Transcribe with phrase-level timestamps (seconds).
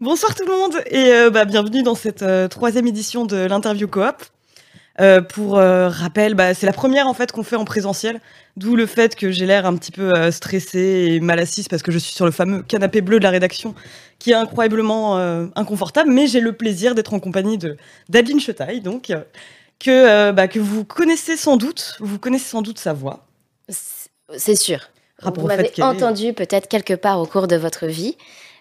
[0.00, 3.86] Bonsoir tout le monde et euh, bah, bienvenue dans cette euh, troisième édition de l'interview
[3.86, 4.24] coop.
[4.98, 8.18] Euh, pour rappel, bah, c'est la première en fait qu'on fait en présentiel,
[8.56, 11.92] d'où le fait que j'ai l'air un petit peu stressée et mal assise parce que
[11.92, 13.74] je suis sur le fameux canapé bleu de la rédaction,
[14.18, 15.16] qui est incroyablement
[15.54, 16.10] inconfortable.
[16.10, 17.76] Mais j'ai le plaisir d'être en compagnie de
[18.08, 19.12] d'Adeline Chetaille, donc
[19.78, 23.26] que bah, que vous connaissez sans doute, vous connaissez sans doute sa voix.
[24.36, 24.80] C'est sûr.
[25.18, 28.16] Rapport Vous m'avez entendu peut-être quelque part au cours de votre vie,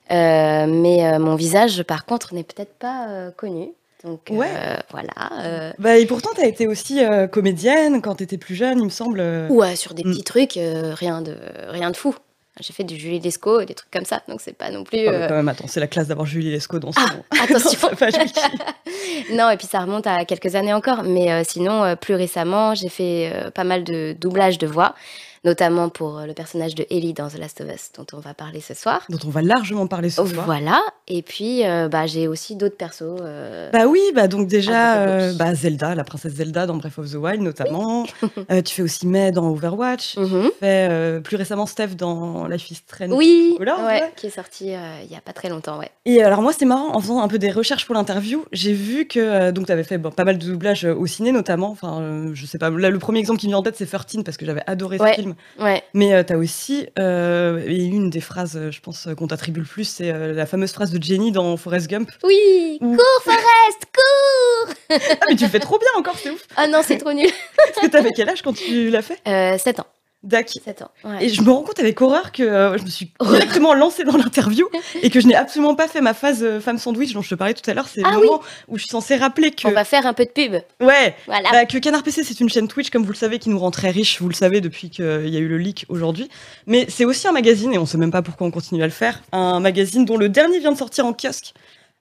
[0.09, 3.69] mais euh, mon visage, par contre, n'est peut-être pas euh, connu.
[4.03, 4.47] Donc Ouais.
[4.49, 5.09] euh, voilà.
[5.43, 8.79] euh, Bah, et pourtant, tu as été aussi euh, comédienne quand tu étais plus jeune,
[8.79, 9.19] il me semble.
[9.19, 9.47] euh.
[9.49, 10.11] ouais, sur des Mm.
[10.11, 11.35] petits trucs, euh, rien de
[11.67, 12.15] rien de fou.
[12.61, 14.99] J'ai fait du Julie Lescaut et des trucs comme ça, donc c'est pas non plus.
[15.07, 16.99] Ah, mais euh, quand même, attends, c'est la classe d'avoir Julie Lescaut dans son,
[17.31, 17.89] Ah, attention.
[19.33, 21.03] Non, et puis ça remonte à quelques années encore.
[21.03, 24.93] Mais euh, sinon, euh, plus récemment, j'ai fait euh, pas mal de doublage de voix,
[25.45, 28.33] notamment pour euh, le personnage de Ellie dans The Last of Us, dont on va
[28.33, 29.03] parler ce soir.
[29.09, 30.45] dont on va largement parler ce soir.
[30.45, 30.79] Voilà.
[31.07, 33.01] Et puis, euh, bah, j'ai aussi d'autres persos.
[33.21, 37.11] euh, Bah oui, bah donc déjà, euh, bah Zelda, la princesse Zelda dans Breath of
[37.11, 38.05] the Wild notamment.
[38.65, 40.17] Tu fais aussi May dans Overwatch.
[40.17, 40.43] mhm.
[40.43, 43.11] Tu fais plus récemment Steph dans Life is Strange.
[43.13, 44.11] Oui, ouais, ouais.
[44.15, 45.89] qui est sorti il y a pas très longtemps, ouais.
[46.05, 49.05] Et alors moi c'est marrant, en faisant un peu des recherches pour l'interview, j'ai vu
[49.07, 51.69] que donc tu avais fait bon, pas mal de doublages au ciné notamment.
[51.71, 54.23] Enfin, je sais pas, là le premier exemple qui me vient en tête c'est 13
[54.23, 55.13] parce que j'avais adoré Ouais.
[55.15, 55.28] ce film.
[55.59, 59.15] Ouais, Mais euh, tu as aussi, euh, et une des phrases, euh, je pense, euh,
[59.15, 62.09] qu'on t'attribue le plus, c'est euh, la fameuse phrase de Jenny dans Forrest Gump.
[62.23, 64.73] oui, Ou- cours Forest, cours
[65.21, 66.45] Ah mais tu le fais trop bien encore, c'est ouf.
[66.57, 67.29] Ah non, c'est trop nul.
[67.57, 69.19] Parce que t'avais quel âge quand tu l'as fait?
[69.27, 69.87] Euh, 7 ans,
[70.21, 70.49] Dac.
[70.49, 71.25] 7 ans, ouais.
[71.25, 74.17] Et je me rends compte avec horreur que euh, je me suis directement lancée dans
[74.17, 74.67] l'interview
[75.01, 77.35] et que je n'ai absolument pas fait ma phase euh, femme sandwich dont je te
[77.35, 77.87] parlais tout à l'heure.
[77.87, 80.25] C'est Ah le moment où je suis censée rappeler que On va faire un peu
[80.25, 81.49] de pub, ouais, voilà.
[81.51, 83.71] bah, que Canard PC c'est une chaîne Twitch comme vous le savez qui nous rend
[83.71, 84.21] très riches.
[84.21, 86.27] Vous le savez depuis qu'il y a eu le leak aujourd'hui.
[86.67, 88.91] Mais c'est aussi un magazine et on sait même pas pourquoi on continue à le
[88.91, 89.21] faire.
[89.31, 91.53] Un magazine dont le dernier vient de sortir en kiosque.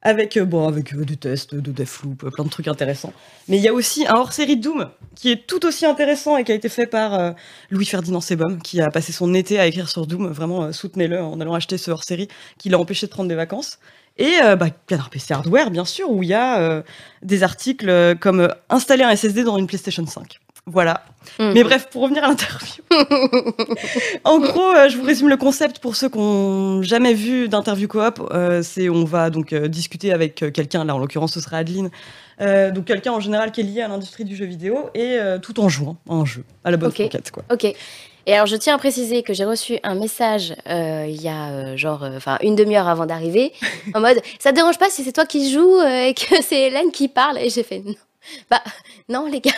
[0.02, 3.12] Avec, euh, bon, avec euh, des tests de Deathloop, euh, plein de trucs intéressants.
[3.48, 6.44] Mais il y a aussi un hors-série de Doom qui est tout aussi intéressant et
[6.44, 7.34] qui a été fait par
[7.70, 10.28] Louis-Ferdinand Sebum, qui a passé son été à écrire sur Doom.
[10.28, 12.28] Vraiment, soutenez-le en allant acheter ce hors-série
[12.58, 13.80] qui l'a empêché de prendre des vacances.
[14.16, 16.84] Et euh, bah, Canard PC Hardware, bien sûr, où il y a
[17.22, 20.38] des articles comme installer un SSD dans une PlayStation 5.
[20.70, 21.02] Voilà.
[21.38, 21.52] Mhm.
[21.54, 22.82] Mais bref, pour revenir à l'interview.
[24.24, 27.88] en gros, euh, je vous résume le concept pour ceux qui n'ont jamais vu d'interview
[27.88, 28.20] coop.
[28.32, 31.90] Euh, c'est on va donc euh, discuter avec quelqu'un, là en l'occurrence ce sera Adeline,
[32.38, 35.68] donc quelqu'un en général qui est lié à l'industrie du jeu vidéo et tout en
[35.68, 36.96] jouant à un jeu, à la bonne Ok.
[36.96, 37.42] franquette quoi.
[37.52, 37.64] Ok.
[38.26, 42.02] Et alors, je tiens à préciser que j'ai reçu un message il y a genre,
[42.02, 43.52] enfin, une demi-heure avant d'arriver,
[43.94, 46.92] en mode, ça te dérange pas si c'est toi qui joues et que c'est Hélène
[46.92, 47.38] qui parle?
[47.38, 47.94] Et j'ai fait, non.
[48.50, 48.62] Bah,
[49.08, 49.52] non, les gars.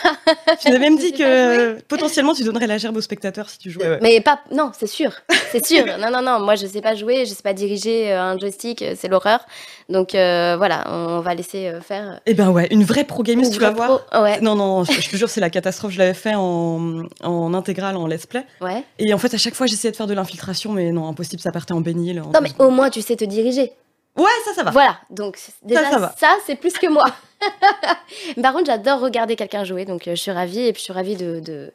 [0.59, 3.87] Tu m'avais même dit que potentiellement tu donnerais la gerbe aux spectateurs si tu jouais.
[3.89, 3.99] ouais.
[4.01, 5.11] Mais pas, non, c'est sûr,
[5.51, 5.85] c'est sûr.
[5.99, 8.81] non, non, non, moi je sais pas jouer, je sais pas diriger euh, un joystick,
[8.81, 9.45] euh, c'est l'horreur.
[9.89, 12.19] Donc euh, voilà, on va laisser faire.
[12.25, 14.01] Eh ben ouais, une vraie pro gameuse, tu vas voir.
[14.07, 15.91] pro- Ouais, Non, non, je, je te jure, c'est la catastrophe.
[15.91, 18.45] Je l'avais fait en, en intégrale, en let's play.
[18.61, 18.83] ouais.
[18.99, 21.51] Et en fait, à chaque fois, j'essayais de faire de l'infiltration, mais non, impossible, ça
[21.51, 22.21] partait en bénil.
[22.21, 22.67] en Non, mais secondes.
[22.67, 23.71] au moins tu sais te diriger.
[24.17, 24.71] Ouais, ça, ça va.
[24.71, 27.05] Voilà, donc déjà ça c'est plus que moi.
[28.41, 30.93] Par contre, j'adore regarder quelqu'un jouer, donc euh, je suis ravie et puis je suis
[30.93, 31.71] ravie de, de-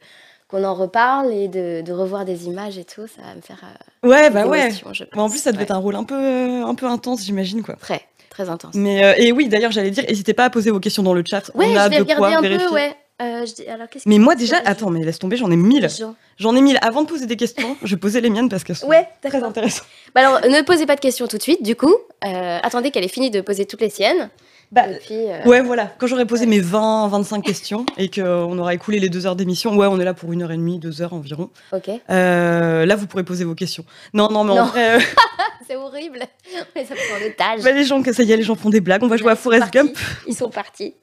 [0.49, 3.61] qu'on en reparle et de, de revoir des images et tout, ça va me faire
[3.65, 4.71] euh, Ouais, bah ouais.
[5.15, 5.65] Bon, en plus, ça devait Ouais.
[5.65, 7.75] être un rôle un peu, euh, un peu intense, j'imagine, quoi.
[7.77, 8.75] très très intense.
[8.75, 11.25] Mais, euh, et oui, d'ailleurs, j'allais dire, n'hésitez pas à poser vos questions dans le
[11.27, 11.51] chat.
[11.55, 12.67] Ouais, On a je vais de regarder quoi un vérifier.
[12.69, 12.95] peu, ouais.
[13.23, 15.51] Euh, je dis- alors, qu'est-ce Mais que- moi, déjà, que attends, mais laisse tomber, j'en
[15.51, 15.89] ai mille.
[16.39, 16.79] J'en ai mille.
[16.83, 19.49] Avant de poser des questions, je posais les miennes parce qu'elles sont Ouais, très d'accord.
[19.49, 19.87] intéressantes.
[20.15, 21.95] Bah alors, ne posez pas de questions tout de suite, du coup.
[22.27, 24.29] Euh, attendez qu'elle ait fini de poser toutes les siennes.
[24.73, 25.87] Bah, et puis, euh, Ouais, voilà.
[25.99, 29.75] Quand j'aurais posé mes 20, 25 questions et qu'on aura écoulé les deux heures d'émission,
[29.77, 31.51] ouais, on est là pour une heure et demie, deux heures environ.
[31.73, 31.89] ok.
[32.11, 33.85] Euh, là, vous pourrez poser vos questions.
[34.13, 34.65] Non, non, mais en Non.
[34.65, 35.01] vrai, euh,
[35.69, 36.19] C'est horrible.
[36.77, 37.63] On les a pris en otage.
[37.65, 39.03] bah, les gens, que ça y est, les gens font des blagues.
[39.03, 39.71] On va jouer à partis.
[39.71, 39.97] Gump.
[40.29, 40.95] Ils sont partis.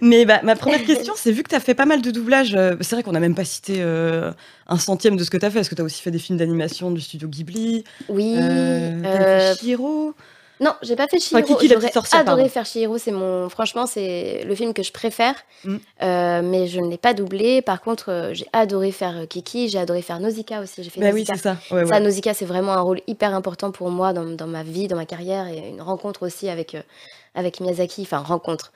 [0.00, 2.54] Mais bah, ma première question, c'est vu que tu as fait pas mal de doublages,
[2.54, 4.32] euh, c'est vrai qu'on n'a même pas cité euh,
[4.68, 6.18] un centième de ce que tu as fait, parce que tu as aussi fait des
[6.18, 8.34] films d'animation du studio Ghibli, Oui.
[8.38, 10.14] euh, t'as euh, fait Chihiro?
[10.60, 11.54] Non, j'ai pas fait Enfin, Chihiro.
[11.56, 12.48] Kiki la J'aurais adoré pardon.
[12.48, 12.98] faire Chihiro.
[12.98, 15.34] C'est mon, franchement, c'est le film que je préfère.
[15.64, 15.76] Mm.
[16.02, 17.62] Euh, mais je ne l'ai pas doublé.
[17.62, 19.68] Par contre, j'ai adoré faire Kiki.
[19.68, 20.82] J'ai adoré faire Nausicaa aussi.
[20.82, 21.58] J'ai fait Bah oui, c'est ça.
[21.70, 22.00] Ouais, Ça, ouais.
[22.00, 25.06] Nausicaa, c'est vraiment un rôle hyper important pour moi dans, dans ma vie, dans ma
[25.06, 26.76] carrière et une rencontre aussi avec,
[27.36, 28.02] avec Miyazaki.
[28.02, 28.72] Enfin, rencontre.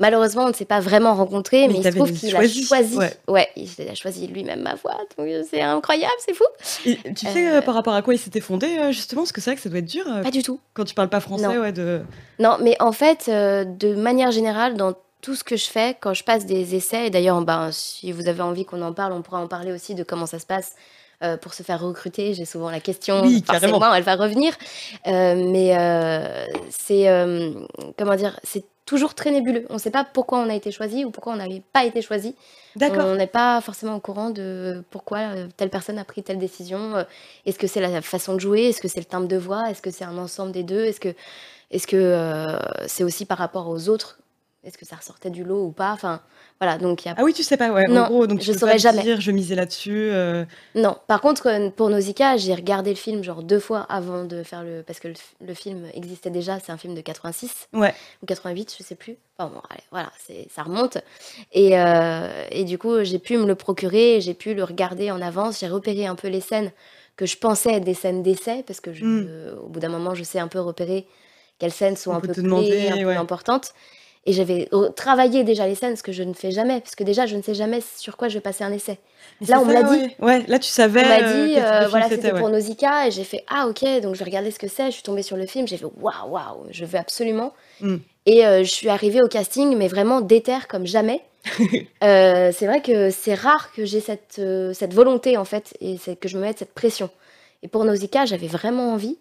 [0.00, 2.96] Malheureusement, on ne s'est pas vraiment rencontrés, Mais mais, il se trouve qu'il a choisi.
[2.98, 3.12] ouais.
[3.28, 3.48] Ouais.
[3.56, 4.96] il a choisi lui-même ma voix.
[5.16, 6.44] Donc, euh, c'est incroyable, c'est fou.
[6.84, 9.40] Et tu sais Euh, euh, par rapport à quoi il s'était fondé, justement Parce que
[9.40, 10.58] c'est vrai que ça doit être dur Pas du tout.
[10.74, 11.60] quand tu parles pas français, Non.
[11.60, 12.02] ouais, de...
[12.40, 16.12] Non, mais en fait, euh, de manière générale, dans tout ce que je fais, quand
[16.12, 19.22] je passe des essais, et d'ailleurs, ben, si vous avez envie qu'on en parle, on
[19.22, 20.72] pourra en parler aussi de comment ça se passe
[21.22, 22.34] euh, pour se faire recruter.
[22.34, 23.94] J'ai souvent la question, Oui, forcément, carrément.
[23.94, 24.52] elle va revenir.
[25.06, 27.06] Euh, mais euh, c'est,
[27.96, 29.66] comment dire, c'est toujours très nébuleux.
[29.70, 32.02] On ne sait pas pourquoi on a été choisi ou pourquoi on n'avait pas été
[32.02, 32.34] choisi.
[32.76, 33.06] D'accord.
[33.06, 36.96] On n'est pas forcément au courant de pourquoi euh, telle personne a pris telle décision.
[36.96, 37.04] Euh,
[37.46, 38.68] Est-ce que c'est la façon de jouer?
[38.68, 39.70] Est-ce que c'est le timbre de voix?
[39.70, 40.84] Est-ce que c'est un ensemble des deux?
[40.84, 41.14] Est-ce que
[41.88, 44.18] que euh, c'est aussi par rapport aux autres
[44.64, 46.20] Est-ce que ça ressortait du lot ou pas Enfin,
[46.60, 46.78] voilà.
[46.78, 47.84] Donc il y a Ah oui, tu sais pas, ouais.
[47.88, 49.02] Non, en gros, donc tu je peux saurais pas jamais.
[49.02, 50.08] dire, je misais là-dessus.
[50.10, 50.44] euh,
[50.74, 54.62] Non, par contre, pour Nausicaa, j'ai regardé le film genre deux fois avant de faire
[54.64, 54.82] le.
[54.86, 55.08] Parce que
[55.40, 57.94] le, film existait déjà, c'est un film de 86 Ouais.
[58.22, 59.16] ou 88, je sais plus.
[59.38, 60.98] Enfin bon, allez, voilà, c'est, ça remonte.
[61.52, 65.20] Et, euh, et du coup, j'ai pu me le procurer, j'ai pu le regarder en
[65.20, 66.70] avance, j'ai repéré un peu les scènes
[67.16, 69.26] que je pensais être des scènes d'essai, parce que je, Mm.
[69.28, 71.06] euh, au bout d'un moment, je sais un peu repérer
[71.60, 73.72] quelles scènes sont On un peu clés, un peu importantes.
[74.26, 77.04] Et j'avais euh, travaillé déjà les scènes, ce que je ne fais jamais, parce que
[77.04, 78.98] déjà, je ne sais jamais sur quoi je vais passer un essai.
[79.40, 80.02] Mais Là, on me ça, l'a dit.
[80.18, 80.26] Ouais.
[80.26, 81.04] Ouais, là, tu savais.
[81.04, 82.38] On m'a euh, dit, euh, voilà, c'était ouais.
[82.38, 84.86] pour Nausicaa, et j'ai fait, ah ok, donc je vais regarder ce que c'est.
[84.86, 87.52] Je suis tombée sur le film, j'ai fait, waouh, waouh, je veux absolument.
[87.80, 87.96] Mm.
[88.24, 91.20] Et euh, je suis arrivée au casting, mais vraiment déter comme jamais.
[92.02, 94.40] Euh, c'est vrai que c'est rare que j'ai cette,
[94.74, 97.08] cette volonté, en fait, et que je me mette cette pression.
[97.62, 99.16] Et pour Nausicaa, j'avais vraiment envie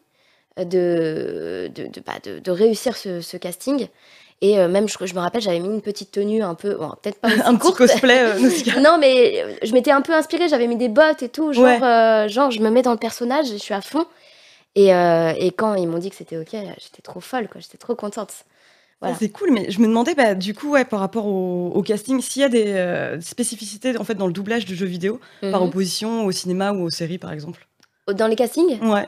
[0.57, 3.87] de, de, de, bah, de, de réussir ce, ce casting.
[4.45, 6.91] Et euh, même, je, je me rappelle, j'avais mis une petite tenue un peu, bon,
[7.01, 8.19] peut-être pas un petit courte, cosplay.
[8.19, 11.53] euh, non, mais euh, je m'étais un peu inspirée, j'avais mis des bottes et tout,
[11.53, 11.81] genre, Ouais.
[11.81, 14.05] euh, genre je me mets dans le personnage, je suis à fond.
[14.75, 17.95] Et, et quand ils m'ont dit que c'était ok, j'étais trop folle, quoi, j'étais trop
[17.95, 18.33] contente.
[18.99, 19.15] Voilà.
[19.15, 21.81] Ah, C'est cool, mais je me demandais, bah, du coup, ouais, par rapport au, au
[21.83, 25.19] casting, s'il y a des spécificités en fait dans le doublage de jeux vidéo,
[25.51, 25.67] par Mhm.
[25.67, 27.67] opposition au cinéma ou aux séries, par exemple?
[28.11, 28.79] Dans les castings?
[28.81, 29.07] Ouais.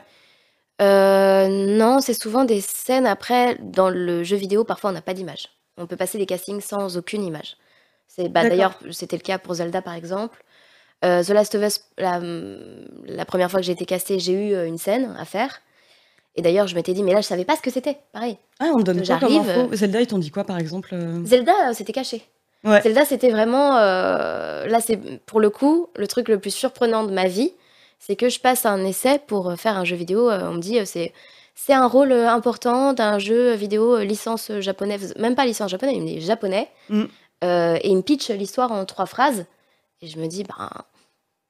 [0.82, 5.14] Euh, Non, c'est souvent des scènes après, dans le jeu vidéo, parfois on n'a pas
[5.14, 5.48] d'image.
[5.78, 7.56] On peut passer des castings sans aucune image.
[8.08, 8.50] C'est, bah, D'accord.
[8.50, 10.42] d'ailleurs, c'était le cas pour Zelda par exemple.
[11.04, 12.20] Euh, The Last of Us, la,
[13.04, 15.60] la première fois que j'ai été castée, j'ai eu euh, une scène à faire.
[16.36, 17.98] Et d'ailleurs, je m'étais dit, mais là, je savais pas ce que c'était.
[18.12, 18.38] Pareil.
[18.60, 20.90] Ah, on te donne quoi comme j'arrive, info Zelda, ils t'ont dit quoi, par exemple
[20.94, 22.22] euh Zelda, euh, c'était caché.
[22.64, 22.80] Ouais.
[22.82, 23.76] Zelda, c'était vraiment.
[23.76, 27.52] euh, là, c'est pour le coup le truc le plus surprenant de ma vie,
[27.98, 30.30] c'est que je passe un essai pour euh, faire un jeu vidéo.
[30.30, 31.12] euh, on me dit, euh, c'est
[31.54, 36.06] c'est un rôle important d'un jeu vidéo licence japonaise, même pas licence japonaise, il me
[36.06, 36.68] dit japonais.
[36.90, 37.04] Mm.
[37.44, 39.46] Euh, et il me pitch l'histoire en trois phrases.
[40.02, 40.68] Et je me dis, ben,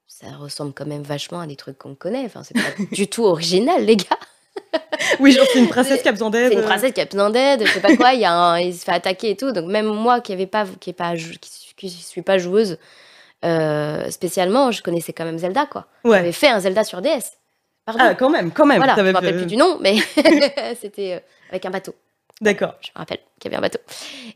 [0.06, 2.24] ça ressemble quand même vachement à des trucs qu'on connaît.
[2.24, 2.60] Enfin, c'est pas
[2.92, 4.04] du tout original, les gars.
[5.20, 6.52] Oui, genre, c'est une princesse qui a besoin d'aide.
[6.52, 8.58] C'est une princesse qui a besoin d'aide, je sais pas quoi, il, y a un-
[8.58, 9.52] il se fait attaquer et tout.
[9.52, 12.78] Donc même moi qui pas, qui est pas, jou- qui, suis- qui suis pas joueuse
[13.44, 15.86] euh, spécialement, je connaissais quand même Zelda quoi.
[16.04, 16.18] Ouais.
[16.18, 17.32] J'avais fait un Zelda sur DS.
[17.84, 18.00] Pardon.
[18.02, 18.78] Ah, quand même, quand même.
[18.78, 19.96] voilà, je me rappelle plus du nom, mais
[20.80, 21.94] c'était euh, avec un bateau.
[22.40, 22.74] D'accord.
[22.80, 23.78] Je me rappelle qu'il y avait un bateau.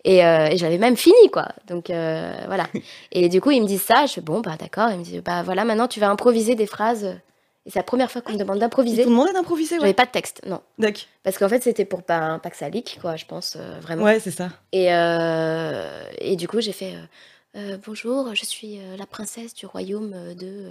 [0.05, 1.49] Et, euh, et je l'avais même fini quoi.
[1.67, 2.67] Donc euh, voilà.
[3.13, 4.91] Et du coup ils me disent ça, je fais bon bah d'accord.
[4.91, 7.05] Ils me disent bah voilà maintenant tu vas improviser des phrases.
[7.67, 9.05] Et c'est la première fois qu'on me demande Ils d'improviser.
[9.05, 9.95] t'ont demandé d'improviser, J'avais ouais.
[9.95, 10.63] pas de texte, non.
[10.79, 11.03] D'accord.
[11.25, 14.05] Parce qu'en fait c'était pour pas, pas que ça leak quoi, je pense euh, vraiment.
[14.05, 14.49] Ouais, c'est ça.
[14.73, 14.87] Et,
[16.21, 16.95] et du coup, j'ai fait
[17.57, 20.47] euh, Bonjour, je suis euh, la princesse du royaume euh, de.
[20.47, 20.71] euh,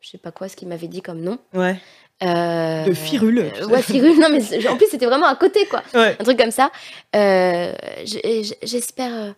[0.00, 1.38] je sais pas quoi, ce qu'il m'avait dit comme nom.
[1.54, 1.76] Ouais.
[2.22, 5.66] Euh, De Firule, euh, ouais, Firule, non, mais c'est- en plus, c'était vraiment à côté,
[5.66, 5.82] quoi.
[5.94, 6.16] Ouais.
[6.18, 6.70] Un truc comme ça.
[7.16, 7.72] Euh,
[8.04, 9.12] j- j- J'espère.
[9.14, 9.32] euh,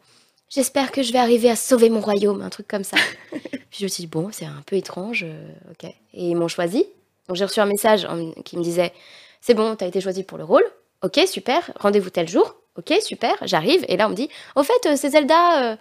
[0.51, 2.97] J'espère que je vais arriver à sauver mon royaume, un truc comme ça.
[3.33, 5.85] Puis je me suis dit, bon, c'est un peu étrange, euh, ok.
[5.91, 6.87] Et ils m'ont choisi.
[7.27, 8.93] Donc j'ai reçu un message en- qui me disait,
[9.41, 10.63] c'est bon, t'as été choisi pour le rôle,
[11.03, 13.85] ok, super, rendez-vous tel jour, ok, super, j'arrive.
[13.89, 15.73] Et là, on me dit, au fait, euh, c'est Zelda.
[15.73, 15.77] euh,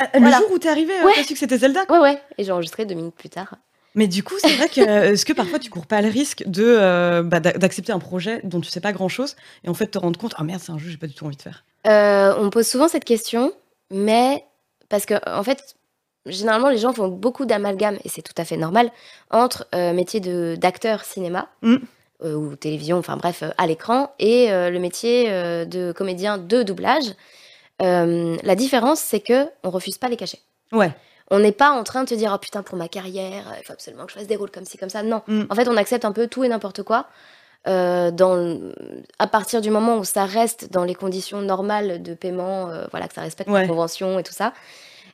[0.00, 0.38] Ah, Le Voilà.
[0.38, 1.12] jour où t'es arrivé, euh, Ouais.
[1.14, 1.84] t'as su que c'était Zelda.
[1.86, 2.00] quoi.
[2.00, 2.22] Ouais, ouais.
[2.38, 3.54] Et j'ai enregistré deux minutes plus tard.
[3.94, 6.44] Mais du coup, c'est vrai que euh, est-ce que parfois tu cours pas le risque
[6.46, 9.74] de euh, bah, d'a- d'accepter un projet dont tu sais pas grand chose et en
[9.74, 11.42] fait te rendre compte ah merde c'est un jeu j'ai pas du tout envie de
[11.42, 11.64] faire?
[11.88, 13.52] Euh, on me pose souvent cette question,
[13.90, 14.44] mais
[14.88, 15.74] parce que en fait,
[16.24, 18.92] généralement les gens font beaucoup d'amalgame et c'est tout à fait normal
[19.32, 21.76] entre euh, métier de d'acteur cinéma Mm.
[22.24, 25.24] ou télévision, enfin bref, à l'écran et le métier
[25.66, 27.06] de comédien de doublage.
[27.82, 30.40] Euh, la différence, c'est que on refuse pas les cachets.
[30.72, 30.92] Ouais.
[31.30, 33.72] On n'est pas en train de te dire oh putain pour ma carrière, il faut
[33.72, 35.02] absolument que je fasse des rôles comme ci comme ça.
[35.02, 35.22] Non.
[35.28, 35.42] Mm.
[35.48, 37.06] En fait, on accepte un peu tout et n'importe quoi.
[37.68, 38.58] euh, dans,
[39.18, 43.06] à partir du moment où ça reste dans les conditions normales de paiement, euh, voilà,
[43.06, 43.62] que ça respecte Ouais.
[43.62, 44.52] la convention et tout ça.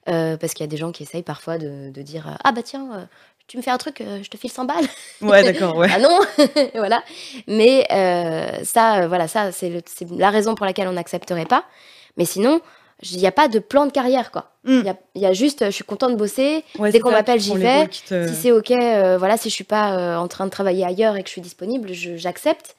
[0.08, 2.52] Euh, parce qu'il y a des gens qui essayent parfois de, de dire euh, Ah
[2.52, 3.04] bah tiens, euh,
[3.48, 4.84] tu me fais un truc, euh, je te file 100 balles.
[5.20, 5.88] Ouais d'accord ouais.
[5.94, 6.18] Ah non
[6.74, 7.02] Voilà.
[7.48, 9.72] Mais euh, ça, euh, voilà, ça, c'est
[10.16, 11.64] la raison pour laquelle on n'accepterait pas.
[12.16, 12.60] Mais sinon,
[13.02, 14.52] il n'y a pas de plan de carrière, quoi.
[14.64, 14.78] Mm.
[14.80, 16.64] Il y a, il y a juste, euh, je suis contente de bosser.
[16.78, 17.86] Ouais, dès qu'on m'appelle, j'y vais.
[17.88, 20.84] te- Si c'est ok, euh, voilà, si je suis pas euh, en train de travailler
[20.84, 22.74] ailleurs et que je suis disponible, j'accepte.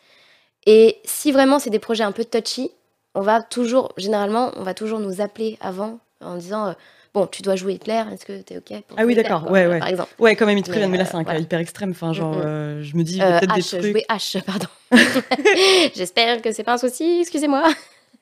[0.66, 2.72] Et si vraiment c'est des projets un peu touchy,
[3.16, 6.74] on va toujours, généralement, on va toujours nous appeler avant en disant euh,
[7.14, 9.66] bon, tu dois jouer Hitler, est-ce que t'es ok pour Ah oui, Hitler, d'accord, ouais,
[9.68, 9.80] ouais.
[9.80, 10.14] Par exemple.
[10.20, 11.92] Ouais, quand même, te Mais, mais là, c'est un cas hyper extrême.
[11.92, 12.82] Enfin, genre, Mm, mm.
[12.84, 13.82] je me dis, peut-être des trucs.
[13.82, 14.68] jouer H, pardon.
[15.96, 17.64] J'espère que c'est pas un souci, excusez-moi.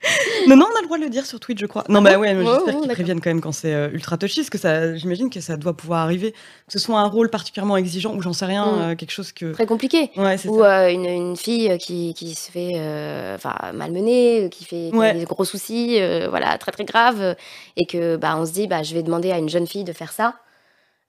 [0.48, 1.84] Non, non, on a le droit de le dire sur Twitch, je crois.
[1.90, 3.90] Non, Ah bah ouais, mais Oh, j'espère oh, qu'ils préviennent quand même quand c'est euh,
[3.92, 6.38] ultra touchy, parce que ça, j'imagine que ça doit pouvoir arriver, que
[6.74, 8.82] ce soit un rôle particulièrement exigeant, ou j'en sais rien, Mm.
[8.82, 9.54] euh, quelque chose que.
[9.54, 10.12] Très compliqué.
[10.16, 14.90] Ouais, Ou euh, une, une fille qui, qui se fait euh, enfin, malmener, qui fait
[14.92, 15.14] qui a Ouais.
[15.14, 17.34] des gros soucis, euh, voilà, très très graves, euh,
[17.76, 19.94] et que bah, on se dit, bah, je vais demander à une jeune fille de
[19.94, 20.36] faire ça.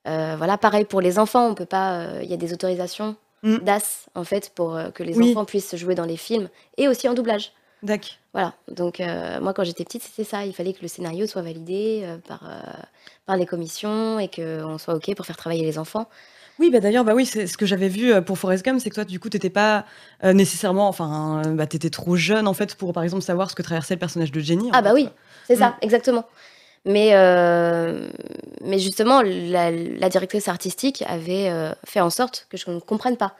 [0.08, 1.98] Euh, voilà, pareil pour les enfants, on peut pas.
[1.98, 3.58] euh, Il y a des autorisations Mm.
[3.58, 5.30] d'AS en fait pour euh, que les Oui.
[5.32, 7.52] enfants puissent jouer dans les films et aussi en doublage.
[7.82, 8.10] D'accord.
[8.32, 8.54] Voilà.
[8.68, 10.44] Donc euh, moi quand j'étais petite, c'était ça.
[10.44, 12.60] Il fallait que le scénario soit validé euh, par euh,
[13.26, 16.08] par les commissions et qu'on soit ok pour faire travailler les enfants.
[16.58, 18.94] Oui, bah d'ailleurs, bah oui, c'est ce que j'avais vu pour Forrest Gump, c'est que
[18.94, 19.84] toi, du coup, t'étais pas
[20.24, 23.54] euh, nécessairement, enfin, euh, bah, t'étais trop jeune en fait pour, par exemple, savoir ce
[23.54, 24.68] que traversait le personnage de Jenny.
[24.68, 25.08] en Ah bah fait, oui,
[25.46, 25.58] c'est Mm.
[25.58, 26.24] ça, exactement.
[26.86, 28.08] Mais, euh,
[28.62, 31.50] mais justement, la, la directrice artistique avait
[31.84, 33.34] fait en sorte que je ne comprenne pas.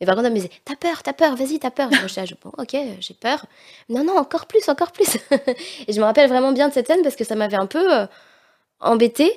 [0.00, 1.88] Mais par contre, elle me disait T'as peur, t'as peur, vas-y, t'as peur.
[1.92, 3.46] Et moi, je- bon, ok, j'ai peur.
[3.88, 5.16] Non, non, encore plus, encore plus.
[5.88, 7.94] et je me rappelle vraiment bien de cette scène parce que ça m'avait un peu
[8.00, 8.06] euh,
[8.80, 9.32] embêtée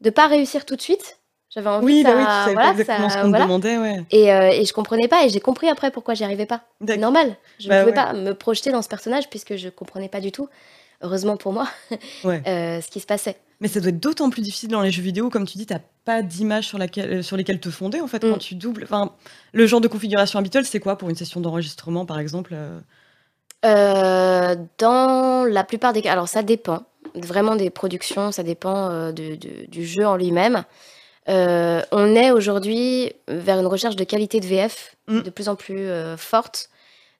[0.00, 1.18] de pas réussir tout de suite.
[1.50, 2.40] J'avais envie Oui, que bah oui, tu ça.
[2.42, 3.44] savais voilà, pas exactement ça- ce qu'on voilà.
[3.44, 4.04] demandait, ouais.
[4.10, 6.62] Et, euh, et je comprenais pas, et j'ai compris après pourquoi j'y arrivais pas.
[6.80, 7.36] Normal.
[7.60, 8.04] Je Bah ne pouvais ouais.
[8.06, 10.48] pas me projeter dans ce personnage puisque je comprenais pas du tout,
[11.04, 11.68] heureusement pour moi,
[12.24, 12.42] Ouais.
[12.48, 13.36] euh, ce qui se passait.
[13.60, 15.78] Mais ça doit être d'autant plus difficile dans les jeux vidéo, comme tu dis, t'as
[16.04, 18.30] pas d'image sur, laquelle- euh, sur lesquelles te fonder en fait Mm.
[18.32, 18.82] quand tu doubles.
[18.84, 19.12] Enfin,
[19.52, 22.80] le genre de configuration habituelle, c'est quoi pour une session d'enregistrement par exemple euh
[23.64, 26.82] Euh, dans la plupart des cas, alors ça dépend
[27.14, 30.64] vraiment des productions, ça dépend euh, de- de- du jeu en lui-même.
[31.30, 35.20] Euh, on est aujourd'hui vers une recherche de qualité de VF Mm.
[35.22, 36.68] de plus en plus euh, forte.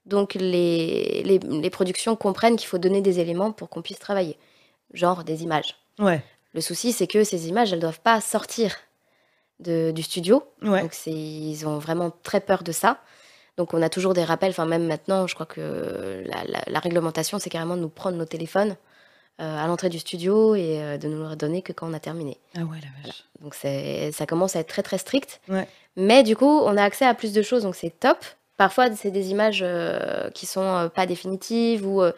[0.06, 4.36] Donc les, les, les productions comprennent qu'il faut donner des éléments pour qu'on puisse travailler,
[4.92, 5.76] genre des images.
[5.98, 8.76] Ouais, Le souci, c'est que ces images, elles doivent pas sortir
[9.60, 10.42] de- du studio.
[10.62, 10.82] ouais.
[10.82, 12.98] Donc ils ont vraiment très peur de ça.
[13.56, 16.78] Donc on a toujours des rappels, enfin même maintenant, je crois que la, la- la
[16.80, 18.76] réglementation, c'est carrément de nous prendre nos téléphones
[19.40, 22.00] euh, à l'entrée du studio et euh, de nous le redonner que quand on a
[22.00, 22.36] terminé.
[22.56, 23.24] Ah ouais, la vache.
[23.40, 25.40] Donc c'est, ça commence à être très très strict.
[25.48, 25.66] Ouais.
[25.96, 28.18] Mais du coup, on a accès à plus de choses, donc c'est top.
[28.56, 32.12] Parfois, c'est des images euh, qui sont euh, pas définitives ou euh,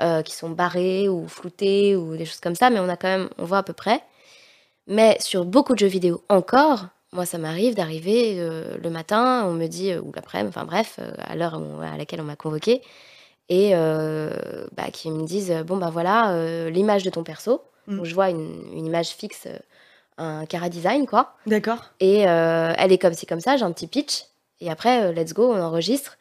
[0.00, 3.08] euh, qui sont barrées ou floutées ou des choses comme ça, mais on a quand
[3.08, 4.00] même, on voit à peu près.
[4.86, 8.36] Mais sur beaucoup de jeux vidéo encore, moi, ça m'arrive d'arriver
[8.80, 12.36] le matin, on me dit, ou l'après-midi, enfin bref, à l'heure à laquelle on m'a
[12.36, 12.82] convoqué,
[13.48, 17.62] et bah, qui me disent, bon, bah voilà, l'image de ton perso.
[17.88, 17.96] Mm.
[17.96, 19.48] Donc, je vois une, une image fixe,
[20.20, 21.34] un Cara Design, quoi.
[21.46, 21.90] D'accord.
[21.98, 24.24] Et euh, elle est comme ci, comme ça, j'ai un petit pitch.
[24.60, 26.18] Et après, euh, let's go, on enregistre.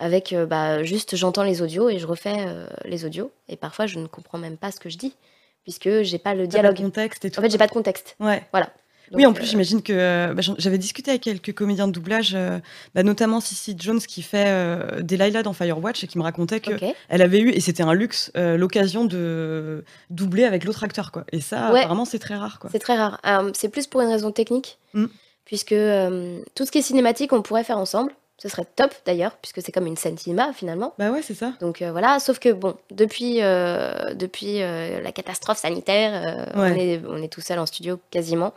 [0.00, 3.30] Avec euh, bah, juste, j'entends les audios et je refais euh, les audios.
[3.48, 5.14] Et parfois, je ne comprends même pas ce que je dis,
[5.62, 6.76] puisque j'ai pas le T'as pas de dialogue.
[6.92, 7.38] contexte et tout.
[7.38, 8.16] En fait, j'ai pas de contexte.
[8.18, 8.42] Ouais.
[8.50, 8.70] Voilà.
[9.12, 12.58] oui, en plus, euh, j'imagine que bah, j'avais discuté avec quelques comédiens de doublage, euh,
[12.96, 16.72] bah, notamment Cissy Jones qui fait euh, Delilah dans Firewatch et qui me racontait que
[16.72, 16.94] Ok.
[17.08, 21.12] elle avait eu, et c'était un luxe, l'occasion de doubler avec l'autre acteur.
[21.12, 21.24] Quoi.
[21.30, 21.80] Et ça, Ouais.
[21.80, 22.58] apparemment, c'est très rare.
[22.58, 22.68] Quoi.
[22.72, 23.20] C'est très rare.
[23.54, 25.06] C'est plus pour une raison technique, Mm.
[25.44, 28.12] Puisque euh, tout ce qui est cinématique, on pourrait faire ensemble.
[28.38, 30.92] Ce serait top d'ailleurs, puisque c'est comme une scène cinéma finalement.
[30.98, 31.52] Bah ouais, c'est ça.
[31.60, 36.72] Donc euh, voilà, sauf que bon, depuis, euh, depuis la catastrophe sanitaire, Ouais.
[36.72, 38.52] on, est, on est tout seul en studio quasiment.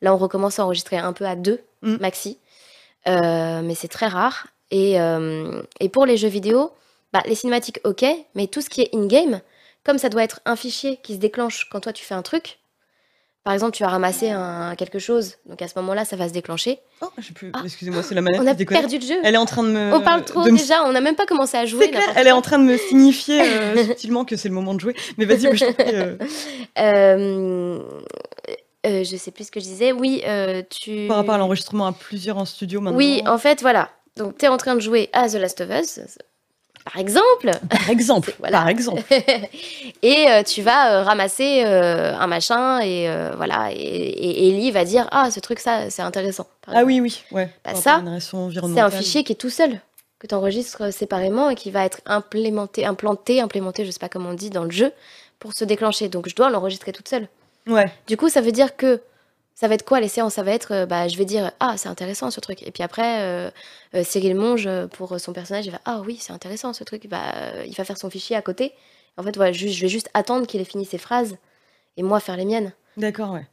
[0.00, 1.96] Là, on recommence à enregistrer un peu à deux, Mm.
[2.00, 2.38] maxi.
[3.06, 4.46] Mais c'est très rare.
[4.70, 4.96] Et,
[5.80, 6.72] et pour les jeux vidéo,
[7.12, 8.04] bah, les cinématiques, ok,
[8.34, 9.40] mais tout ce qui est in-game,
[9.84, 12.57] comme ça doit être un fichier qui se déclenche quand toi tu fais un truc,
[13.48, 16.34] par exemple, tu vas ramasser un, quelque chose, donc à ce moment-là, ça va se
[16.34, 16.80] déclencher.
[17.00, 17.50] Oh, j'ai plus.
[17.54, 17.62] Ah.
[17.64, 19.14] Excusez-moi, c'est la manette On a perdu le jeu.
[19.24, 19.94] Elle est en train de me.
[19.94, 21.90] On parle trop de me- déjà, on n'a même pas commencé à jouer.
[21.90, 24.80] Clair, elle est en train de me signifier euh, subtilement que c'est le moment de
[24.80, 24.94] jouer.
[25.16, 26.16] Mais vas-y, je euh,
[26.78, 27.78] Euh,
[28.86, 29.92] euh, je sais plus ce que je disais.
[29.92, 30.22] Oui,
[30.68, 31.06] tu.
[31.08, 32.98] par rapport à l'enregistrement à plusieurs en studio maintenant.
[32.98, 33.88] Oui, en fait, voilà.
[34.18, 36.00] Donc, tu es en train de jouer à The Last of Us,
[36.90, 37.50] par exemple.
[37.68, 38.58] Par exemple, Voilà.
[38.58, 39.02] par exemple.
[40.02, 43.70] et euh, tu vas euh, ramasser euh, un machin et voilà.
[43.72, 46.44] Et, et Ellie va dire Ah, ce truc, ça, c'est intéressant.
[46.64, 46.86] par Ah exemple.
[46.86, 47.50] oui, oui, ouais.
[47.64, 49.80] Bah, ça, C'est un fichier qui est tout seul,
[50.18, 54.30] que tu enregistres séparément et qui va être implémenté, implanté, implémenté, je sais pas comment
[54.30, 54.92] on dit, dans le jeu
[55.38, 56.08] pour se déclencher.
[56.08, 57.28] Donc, je dois l'enregistrer toute seule.
[57.66, 59.00] Ouais, Du coup, ça veut dire que
[59.60, 60.34] ça va être quoi les séances?
[60.34, 62.62] Ça va être, euh, bah, je vais dire, ah, c'est intéressant ce truc.
[62.62, 63.50] Et puis après, euh,
[63.96, 67.08] euh, Cyril Monge, pour son personnage, il va, ah oui, c'est intéressant ce truc.
[67.08, 68.72] Bah, euh, il va faire son fichier à côté.
[69.16, 71.36] En fait, voilà, je vais juste attendre qu'il ait fini ses phrases
[71.96, 72.72] et moi faire les miennes.
[72.96, 73.46] d'accord, ouais.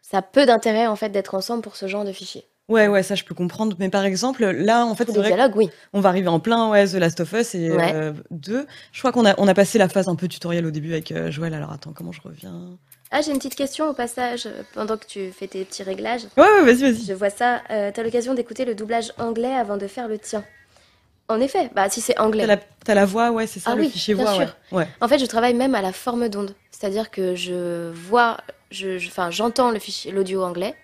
[0.00, 2.44] Ça a peu d'intérêt en fait d'être ensemble pour ce genre de fichier.
[2.68, 3.76] Ouais, ouais, ça je peux comprendre.
[3.80, 5.70] Mais par exemple, là, en fait, Pour c'est des vrai dialogues, oui.
[5.92, 7.92] qu'on va arriver en plein ouais, The Last of Us et Ouais.
[7.94, 8.66] euh, 2.
[8.92, 11.10] Je crois qu'on a, on a passé la phase un peu tutoriel au début avec
[11.12, 11.52] euh, Joël.
[11.52, 12.78] Alors attends, comment je reviens?
[13.10, 16.24] Ah, j'ai une petite question au passage, euh, pendant que tu fais tes petits réglages.
[16.36, 17.04] Ouais, ouais, vas-y, vas-y.
[17.06, 17.62] Je vois ça.
[17.70, 20.44] Euh, T'as l'occasion d'écouter le doublage anglais avant de faire le tien.
[21.30, 22.46] En effet, bah si c'est anglais.
[22.84, 24.54] T'as la, la voix, ouais, c'est ça, Ah le oui, fichier bien voix, sûr.
[24.72, 24.78] ouais.
[24.78, 24.88] ouais.
[25.00, 26.54] En fait, je travaille même à la forme d'onde.
[26.70, 28.38] C'est-à-dire que je vois,
[28.70, 30.74] je, je- enfin, j'entends le fichier, l'audio anglais.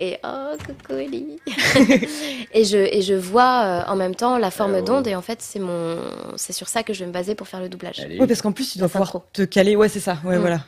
[0.00, 1.38] Et oh, coucou Ellie.
[2.52, 4.84] et je et je vois euh, en même temps la forme Hello.
[4.84, 5.98] d'onde et en fait c'est mon
[6.36, 8.00] c'est sur ça que je vais me baser pour faire le doublage.
[8.00, 8.18] Allez.
[8.18, 9.76] Ouais, parce qu'en plus, tu dois pouvoir te caler.
[9.76, 10.40] Ouais, c'est ça, ouais, Mm.
[10.40, 10.60] voilà.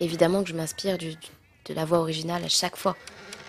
[0.00, 1.16] Évidemment que je m'inspire du, du-
[1.66, 2.96] de la voix originale à chaque fois.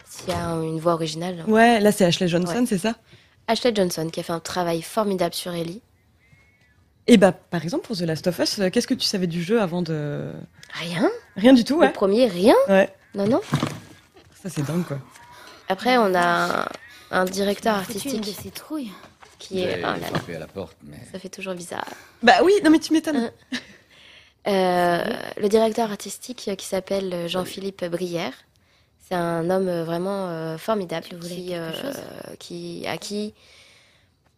[0.08, 2.66] S'il y a une voix originale, Ouais, là, c'est Ashley Johnson, Ouais.
[2.68, 2.96] c'est ça?
[3.48, 5.82] Ashley Johnson qui a fait un travail formidable sur Ellie.
[7.08, 9.44] Et bah, par exemple, pour The Last of Us, euh, qu'est-ce que tu savais du
[9.44, 10.32] jeu avant de.
[10.74, 11.10] Rien.
[11.36, 11.94] Rien du tout, Le ouais.
[11.94, 12.56] premier, rien.
[12.68, 13.42] Ouais, Non, non.
[14.42, 14.98] ça c'est dingue, quoi.
[15.70, 16.66] Après, on a un,
[17.22, 18.92] un directeur Foutu une de artistique ces trouilles.
[19.38, 19.76] qui est.
[19.76, 21.86] J'ai Oh là là, frappé à la porte, mais ça fait toujours bizarre.
[22.24, 23.32] Bah oui, non mais tu m'étonnes.
[24.48, 25.04] Euh,
[25.42, 28.34] le directeur artistique euh, qui s'appelle Jean-Philippe Brière.
[29.08, 31.72] C'est un homme euh, vraiment euh, formidable qui, euh,
[32.88, 33.34] à qui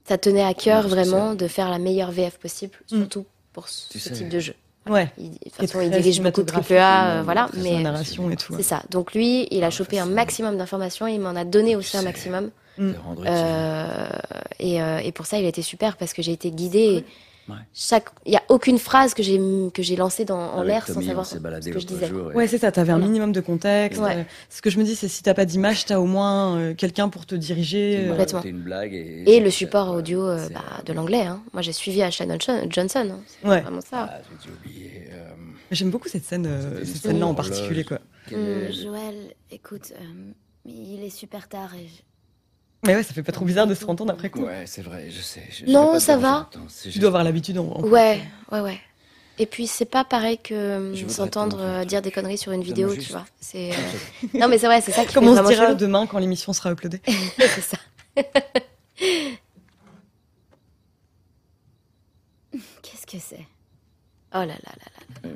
[0.06, 2.98] ça tenait à cœur vraiment de faire la meilleure VF possible, Mm.
[3.00, 4.16] surtout pour ce, Tu ce sais.
[4.16, 4.56] type de jeu.
[4.90, 5.12] Ouais.
[5.18, 8.38] Il, de toute façon, il dirige beaucoup de triple A, euh, voilà, mais narration et
[8.38, 8.54] tout.
[8.54, 8.60] ouais.
[8.62, 8.84] c'est ça.
[8.90, 12.02] Donc lui, il a Ah, chopé un maximum d'informations, il m'en a donné aussi un
[12.02, 12.06] sais.
[12.06, 12.52] maximum.
[12.78, 12.92] Mm.
[13.26, 14.08] Euh,
[14.60, 17.04] et, euh, et pour ça, il a été super parce que j'ai été guidée.
[17.50, 17.56] Ouais.
[17.74, 19.40] Chaque, il y a aucune phrase que j'ai
[19.74, 22.08] que j'ai lancée dans, en l'air sans savoir ce que je disais.
[22.08, 24.02] jour, et- Ouais, c'est ça, t'avais un minimum de contexte.
[24.02, 24.18] Ouais.
[24.18, 26.74] Euh, Ce que je me dis, c'est si t'as pas d'image, t'as au moins euh,
[26.74, 28.00] quelqu'un pour te diriger.
[28.06, 28.40] Euh, Complètement.
[28.40, 31.22] raconté une blague et, le support ouais, audio euh, bah, de l'anglais.
[31.26, 31.42] Hein.
[31.54, 32.68] Moi, j'ai suivi Ashley Johnson.
[32.70, 33.20] Johnson hein.
[33.28, 33.62] C'est Ouais.
[33.62, 34.10] vraiment ça.
[34.12, 34.20] Ah,
[35.14, 35.26] euh,
[35.72, 38.00] J'aime beaucoup cette scène, euh, cette scène-là en particulier, quoi.
[38.32, 39.16] le- Joël,
[39.52, 40.32] écoute, euh,
[40.66, 41.88] il est super tard et
[42.86, 44.44] Mais ouais, ça fait pas trop bizarre de se entendre après coup.
[44.44, 45.44] Ouais, c'est vrai, je sais.
[45.50, 46.50] je- Non, ça va.
[46.90, 47.66] Tu dois avoir l'habitude en.
[47.68, 48.80] en- Ouais, ouais, ouais.
[49.40, 52.90] Et puis, c'est pas pareil que euh, s'entendre euh, dire des conneries sur une vidéo,
[52.94, 53.26] juste- tu vois.
[53.40, 55.78] C'est, euh, Non, mais c'est vrai, c'est ça qui Comme fait on se dira chelou.
[55.78, 57.02] demain quand l'émission sera uploadée.
[57.38, 57.78] c'est ça.
[62.82, 63.46] qu'est-ce que c'est?
[64.34, 65.30] Oh là là là là.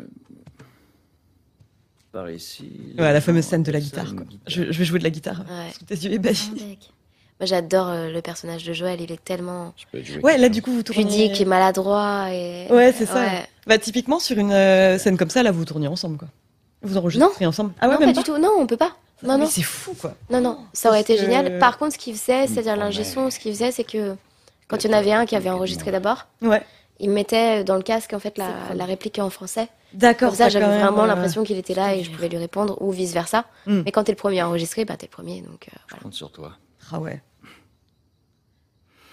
[2.12, 2.93] Par ici.
[2.97, 4.25] Ouais, la fameuse scène de la guitare, quoi.
[4.25, 4.43] guitare.
[4.47, 5.71] Je, je vais jouer de la guitare Ouais.
[5.77, 6.77] sous tes yeux ébahis.
[7.41, 9.01] Moi, j'adore euh, le personnage de Joël.
[9.01, 9.73] Il est tellement
[10.21, 11.04] Ouais, là, du coup, vous tournez.
[11.04, 12.27] pudique et maladroit.
[12.32, 12.67] Et...
[12.69, 13.15] Ouais, c'est ça.
[13.15, 13.47] Ouais.
[13.65, 16.27] Bah, typiquement, sur une euh, scène comme ça, là, vous tourniez ensemble, quoi.
[16.84, 17.73] Vous enregistrez ensemble.
[17.82, 18.38] Ah ouais, non, même pas du tout.
[18.38, 18.91] Non, on peut pas.
[19.23, 19.49] Non, Mais non.
[19.49, 20.13] C'est fou, quoi.
[20.30, 21.58] Non, non, ça aurait été que- génial.
[21.58, 24.15] Par contre, ce qu'il faisait, c'est-à-dire l'ingé son, ce qu'il faisait, c'est que
[24.67, 26.62] quand il y en avait un qui avait enregistré d'abord, Ouais.
[26.99, 29.67] il mettait dans le casque en fait la, réplique en français.
[29.93, 30.30] D'accord.
[30.30, 32.91] Comme ça, j'avais vraiment euh, l'impression qu'il était là et je pouvais lui répondre ou
[32.91, 33.45] vice versa.
[33.65, 33.82] Hmm.
[33.84, 36.04] Mais quand t'es le premier à enregistrer, bah t'es le premier, donc euh, Je voilà.
[36.04, 36.51] compte sur toi.
[36.91, 37.21] Ah ouais.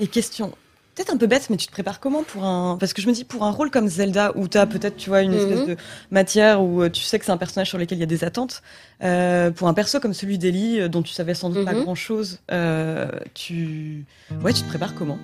[0.01, 0.53] Et question,
[0.95, 2.77] peut-être un peu bête, mais tu te prépares comment pour un...
[2.79, 5.23] Parce que je me dis, pour un rôle comme Zelda, où t'as peut-être, tu vois,
[5.23, 5.39] une Mhm.
[5.39, 5.77] espèce de
[6.11, 8.25] matière où euh, tu sais que c'est un personnage sur lequel il y a des
[8.25, 8.63] attentes,
[9.03, 11.83] euh, pour un perso comme celui d'Ellie, euh, dont tu savais sans doute pas Mhm.
[11.83, 14.05] grand-chose, euh, tu...
[14.45, 15.19] Ouais, tu te prépares comment?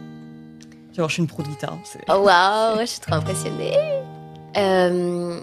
[0.93, 1.73] Tu vois, je suis une pro de guitare.
[1.73, 3.73] hein, Oh waouh, je suis trop impressionnée.
[4.57, 5.41] Euh,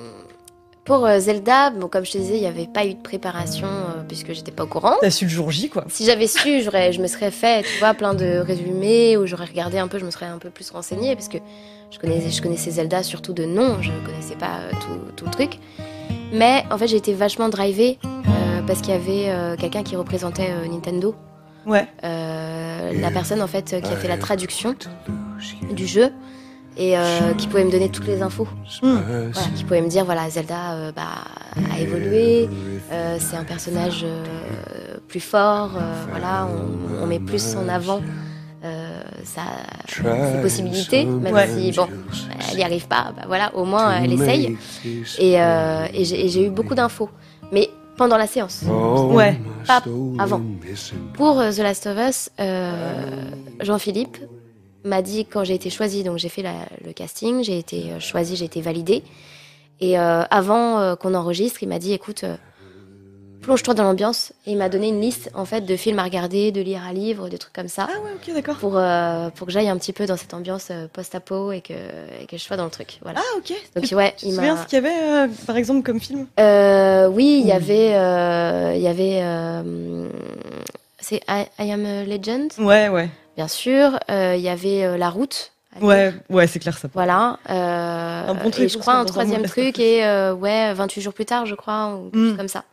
[0.86, 3.68] pour euh, Zelda, bon, comme je te disais, il n'y avait pas eu de préparation
[3.68, 4.96] euh, puisque j'étais pas au courant.
[5.02, 5.86] T'as su le jour J, quoi.
[5.90, 9.46] Si j'avais su, j'aurais, je me serais fait, tu vois, plein de résumés ou j'aurais
[9.46, 11.38] regardé un peu, je me serais un peu plus renseignée parce que
[11.92, 15.32] je connaissais, je connaissais Zelda surtout de nom, je connaissais pas euh, tout, tout le
[15.32, 15.60] truc.
[16.34, 19.96] Mais en fait, j'ai été vachement drivée euh, parce qu'il y avait euh, quelqu'un qui
[19.96, 21.16] représentait euh, Nintendo,
[21.68, 21.86] Ouais.
[22.04, 24.74] Euh, la personne en fait qui a fait la traduction
[25.72, 26.12] du jeu
[26.78, 28.48] et euh, qui pouvait me donner toutes les infos.
[28.82, 28.98] Hmm.
[29.34, 31.26] Voilà, qui pouvait me dire voilà Zelda euh, bah,
[31.74, 32.50] a évolué,
[32.92, 38.02] euh, c'est un personnage euh, plus fort, euh, voilà on, on met plus en avant
[38.64, 39.42] euh, sa,
[39.88, 41.48] ses possibilités, même Ouais.
[41.48, 41.88] si bon
[42.50, 44.58] elle n'y arrive pas, bah, voilà au moins elle essaye
[45.20, 47.10] et, euh, et j'ai et j'ai eu beaucoup d'infos,
[47.52, 48.64] mais pendant la séance.
[49.12, 49.40] Ouais.
[49.68, 49.84] Pas
[50.18, 50.42] avant.
[51.14, 53.30] Pour The Last of Us, euh,
[53.60, 54.18] Jean-Philippe
[54.84, 58.00] m'a dit quand j'ai été choisie, donc j'ai fait la- le casting, j'ai été euh,
[58.00, 59.04] choisie, j'ai été validée.
[59.80, 62.36] Et euh, avant euh, qu'on enregistre, il m'a dit écoute, euh,
[63.42, 64.34] plonge-toi dans l'ambiance.
[64.46, 66.94] Et il m'a donné une liste en fait de films à regarder, de lire un
[66.94, 68.58] livre, des trucs comme ça, Ah ouais, ok, d'accord.
[68.58, 68.80] pour,
[69.36, 71.74] pour que j'aille un petit peu dans cette ambiance post-apo et que,
[72.22, 73.00] et que je sois dans le truc.
[73.02, 73.20] Voilà.
[73.20, 73.54] Ah ok.
[73.76, 76.28] Donc tu, ouais, tu te il souviens ce qu'il y avait, par exemple, comme film?
[76.40, 77.88] Euh, oui, il y avait,
[78.78, 79.24] il y avait,
[81.00, 83.10] c'est I, I Am a Legend, Ouais, ouais.
[83.36, 84.00] Bien sûr.
[84.10, 85.52] Euh, Il y avait euh, La Route.
[85.82, 86.90] Ouais, ouais, c'est clair ça.
[86.94, 87.40] Voilà.
[87.50, 91.14] Euh, Un bon truc et je crois un troisième truc et euh, ouais, 28 jours
[91.14, 92.36] plus tard, je crois, ou Mm.
[92.38, 92.66] comme ça.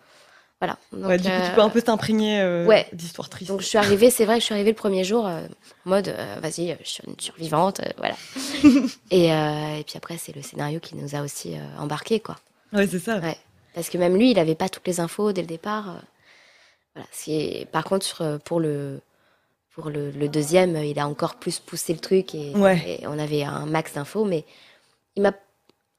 [0.61, 0.77] Voilà.
[0.92, 2.88] Donc, Ouais, du coup, tu peux un peu t'imprégner euh, ouais.
[2.92, 3.53] d'histoires tristes.
[3.53, 5.42] Donc je suis arrivée, c'est vrai que je suis arrivée le premier jour euh,
[5.87, 8.16] en mode euh, vas-y, je suis une survivante, euh, voilà.
[9.12, 12.35] et, euh, et puis après, c'est le scénario qui nous a aussi euh, embarqués, quoi.
[12.73, 13.18] Ouais, c'est ça.
[13.18, 13.37] Ouais.
[13.75, 15.90] Parce que même lui, il n'avait pas toutes les infos dès le départ.
[15.90, 16.01] euh,
[16.97, 17.09] voilà.
[17.12, 19.01] Ce qui est- Par contre, sur, pour le,
[19.79, 22.83] pour le, le deuxième, euh, il a encore plus poussé le truc et, Ouais.
[23.01, 24.45] et on avait un max d'infos, mais
[25.14, 25.33] il m'a,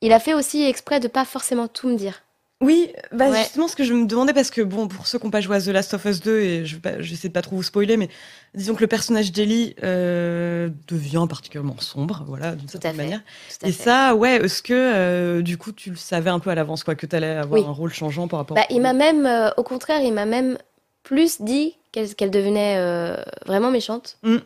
[0.01, 2.21] il a fait aussi exprès de pas forcément tout me dire.
[2.61, 3.37] Oui, bah Ouais.
[3.37, 5.55] justement ce que je me demandais parce que bon pour ceux qui n'ont pas joué
[5.55, 8.09] à The Last of Us 2 et je j'essaie de pas trop vous spoiler mais
[8.53, 13.21] disons que le personnage d'Ellie euh, devient particulièrement sombre voilà d'une certaine à manière
[13.63, 13.83] à et fait.
[13.83, 16.95] ça ouais est-ce que euh, du coup tu le savais un peu à l'avance quoi
[16.95, 17.65] que tu allais avoir Oui.
[17.65, 20.25] un rôle changeant par rapport Bah, au il m'a même, euh, au contraire, il m'a
[20.25, 20.57] même
[21.03, 24.17] plus dit qu'elle devenait euh, vraiment méchante.
[24.23, 24.37] Mm.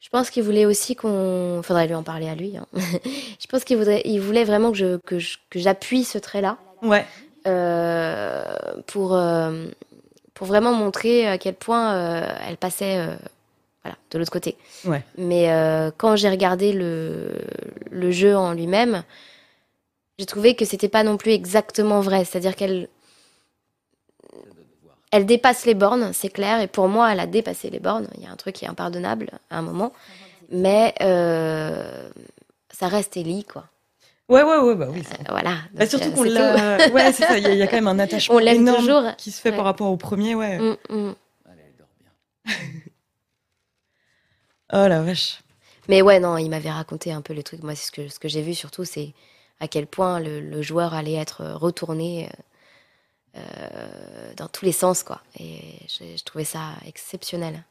[0.00, 1.60] Je pense qu'il voulait aussi qu'on.
[1.64, 2.56] Faudrait lui en parler à lui.
[2.56, 2.66] hein.
[2.74, 6.56] je pense qu'il voudrait, il voulait vraiment que je que je- que j'appuie ce trait-là
[6.82, 7.04] ouais
[7.46, 8.44] euh,
[8.86, 9.66] pour euh,
[10.34, 12.98] pour vraiment montrer à quel point elle passait
[13.82, 14.56] voilà de l'autre côté.
[14.84, 15.02] Ouais.
[15.16, 15.48] Mais
[15.96, 17.32] quand j'ai regardé le
[17.90, 19.02] le jeu en lui-même,
[20.18, 22.24] j'ai trouvé que c'était pas non plus exactement vrai.
[22.24, 22.88] C'est-à-dire qu'elle
[25.10, 26.60] elle dépasse les bornes, c'est clair.
[26.60, 28.08] Et pour moi, elle a dépassé les bornes.
[28.16, 29.92] Il y a un truc qui est impardonnable à un moment.
[30.50, 32.08] Mais euh,
[32.70, 33.64] ça reste Ellie, quoi.
[34.28, 35.56] ouais ouais ouais bah oui ça- Euh, voilà.
[35.74, 37.76] Bah, surtout euh, qu'on l'a ouais c'est ça il y, a- il y a quand
[37.76, 39.02] même un attachement On l'aime énorme toujours.
[39.16, 41.14] qui se fait par rapport au premier ouais Mm, mm.
[41.50, 42.54] Allez, elle dort bien.
[44.72, 45.40] oh la vache
[45.88, 47.62] Mais ouais, non, il m'avait raconté un peu le truc.
[47.62, 49.12] Moi, c'est ce que, ce que j'ai vu surtout, c'est
[49.60, 52.28] à quel point le, le joueur allait être retourné
[53.36, 53.40] euh,
[54.36, 55.20] dans tous les sens, quoi.
[55.38, 57.64] Et je, je trouvais ça exceptionnel.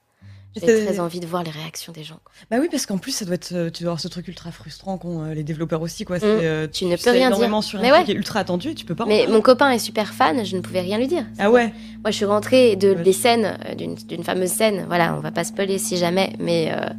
[0.55, 2.19] J'avais C'est- très envie de voir les réactions des gens.
[2.23, 2.33] quoi.
[2.49, 4.51] Bah oui, parce qu'en plus, ça doit être, euh, tu dois avoir ce truc ultra
[4.51, 6.19] frustrant qu'ont euh, les développeurs aussi, quoi.
[6.19, 6.39] C'est, Mm.
[6.41, 7.63] euh, Tu ne peux rien dire.
[7.63, 8.05] sur un Mais truc ouais.
[8.05, 9.05] qui est ultra attendu et tu peux pas.
[9.05, 11.25] Mais mon copain est super fan, je ne pouvais rien lui dire.
[11.37, 11.67] Ah ouais.
[12.01, 13.03] Moi, je suis rentrée de Ouais.
[13.03, 14.85] des scènes, d'une fameuse scène.
[14.87, 16.89] Voilà, on va pas spoiler si jamais, mais euh,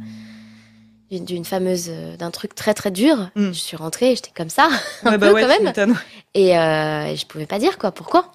[1.11, 3.29] d'une- fameuse, d'un truc très très dur.
[3.35, 3.47] Mm.
[3.47, 4.69] Je suis rentrée, j'étais comme ça.
[5.03, 5.95] un Ouais, bah peu quand même.
[6.33, 7.91] Et euh, je pouvais pas dire quoi.
[7.91, 8.31] Pourquoi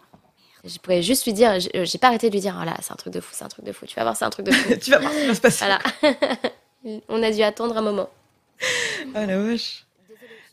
[0.66, 1.60] Je pouvais juste lui dire.
[1.60, 2.54] je- J'ai pas arrêté de lui dire.
[2.54, 3.86] Voilà, c'est un truc de fou, c'est un truc de fou.
[3.86, 4.74] Tu vas voir, c'est un truc de fou.
[4.82, 5.64] tu vas voir qui va se passer.
[5.64, 5.78] voilà.
[7.08, 8.08] On a dû attendre un moment.
[9.14, 9.84] Ah la vache.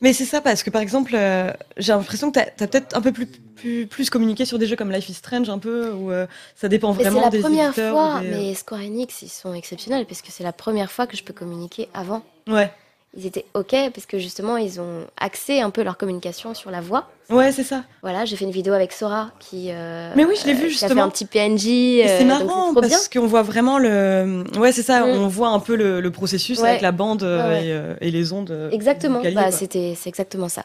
[0.01, 3.01] Mais c'est ça, parce que par exemple, euh, j'ai l'impression que t'as as, peut-être un
[3.01, 6.11] peu plus, plus, plus communiqué sur des jeux comme Life is Strange, un peu, où
[6.11, 8.19] euh, ça dépend Mais c'est vraiment la des première fois.
[8.21, 11.15] des- euh, Mais Square Enix, ils sont exceptionnels parce que c'est la première fois que
[11.15, 12.23] je peux communiquer avant.
[12.47, 12.71] Ouais,
[13.17, 16.79] Ils étaient ok parce que justement ils ont axé un peu leur communication sur la
[16.79, 17.09] voix.
[17.29, 17.83] ouais, c'est ça.
[18.01, 19.67] Voilà, j'ai fait une vidéo avec Sora qui.
[19.69, 21.03] euh, Mais oui, je l'ai vu, qui a fait justement.
[21.03, 21.59] un petit PNJ.
[22.07, 24.45] C'est euh, marrant donc c'est trop parce qu'on voit vraiment le.
[24.57, 25.09] Ouais, c'est ça, Mm.
[25.09, 26.69] on voit un peu le, le processus Ouais.
[26.69, 27.65] avec la bande euh, Ouais.
[27.67, 28.51] Et, euh, et les ondes.
[28.51, 28.69] euh.
[28.71, 29.21] Exactement.
[29.35, 30.63] Bah, c'était c'est exactement ça.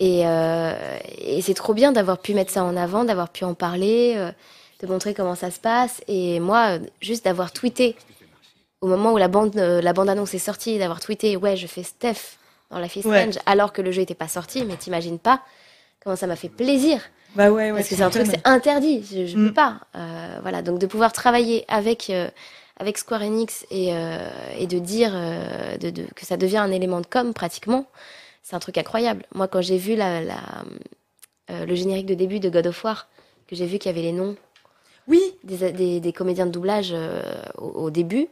[0.00, 0.72] Et, euh,
[1.18, 4.30] et c'est trop bien d'avoir pu mettre ça en avant, d'avoir pu en parler, euh,
[4.82, 6.02] de montrer comment ça se passe.
[6.08, 7.96] Et moi, euh, juste d'avoir tweeté
[8.84, 11.66] au moment où la bande, euh, la bande annonce est sortie, d'avoir tweeté ouais, je
[11.66, 12.36] fais Steph
[12.70, 13.30] dans la Fist Ouais.
[13.46, 15.40] Alors que le jeu n'était pas sorti, mais t'imagines pas
[16.02, 17.00] comment ça m'a fait plaisir.
[17.34, 17.78] Bah ouais, ouais.
[17.78, 19.02] Parce que c'est un truc, c'est interdit.
[19.10, 19.48] Je, je Mm.
[19.48, 19.80] peux pas.
[19.96, 20.60] Euh, voilà.
[20.60, 22.28] Donc de pouvoir travailler avec euh,
[22.78, 25.12] avec Square Enix et euh, et de dire
[25.80, 27.86] de, de- que ça devient un élément de com pratiquement,
[28.42, 29.24] c'est un truc incroyable.
[29.34, 30.36] Moi, quand j'ai vu la, la
[31.48, 33.08] le générique de début de God of War,
[33.48, 34.36] que j'ai vu qu'il y avait les noms
[35.08, 36.94] Oui, des, des, des comédiens de doublage
[37.58, 38.28] au, au début,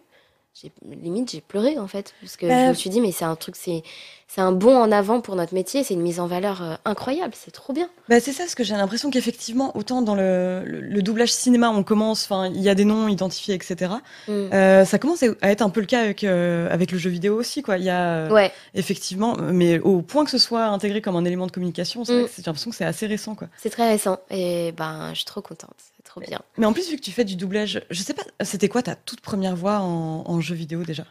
[1.03, 3.57] limite j'ai pleuré en fait parce que je me suis dit mais c'est un truc
[3.57, 3.83] c'est
[4.29, 7.35] c'est un bond en avant pour notre métier, c'est une mise en valeur euh, incroyable,
[7.37, 7.91] c'est trop bien.
[8.09, 11.69] Bah c'est ça, parce que j'ai l'impression qu'effectivement, autant dans le, le, le doublage cinéma,
[11.69, 13.93] on commence, enfin, il y a des noms identifiés, etc.
[14.29, 14.33] Mm.
[14.33, 17.39] Euh, ça commence à être un peu le cas avec, euh, avec le jeu vidéo
[17.39, 17.77] aussi, quoi.
[17.77, 18.51] Il y a euh, Ouais.
[18.73, 22.07] effectivement, mais au point que ce soit intégré comme un élément de communication, Mm.
[22.07, 23.49] j'ai l'impression que c'est assez récent, quoi.
[23.59, 25.77] C'est très récent et ben je suis trop contente,
[26.13, 26.41] trop bien.
[26.59, 28.95] Mais en plus, vu que tu fais du doublage, je sais pas, c'était quoi ta
[28.95, 31.07] toute première voix en, en jeu vidéo déjà?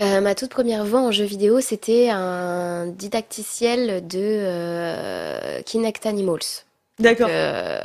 [0.00, 6.64] Euh, ma toute première voix en jeu vidéo, c'était un didacticiel de euh, Kinect Animals.
[6.98, 7.28] D'accord.
[7.30, 7.78] Euh,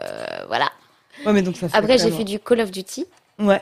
[0.47, 0.71] voilà.
[1.25, 3.05] Ouais, mais donc ça fait Après, j'ai fait du Call of Duty.
[3.37, 3.61] Ouais.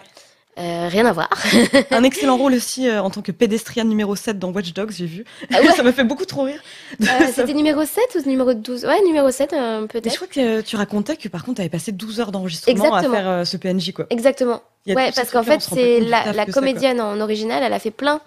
[0.58, 1.30] Euh, rien à voir.
[1.92, 5.06] Un excellent rôle aussi euh, en tant que pédestrienne numéro 7 dans Watch Dogs, j'ai
[5.06, 5.24] vu.
[5.54, 6.60] Ah ouais ça m'a fait beaucoup trop rire.
[7.02, 10.16] Euh, c'était numéro 7 ou numéro 12 Ouais, numéro 7 euh, Mais je peut-être.
[10.16, 13.48] crois que tu racontais que par contre, tu avais passé 12 heures d'enregistrement à faire
[13.48, 14.08] ce PNJ, quoi.
[14.10, 14.62] Exactement.
[14.88, 18.22] Ouais, parce qu'en fait, c'est la, comédienne en original, elle a fait plein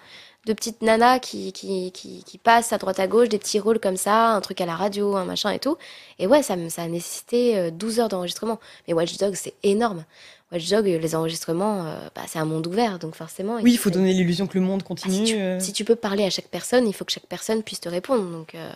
[0.46, 3.78] de petites nanas qui, qui, qui, qui passent à droite à gauche, des petits rôles
[3.78, 5.76] comme ça, un truc à la radio, un machin et tout.
[6.18, 8.58] Et ouais, ça, ça a nécessité euh, 12 heures d'enregistrement.
[8.88, 10.04] Mais Watch Dogs, c'est énorme.
[10.52, 13.56] Watch Dogs, euh, les enregistrements, euh, bah, c'est un monde ouvert, donc forcément.
[13.62, 15.26] Oui, il faut donner l'illusion que le monde Ah, continue.
[15.26, 15.60] si, tu, euh.
[15.60, 18.24] si tu peux parler à chaque personne, il faut que chaque personne puisse te répondre.
[18.30, 18.70] Donc, euh,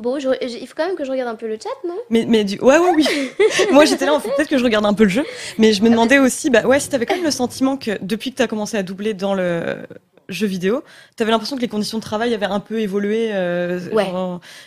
[0.00, 1.94] Bon, je- je- il faut quand même que je regarde un peu le chat, non?
[2.10, 2.58] Mais, mais du...
[2.58, 3.06] ouais, ouais, oui.
[3.72, 5.24] Moi, j'étais là, en fait, peut-être que je regarde un peu le jeu.
[5.56, 8.32] Mais je me demandais aussi, bah ouais, si t'avais quand même le sentiment que depuis
[8.32, 9.86] que t'as commencé à doubler dans le
[10.28, 10.82] jeu vidéo,
[11.14, 13.30] t'avais l'impression que les conditions de travail avaient un peu évolué.
[13.34, 14.10] euh, Ouais.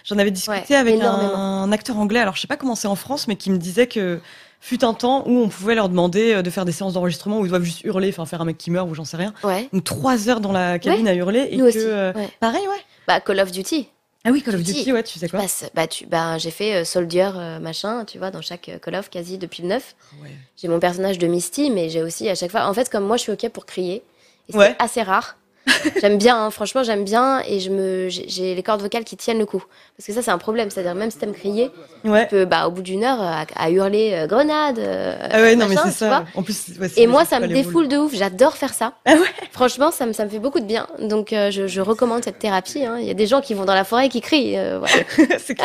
[0.06, 2.88] J'en avais discuté Ouais, avec un, un acteur anglais, alors je sais pas comment c'est
[2.88, 4.22] en France, mais qui me disait que
[4.60, 7.46] fut un temps où on pouvait leur demander euh, de faire des séances d'enregistrement où
[7.46, 9.34] ils doivent juste hurler, enfin faire un mec qui meurt ou j'en sais rien.
[9.44, 9.70] Ouais.
[9.74, 11.78] Donc trois heures dans la cabine à hurler et Nous que aussi.
[11.80, 12.30] euh, ouais.
[12.40, 12.82] pareil, ouais.
[13.08, 13.88] Bah, Call of Duty.
[14.26, 14.80] Ah oui, Call of Duty.
[14.80, 15.42] Duty, ouais, tu sais quoi
[15.74, 19.10] bah, tu, bah, j'ai fait euh, Soldier, euh, machin, tu vois, dans chaque Call of
[19.10, 19.96] quasi depuis le 9.
[20.24, 20.30] Ouais.
[20.58, 22.68] J'ai mon personnage de Misty, mais j'ai aussi à chaque fois.
[22.68, 24.04] En fait, comme moi, je suis OK pour crier.
[24.50, 25.38] Et c'est assez rare.
[26.02, 27.42] j'aime bien, hein, franchement, j'aime bien.
[27.48, 29.64] Et je me, j'ai les cordes vocales qui tiennent le coup.
[29.98, 30.70] Parce que ça, c'est un problème.
[30.70, 31.72] C'est-à-dire, même si t'aimes crier,
[32.04, 32.24] Ouais.
[32.24, 34.80] tu peux, bah, au bout d'une heure, à, à hurler euh, grenade.
[34.80, 36.26] euh, Ah ouais, non, mais c'est ça.
[36.36, 38.14] En plus, ouais, Et moi, ça me défoule de ouf.
[38.16, 38.94] J'adore faire ça.
[39.06, 40.88] Ah ouais Franchement, ça me, ça me fait beaucoup de bien.
[41.00, 42.86] Donc, euh, je, je recommande cette thérapie.
[42.86, 42.98] hein.
[43.00, 44.54] Il y a des gens qui vont dans la forêt et qui crient.
[44.80, 44.96] voilà.
[45.40, 45.58] c'est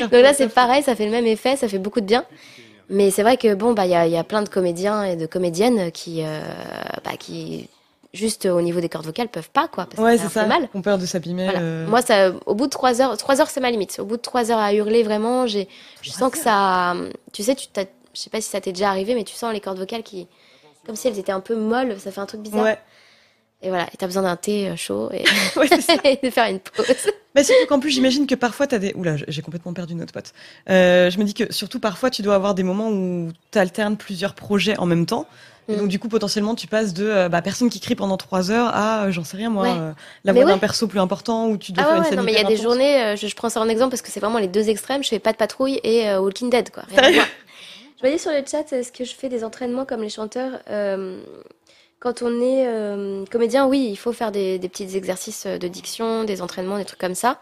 [0.00, 2.24] Donc là, c'est pareil, ça fait le même effet, ça fait beaucoup de bien.
[2.90, 5.14] Mais c'est vrai que bon, bah, il y a, y a plein de comédiens et
[5.16, 6.22] de comédiennes qui,
[7.04, 7.68] bah, qui
[8.18, 10.42] juste au niveau des cordes vocales peuvent pas, quoi, parce Ouais, que c'est ça ça.
[10.42, 10.68] fait mal.
[10.74, 11.44] On peur de s'abîmer.
[11.44, 11.60] Voilà.
[11.60, 13.98] euh, Moi, ça, au bout de trois heures, trois heures, c'est ma limite.
[14.00, 15.68] Au bout de trois heures à hurler, vraiment, j'ai,
[16.02, 16.94] je sens que ça,
[17.32, 19.52] tu sais, tu t'as- je sais pas si ça t'est déjà arrivé, mais tu sens
[19.52, 20.26] les cordes vocales qui,
[20.84, 22.64] comme si elles étaient un peu molles, ça fait un truc bizarre.
[22.64, 22.78] Ouais.
[23.60, 25.24] Et voilà, et t'as besoin d'un thé euh, chaud et,
[25.58, 25.66] ouais,
[26.04, 26.86] et de faire une pause.
[27.34, 28.92] Mais surtout qu'en plus, j'imagine que parfois, t'as des.
[28.94, 30.32] Oula, j'ai complètement perdu notre pote.
[30.70, 34.34] Euh, je me dis que surtout parfois, tu dois avoir des moments où t'alternes plusieurs
[34.34, 35.26] projets en même temps.
[35.68, 35.78] Et Mm.
[35.80, 38.70] donc, du coup, potentiellement, tu passes de euh, bah, personne qui crie pendant trois heures
[38.74, 39.76] à, euh, j'en sais rien moi, Ouais.
[39.78, 39.92] euh,
[40.24, 42.32] la voix d'un perso plus important où tu dois Ah faire ouais, une non, mais
[42.32, 44.20] il y a des journées, euh, je, je prends ça en exemple parce que c'est
[44.20, 45.04] vraiment les deux extrêmes.
[45.04, 46.84] Je fais pas de patrouille et euh, Walking Dead, quoi.
[46.96, 47.22] Rien.
[47.96, 51.20] Je voyais sur le chat, est-ce que je fais des entraînements comme les chanteurs euh,
[52.00, 56.22] Quand on est euh, comédien, oui, il faut faire des, des petits exercices de diction,
[56.24, 57.38] des entraînements, des trucs comme ça.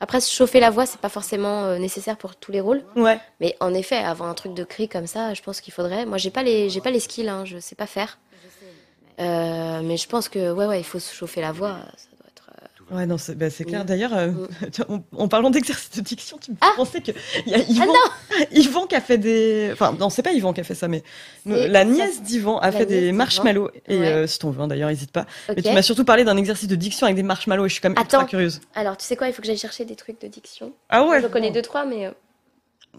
[0.00, 2.82] Après, se chauffer la voix, c'est pas forcément euh, nécessaire pour tous les rôles.
[2.96, 3.20] Ouais.
[3.40, 6.06] Mais en effet, avoir un truc de cri comme ça, je pense qu'il faudrait.
[6.06, 8.18] Moi, j'ai pas les, j'ai pas les skills, hein, je sais pas faire.
[9.20, 11.76] Euh, mais je pense que, ouais, ouais, il faut se chauffer la voix.
[11.96, 12.08] Ça
[12.90, 13.82] Ouais, non, c'est bah, clair.
[13.84, 13.86] Mm.
[13.86, 14.46] D'ailleurs, euh, Mm.
[15.16, 17.12] en, en parlant d'exercice de diction, tu me Ah penser que
[17.46, 17.92] y a Yvan,
[18.52, 19.70] Yvan qui a fait des.
[19.72, 21.02] Enfin, non, c'est pas Yvan qui a fait ça, mais
[21.46, 23.70] C'est- la nièce d'Yvan a La fait des marshmallows.
[23.86, 24.06] Et Ouais.
[24.08, 25.26] euh, si t'en veux, d'ailleurs, n'hésite pas.
[25.48, 27.80] Mais tu m'as surtout parlé d'un exercice de diction avec des marshmallows et je suis
[27.82, 28.18] quand même Attends.
[28.18, 28.60] ultra curieuse.
[28.74, 30.72] Alors, tu sais quoi, il faut que j'aille chercher des trucs de diction.
[30.88, 32.06] Ah ouais je connais deux, trois, mais.
[32.06, 32.10] euh,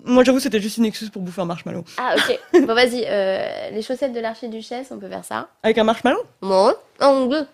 [0.05, 1.83] Moi, j'avoue, c'était juste une excuse pour bouffer un marshmallow.
[1.97, 2.39] Ah, ok.
[2.65, 5.49] bon, vas-y, euh, les chaussettes de l'archiduchesse, on peut faire ça.
[5.63, 6.23] Avec un marshmallow?
[6.41, 7.45] Bon, un, deux,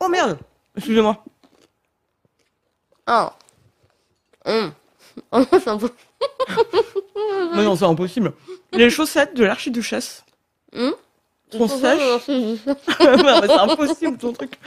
[0.00, 0.38] Oh merde
[0.76, 1.22] Excusez-moi.
[3.06, 3.30] un.
[4.46, 4.72] Hum.
[5.30, 5.90] Oh, c'est un peu.
[7.54, 8.32] Mais non, c'est impossible.
[8.72, 10.24] Les chaussettes de l'archiduchesse
[10.74, 10.92] Hum.
[11.52, 12.22] sont sèches.
[12.26, 14.58] C'est impossible ton truc.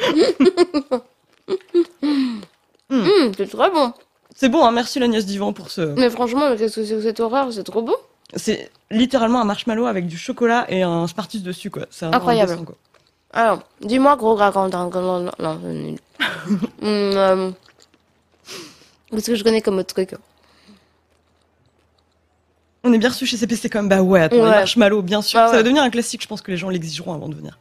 [2.90, 3.92] Hum, c'est très bon.
[4.36, 5.82] C'est bon, hein, merci la nièce d'Yvan pour ce.
[5.82, 7.52] Mais franchement, qu'est-ce que c'est que cette horreur?
[7.52, 7.96] C'est trop bon.
[8.36, 11.88] C'est littéralement un marshmallow avec du chocolat et un Spartus dessus, quoi.
[11.90, 12.64] C'est Incroyable.
[12.64, 12.76] quoi.
[13.34, 16.00] Alors, dis-moi, gros gras, quand non, non, non, c'est nul.
[16.84, 17.52] Euh,
[19.12, 20.16] Qu'est-ce que je connais comme autre truc
[22.84, 23.90] On est bien reçu chez CPC quand même.
[23.90, 24.50] Bah ouais, attends, les Ouais.
[24.50, 25.40] marshmallows, bien sûr.
[25.40, 25.58] Ah Ça ouais.
[25.58, 27.58] va devenir un classique, je pense que les gens l'exigeront avant de venir.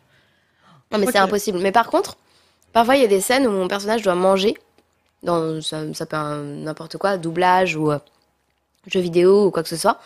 [0.92, 1.58] Non, mais c'est impossible.
[1.58, 2.16] Mais par contre,
[2.72, 4.54] parfois, il y a des scènes où mon personnage doit manger.
[5.22, 7.98] Dans, ça, ça peut n'importe quoi, doublage ou euh,
[8.86, 9.98] jeu vidéo ou quoi que ce soit.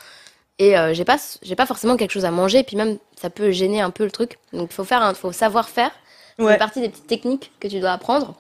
[0.61, 2.63] Et euh, j'ai pas, j'ai pas forcément quelque chose à manger.
[2.63, 4.39] Puis même, ça peut gêner un peu le truc.
[4.53, 5.91] Donc, il faut faire, un- faut savoir faire.
[6.39, 6.57] C'est Ouais.
[6.59, 8.35] partie des petites techniques que tu dois apprendre.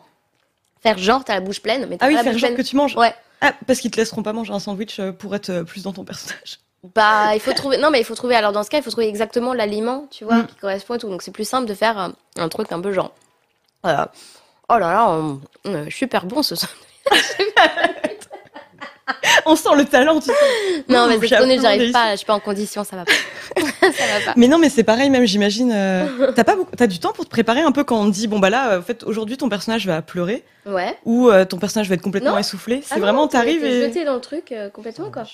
[0.82, 2.50] Faire genre, t'as la bouche pleine, mais t'as Ah oui, pas la faire bouche genre
[2.50, 2.62] pleine.
[2.64, 2.96] que tu manges.
[2.96, 3.14] Ouais.
[3.40, 5.92] Ah, parce qu'ils te laisseront pas manger un sandwich euh, pour être euh, plus dans
[5.94, 6.58] ton personnage.
[6.94, 7.78] Bah, il faut trouver.
[7.78, 8.34] Non, mais il faut trouver.
[8.36, 10.46] Alors, dans ce cas, il faut trouver exactement l'aliment, tu vois, Mm.
[10.46, 11.08] qui correspond et tout.
[11.08, 13.12] Donc, c'est plus simple de faire un, un truc un peu genre.
[13.86, 14.04] euh,
[14.68, 16.70] oh là là, hum, hum, super bon ce soir.
[19.46, 20.32] On sent le talent, tu sais.
[20.88, 22.12] Non, mais nul, absolument j'arrive pas.
[22.12, 23.12] Je suis pas en condition, ça va pas.
[23.80, 24.34] ça va pas.
[24.36, 25.72] Mais non, mais c'est pareil, même j'imagine.
[25.72, 26.74] euh, T'as pas beaucoup...
[26.76, 28.72] T'as du temps pour te préparer un peu quand on te dit bon bah là,
[28.72, 30.96] euh, en fait, aujourd'hui ton personnage va pleurer Ouais.
[31.04, 32.38] ou euh, ton personnage va être complètement Non.
[32.38, 32.82] essoufflé.
[32.84, 35.24] C'est Ah vraiment t'arrives et jeté dans le truc euh, complètement, quoi.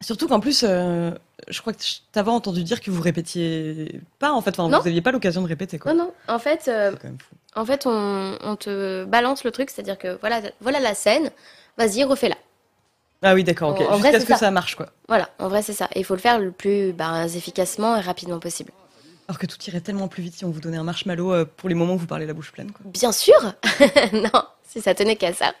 [0.00, 1.78] surtout qu'en plus, je crois que
[2.12, 4.50] t'avais entendu dire que vous répétiez pas en fait.
[4.50, 4.80] Enfin, Non.
[4.80, 5.92] vous aviez pas l'occasion de répéter quoi.
[5.92, 6.12] Non, non.
[6.34, 7.34] En fait, C'est quand même fou.
[7.60, 11.30] en fait on, on te balance le truc, c'est-à-dire que voilà, voilà la scène,
[11.76, 12.36] vas-y, refais-la.
[13.22, 13.80] Ah oui, d'accord, ok.
[13.80, 14.38] En- en vrai, Jusqu'à c'est ce que ça.
[14.38, 14.90] ça marche quoi.
[15.08, 15.88] Voilà, en vrai, c'est ça.
[15.94, 18.70] Et il faut le faire le plus bah, efficacement et rapidement possible.
[19.28, 21.68] Alors que tout irait tellement plus vite si on vous donnait un marshmallow euh, pour
[21.68, 22.80] les moments où vous parlez la bouche pleine quoi.
[22.84, 23.36] Bien sûr
[24.12, 25.52] Non, si ça tenait qu'à ça.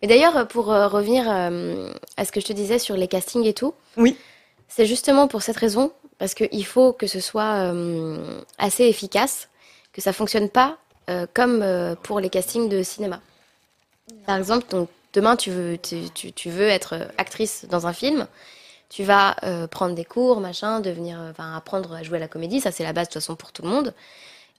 [0.00, 3.44] Mais d'ailleurs, pour euh, revenir euh, à ce que je te disais sur les castings
[3.44, 4.16] et tout, Oui.
[4.68, 9.48] c'est justement pour cette raison, parce qu'il faut que ce soit euh, assez efficace,
[9.92, 10.78] que ça fonctionne pas
[11.10, 13.20] euh, comme euh, pour les castings de cinéma.
[14.26, 18.26] Par exemple, donc, demain tu veux, tu, tu- tu veux être actrice dans un film,
[18.88, 22.28] tu vas euh, prendre des cours, machin, devenir, euh, enfin, apprendre à jouer à la
[22.28, 23.94] comédie, ça c'est la base de toute façon pour tout le monde.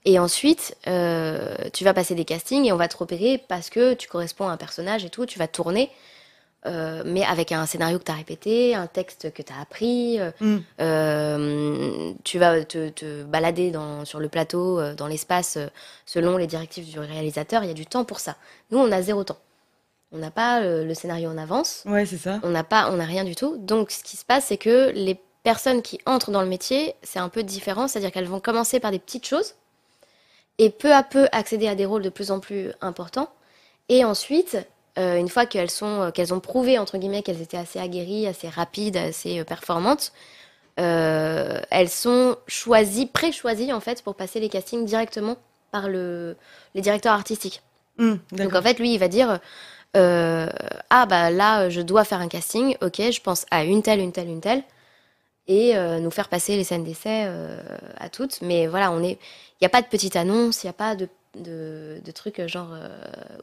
[0.04, 3.94] Et ensuite, euh, tu vas passer des castings et on va te repérer parce que
[3.94, 5.90] tu corresponds à un personnage et tout, tu vas tourner,
[6.66, 10.18] euh, mais avec un scénario que tu as répété, un texte que tu as appris,
[10.40, 10.58] Mm.
[12.24, 15.58] tu vas te, te balader dans, sur le plateau, dans l'espace,
[16.06, 18.36] selon les directives du réalisateur, il y a du temps pour ça.
[18.70, 19.38] Nous, on a zéro temps.
[20.14, 22.38] On n'a pas euh, le scénario en avance, Ouais, c'est ça.
[22.44, 23.56] on n'a pas, on n'a rien du tout.
[23.58, 27.18] Donc, ce qui se passe, c'est que les personnes qui entrent dans le métier, c'est
[27.18, 29.54] un peu différent, c'est-à-dire qu'elles vont commencer par des petites choses
[30.58, 33.28] et peu à peu accéder à des rôles de plus en plus importants.
[33.88, 34.56] Et ensuite,
[34.98, 38.26] euh, une fois qu'elles sont, euh, qu'elles ont prouvé entre guillemets qu'elles étaient assez aguerries,
[38.28, 40.12] assez rapides, assez performantes,
[40.80, 45.36] euh, elles sont choisies, pré-choisies en fait pour passer les castings directement
[45.72, 46.36] par le,
[46.74, 47.62] les directeurs artistiques.
[47.98, 49.40] Mm, Donc en fait, lui, il va dire
[49.96, 50.48] euh,
[50.90, 52.76] ah bah là, je dois faire un casting.
[52.82, 54.62] Ok, je pense à une telle, une telle, une telle,
[55.46, 57.60] et euh, nous faire passer les scènes d'essai euh,
[57.98, 58.40] à toutes.
[58.42, 60.94] Mais voilà, on est, il n'y a pas de petite annonce, il n'y a pas
[60.96, 62.68] de de, de trucs genre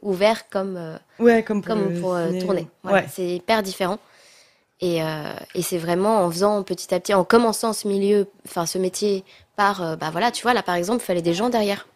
[0.00, 2.66] ouverts comme Ouais, comme pour, comme tourner.
[2.82, 3.06] Voilà, Ouais.
[3.12, 3.98] C'est hyper différent.
[4.80, 5.00] Et,
[5.54, 9.24] et c'est vraiment en faisant petit à petit, en commençant ce milieu, enfin ce métier
[9.56, 11.86] par, bah voilà, tu vois, là par exemple, il fallait des gens derrière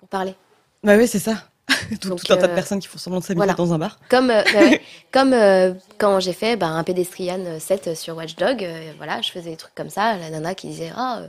[0.00, 0.34] pour parler.
[0.82, 1.44] Bah oui, c'est ça.
[2.00, 3.54] tout, Donc, tout un tas de euh, personnes qui font semblant de s'habiller voilà.
[3.54, 3.98] dans un bar.
[4.08, 4.80] Comme, euh, bah ouais,
[5.12, 8.66] comme euh, quand j'ai fait bah, un pédestrian 7 sur Watchdog,
[8.98, 11.22] voilà, je faisais des trucs comme ça, la nana qui disait Ah,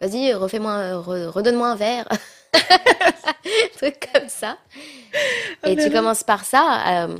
[0.00, 2.08] vas-y, refais-moi, un- re- redonne-moi un verre.
[3.76, 4.56] trucs comme ça.
[5.64, 7.16] Oh Et tu commences par ça, euh,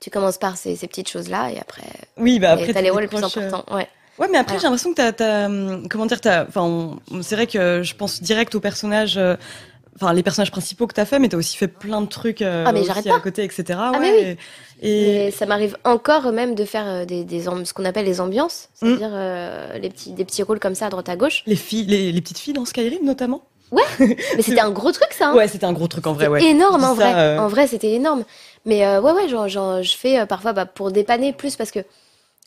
[0.00, 1.82] tu commences par ces, ces petites choses-là, et après,
[2.16, 2.72] Oui, bah après.
[2.72, 3.64] t'as les rôles les plus importants.
[3.74, 3.88] Ouais.
[4.18, 4.58] Ouais, mais après, Voilà.
[4.58, 8.20] j'ai l'impression que t'as, t'as, hum, comment dire, t'as, enfin, c'est vrai que je pense
[8.22, 9.36] direct aux personnages, euh,
[10.00, 12.64] enfin, les personnages principaux que t'as fait, mais t'as aussi fait plein de trucs euh,
[12.66, 13.64] Ah, mais aussi à côté, etc.
[13.80, 14.36] Ah, mais ouais,
[14.82, 18.20] Et, Et ça m'arrive encore même de faire euh, des, des ce qu'on appelle les
[18.20, 18.86] ambiances, Mm.
[18.86, 21.42] c'est-à-dire euh, les petits, des petits rôles comme ça à droite à gauche.
[21.46, 23.42] les filles, les, les petites filles dans Skyrim notamment.
[24.00, 25.28] Mais c'était un gros truc ça.
[25.28, 25.34] hein.
[25.34, 26.50] Ouais, c'était un gros truc en vrai, C'était ouais.
[26.50, 27.12] énorme en vrai.
[27.14, 28.24] euh, En vrai, c'était énorme.
[28.64, 31.70] Mais euh, ouais, ouais, genre, genre, je fais euh, parfois bah, pour dépanner plus parce
[31.70, 31.80] que,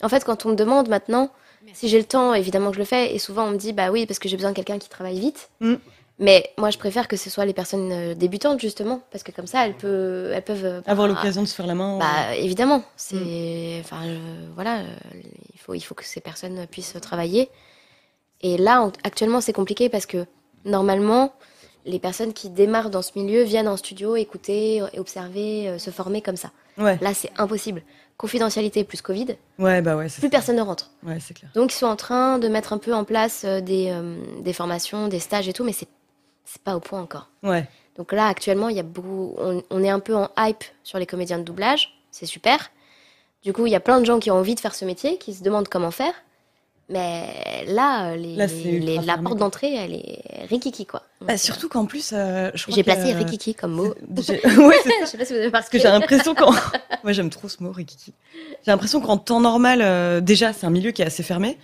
[0.02, 1.30] en fait, quand on me demande maintenant
[1.74, 3.14] si j'ai le temps, évidemment que je le fais.
[3.14, 5.20] Et souvent, on me dit bah oui, parce que j'ai besoin de quelqu'un qui travaille
[5.20, 5.50] vite.
[5.60, 5.76] Mm.
[6.22, 9.48] Mais moi, je préfère que ce soit les personnes euh, débutantes justement, parce que comme
[9.48, 11.98] ça, elles, peuvent, elles peuvent euh, Avoir bah, l'occasion de se faire la main.
[11.98, 13.80] Bah évidemment, c'est, Mm.
[13.82, 14.84] enfin je- voilà, euh,
[15.54, 17.50] il faut, il faut que ces personnes puissent travailler.
[18.42, 20.26] Et là, on- actuellement, c'est compliqué parce que
[20.64, 21.34] normalement,
[21.86, 26.22] les personnes qui démarrent dans ce milieu viennent en studio écouter, observer, euh, se former
[26.22, 26.52] comme ça.
[26.78, 27.82] ouais, Là, c'est impossible.
[28.18, 30.32] Confidentialité plus Covid, ouais, bah ouais, c'est plus ça.
[30.32, 30.92] personne ne rentre.
[31.04, 31.50] Ouais, c'est clair.
[31.56, 34.54] Donc, ils sont en train de mettre un peu en place euh, des, euh, des
[34.54, 35.88] formations, des stages et tout, mais c'est,
[36.46, 37.30] c'est pas au point encore.
[37.44, 40.64] Ouais, Donc là, actuellement, il y a beaucoup, on, on est un peu en hype
[40.84, 41.94] sur les comédiens de doublage.
[42.12, 42.72] C'est super.
[43.44, 45.18] Du coup, il y a plein de gens qui ont envie de faire ce métier,
[45.18, 46.14] qui se demandent comment faire.
[46.90, 51.00] Mais là, euh, les, Là, c'est les- ultra la porte d'entrée, elle est rikiki, quoi.
[51.22, 53.94] Donc, Bah, euh, surtout qu'en plus, euh, je J'ai placé euh, rikiki comme mot.
[54.22, 56.52] c'est Je sais pas si vous avez Parce que j'ai l'impression qu'en.
[57.04, 58.14] Moi, j'aime trop ce mot, Rikiki.
[58.66, 61.58] J'ai l'impression qu'en temps normal, euh, déjà, c'est un milieu qui est assez fermé.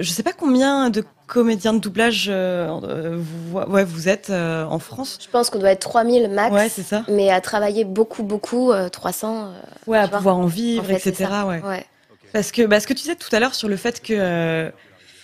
[0.00, 4.64] Je sais pas combien de comédiens de doublage euh, euh, vous, ouais, vous êtes euh,
[4.64, 5.18] en France.
[5.24, 6.54] Je pense qu'on doit être 3000 max.
[6.54, 7.04] Ouais, c'est ça.
[7.08, 9.46] mais à travailler beaucoup, beaucoup, euh, 300.
[9.46, 9.50] euh,
[9.86, 11.30] Ouais, à pouvoir en vivre, en fait, c'est etc.
[11.46, 11.62] Ouais.
[11.62, 11.86] ouais.
[12.32, 14.12] Parce que bah, ce que tu disais tout à l'heure sur le fait que.
[14.16, 14.70] euh,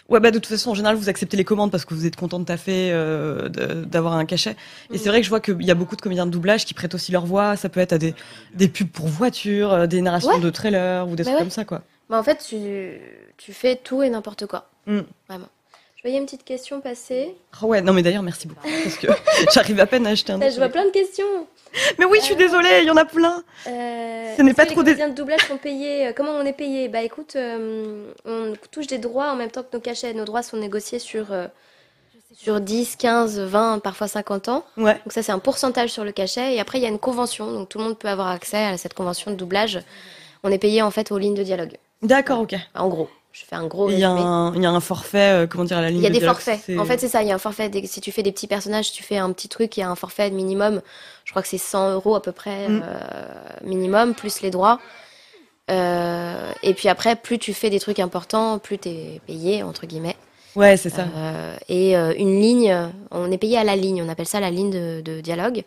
[0.09, 2.17] Ouais, bah, de toute façon, en général, vous acceptez les commandes parce que vous êtes
[2.17, 3.49] content de taffer, euh,
[3.85, 4.57] d'avoir un cachet.
[4.93, 6.75] Et c'est vrai que je vois qu'il y a beaucoup de comédiens de doublage qui
[6.75, 7.55] prêtent aussi leur voix.
[7.55, 8.17] Ça peut être à des,
[8.57, 10.41] des pubs pour voitures, des narrations Ouais.
[10.41, 11.39] de trailers ou des Mais trucs ouais.
[11.43, 11.83] comme ça, quoi.
[12.11, 13.01] Mais en fait, tu,
[13.39, 14.69] tu fais tout et n'importe quoi.
[14.87, 15.01] Mm.
[15.29, 15.47] Vraiment.
[15.97, 17.37] Je voyais une petite question passer.
[17.61, 19.07] Ah ouais, non mais d'ailleurs merci beaucoup parce que
[19.53, 20.39] j'arrive à peine à acheter un.
[20.39, 21.47] Là, je vois plein de questions.
[21.99, 23.45] Mais oui, je suis désolée, il y en a plein.
[23.67, 26.55] Euh, Ce n'est pas que trop des- de doublage sont payés euh, Comment on est
[26.55, 26.89] payé?
[26.89, 30.15] Bah écoute, euh, on touche des droits en même temps que nos cachets.
[30.15, 31.47] Nos droits sont négociés sur, euh,
[32.35, 34.65] sur 10, 15, 20, parfois 50 ans.
[34.79, 34.95] Ouais.
[35.05, 36.55] Donc ça, c'est un pourcentage sur le cachet.
[36.55, 37.53] Et après, il y a une convention.
[37.53, 39.79] Donc tout le monde peut avoir accès à cette convention de doublage.
[40.45, 41.77] On est payé en fait aux lignes de dialogue.
[42.03, 42.55] D'accord, ok.
[42.75, 45.33] En gros, je fais un gros Il y a un, il y a un forfait,
[45.45, 45.99] euh, comment dire à la ligne.
[46.01, 46.79] Il y a de des dialogue, forfaits.
[46.79, 47.23] En fait, c'est ça.
[47.23, 47.71] Il y a un forfait.
[47.85, 49.77] Si tu fais des petits personnages, tu fais un petit truc.
[49.77, 50.81] Il y a un forfait minimum.
[51.25, 52.83] Je crois que c'est 100 euros à peu près Mm.
[52.85, 52.99] euh,
[53.65, 54.79] minimum, plus les droits.
[55.71, 59.87] Euh, et puis après, plus tu fais des trucs importants, plus tu es payé, entre
[59.87, 60.17] guillemets.
[60.57, 61.05] ouais, c'est ça.
[61.69, 62.75] Et une ligne,
[63.11, 64.03] on est payé à la ligne.
[64.03, 65.63] On appelle ça la ligne de, de dialogue.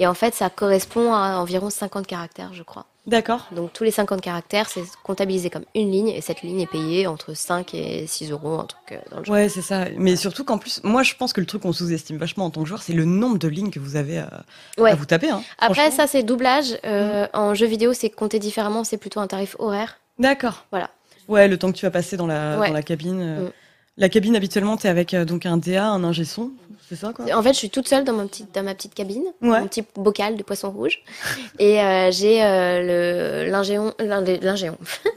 [0.00, 2.84] Et en fait, ça correspond à environ 50 caractères, je crois.
[3.08, 3.48] D'accord.
[3.52, 7.06] Donc tous les 50 caractères, c'est comptabilisé comme une ligne et cette ligne est payée
[7.06, 9.34] entre 5 et 6 euros, un truc euh, dans le genre.
[9.34, 9.86] Ouais, c'est ça.
[9.96, 12.62] Mais surtout qu'en plus, moi, je pense que le truc qu'on sous-estime vachement en tant
[12.62, 14.44] que joueur, c'est le nombre de lignes que vous avez à,
[14.78, 14.90] Ouais.
[14.90, 15.30] à vous taper.
[15.30, 16.78] Hein, Après, ça c'est doublage.
[16.84, 19.98] Euh, En jeu vidéo, c'est compté différemment, c'est plutôt un tarif horaire.
[20.18, 20.64] D'accord.
[20.70, 20.90] Voilà.
[21.28, 22.68] Ouais, le temps que tu vas passer dans la, Ouais.
[22.68, 23.20] dans la cabine.
[23.20, 23.52] euh, Mm.
[24.00, 26.52] La cabine, habituellement, t'es avec euh, donc un DA, un ingé son,
[26.88, 28.94] c'est ça quoi En fait, je suis toute seule dans, mon petit, dans ma petite
[28.94, 29.60] cabine, Ouais.
[29.60, 31.00] mon petit bocal de poisson rouge.
[31.58, 34.38] Et euh, j'ai euh, le l'ingéon, l'ingé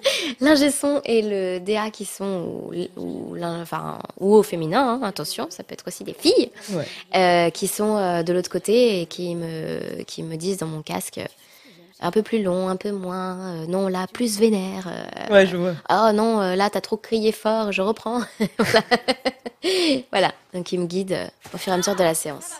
[0.72, 5.48] son et le DA qui sont, ou, ou, l'in- enfin, ou au féminin, hein, attention,
[5.50, 6.86] ça peut être aussi des filles, Ouais.
[7.16, 10.82] euh, qui sont euh, de l'autre côté et qui me, qui me disent dans mon
[10.82, 11.20] casque
[12.02, 14.88] un peu plus long, un peu moins, euh, non là, plus vénère.
[14.88, 15.74] euh, Ouais, je vois.
[15.90, 18.22] Oh non, euh, là, t'as trop crié fort, je reprends.
[18.58, 18.84] voilà.
[20.12, 20.32] Voilà.
[20.54, 21.18] donc il me guide
[21.54, 22.52] au fur et à mesure de la séance.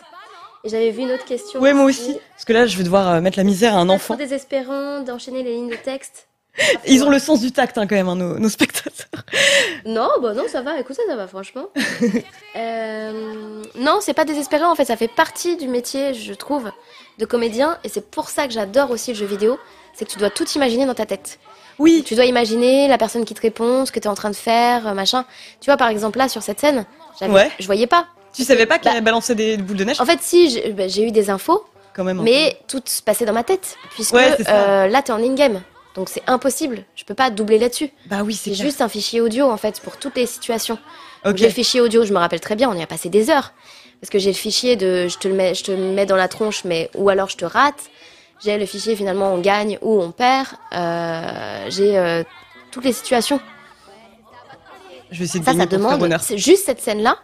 [0.64, 1.60] Et j'avais vu une autre question.
[1.60, 2.16] Ouais, moi aussi.
[2.34, 4.14] Parce que là, je vais devoir mettre la misère à un enfant.
[4.14, 6.28] trop désespérant d'enchaîner les lignes de texte.
[6.86, 9.24] Ils ont le sens du tact, hein, quand même, hein, nos, nos spectateurs.
[9.86, 10.78] Non, bah non, ça va.
[10.78, 11.66] Écoute, ça, ça va, franchement.
[12.56, 14.70] Euh, non, c'est pas désespérant.
[14.70, 16.70] En fait, ça fait partie du métier, je trouve,
[17.18, 17.78] de comédien.
[17.84, 19.58] Et c'est pour ça que j'adore aussi le jeu vidéo.
[19.94, 21.38] C'est que tu dois tout imaginer dans ta tête.
[21.78, 24.30] Oui, Tu dois imaginer la personne qui te répond, ce que tu es en train
[24.30, 25.24] de faire, euh, machin.
[25.60, 26.84] Tu vois, par exemple, là, sur cette scène,
[27.22, 27.50] Ouais.
[27.58, 28.06] je voyais pas.
[28.34, 30.00] tu savais pas qu'il Bah- allait balancer des boules de neige?
[30.00, 32.20] En fait, si, j'ai bah, j'ai eu des infos, Quand même.
[32.20, 33.76] un mais tout se passait dans ma tête.
[33.90, 35.60] Puisque Ouais, euh, là, t'es en in-game.
[35.94, 36.84] Donc c'est impossible.
[36.96, 37.90] Je peux pas doubler là-dessus.
[38.06, 40.78] Bah oui, c'est juste un fichier audio, en fait, pour toutes les situations.
[41.24, 41.36] Donc, Ok.
[41.38, 43.52] J'ai le fichier audio, je me rappelle très bien, on y a passé des heures.
[44.02, 46.26] Parce que j'ai le fichier de je te le mets, je te mets dans la
[46.26, 47.88] tronche, mais ou alors je te rate.
[48.44, 50.48] J'ai le fichier finalement on gagne ou on perd.
[50.74, 52.24] Euh, j'ai euh,
[52.72, 53.38] toutes les situations.
[55.12, 56.12] Je vais essayer de Ça, ça demande.
[56.34, 57.16] juste cette scène-là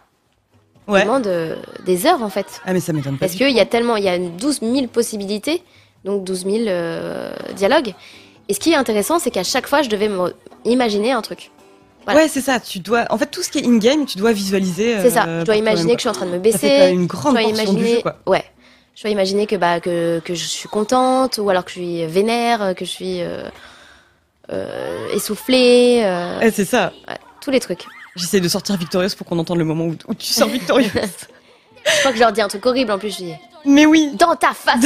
[0.87, 1.03] Ouais.
[1.03, 2.61] demande euh, des heures en fait.
[2.65, 3.25] Ah, mais ça m'étonne pas.
[3.25, 5.61] Parce qu'il y a tellement, il y a 12 000 possibilités,
[6.05, 7.93] donc 12 000 euh, dialogues.
[8.47, 10.09] Et ce qui est intéressant, c'est qu'à chaque fois, je devais
[10.65, 11.51] imaginer un truc.
[12.05, 12.21] Voilà.
[12.21, 12.59] Ouais, c'est ça.
[12.59, 14.99] Tu dois, en fait, tout ce qui est in-game, tu dois visualiser.
[15.01, 15.25] C'est ça.
[15.27, 16.89] euh, Je dois imaginer que je suis en train de me baisser.
[16.91, 18.15] une Je grande dois portion du imaginer, jeu, quoi.
[18.25, 18.43] ouais.
[18.95, 22.05] Je dois imaginer que bah que, que je suis contente ou alors que je suis
[22.05, 23.43] vénère, que je suis euh,
[24.51, 26.01] euh, essoufflée,
[26.41, 26.91] Ouais, c'est ça.
[27.07, 27.85] ouais, tous les trucs.
[28.17, 30.91] J'essaie de sortir victorieuse pour qu'on entende le moment où, où tu sors victorieuse.
[31.85, 33.11] Je crois que je leur dis un truc horrible en plus.
[33.11, 33.33] Je dis
[33.65, 34.11] mais oui.
[34.15, 34.85] dans ta face.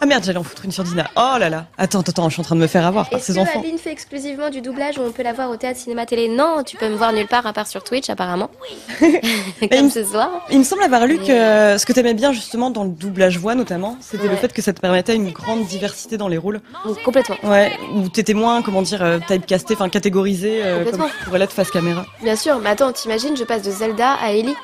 [0.00, 1.10] Ah merde, j'allais en foutre une sur Dina.
[1.16, 1.66] Oh là là.
[1.78, 3.60] Attends, attends, je suis en train de me faire avoir par Est-ce ces que enfants.
[3.60, 6.62] Aline fait exclusivement du doublage ou on peut la voir au théâtre, cinéma, télé Non,
[6.64, 8.50] tu peux me voir nulle part à part sur Twitch apparemment.
[9.00, 10.30] il Comme me- ce soir.
[10.50, 13.38] Il me semble avoir lu que euh, ce que t'aimais bien justement dans le doublage
[13.38, 16.60] voix notamment, c'était le fait que ça te permettait une grande diversité dans les rôles.
[16.84, 17.36] Donc, complètement.
[17.42, 21.52] Ouais, où t'étais moins, comment dire, euh, typecasté, enfin catégorisé, euh, comme tu pourrais l'être
[21.52, 22.06] face caméra.
[22.22, 24.54] Bien sûr, mais attends, t'imagines, je passe de Zelda à Ellie.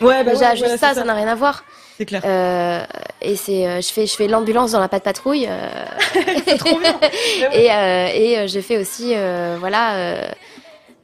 [0.00, 1.64] Ouais, bah Déjà, ouais, juste ça, ça n'a rien à voir.
[1.98, 2.22] C'est clair.
[2.24, 2.84] Euh,
[3.20, 5.46] et c'est, euh, je fais, je fais l'ambulance dans la patte patrouille.
[5.48, 6.98] euh, trop bien.
[7.52, 9.14] et et je fais aussi,
[9.58, 10.30] voilà,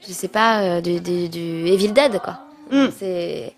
[0.07, 2.38] je sais pas, du, du, du Evil Dead, quoi.
[2.70, 2.86] Mm.
[2.97, 3.53] C'est,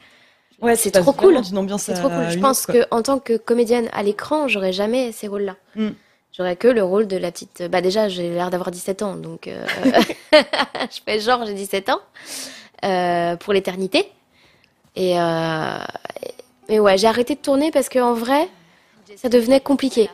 [0.62, 1.38] Ouais, c'est trop cool.
[1.78, 2.30] C'est trop cool.
[2.30, 2.74] Je pense quoi.
[2.74, 5.56] que en tant que comédienne à l'écran, j'aurais jamais ces rôles-là.
[5.74, 5.90] Mm.
[6.32, 7.62] J'aurais que le rôle de la petite.
[7.70, 9.66] Bah déjà, j'ai l'air d'avoir 17 ans, donc euh,
[10.32, 12.00] je fais genre j'ai 17 ans
[12.84, 14.10] euh, pour l'éternité.
[14.96, 15.78] Et euh,
[16.68, 18.48] mais ouais, j'ai arrêté de tourner parce que en vrai,
[19.16, 20.10] ça devenait compliqué.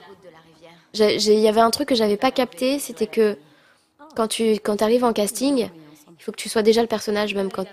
[0.95, 3.39] Il y avait un truc que j'avais pas capté, c'était que
[4.15, 5.69] quand tu quand arrives en casting,
[6.19, 7.67] il faut que tu sois déjà le personnage même quand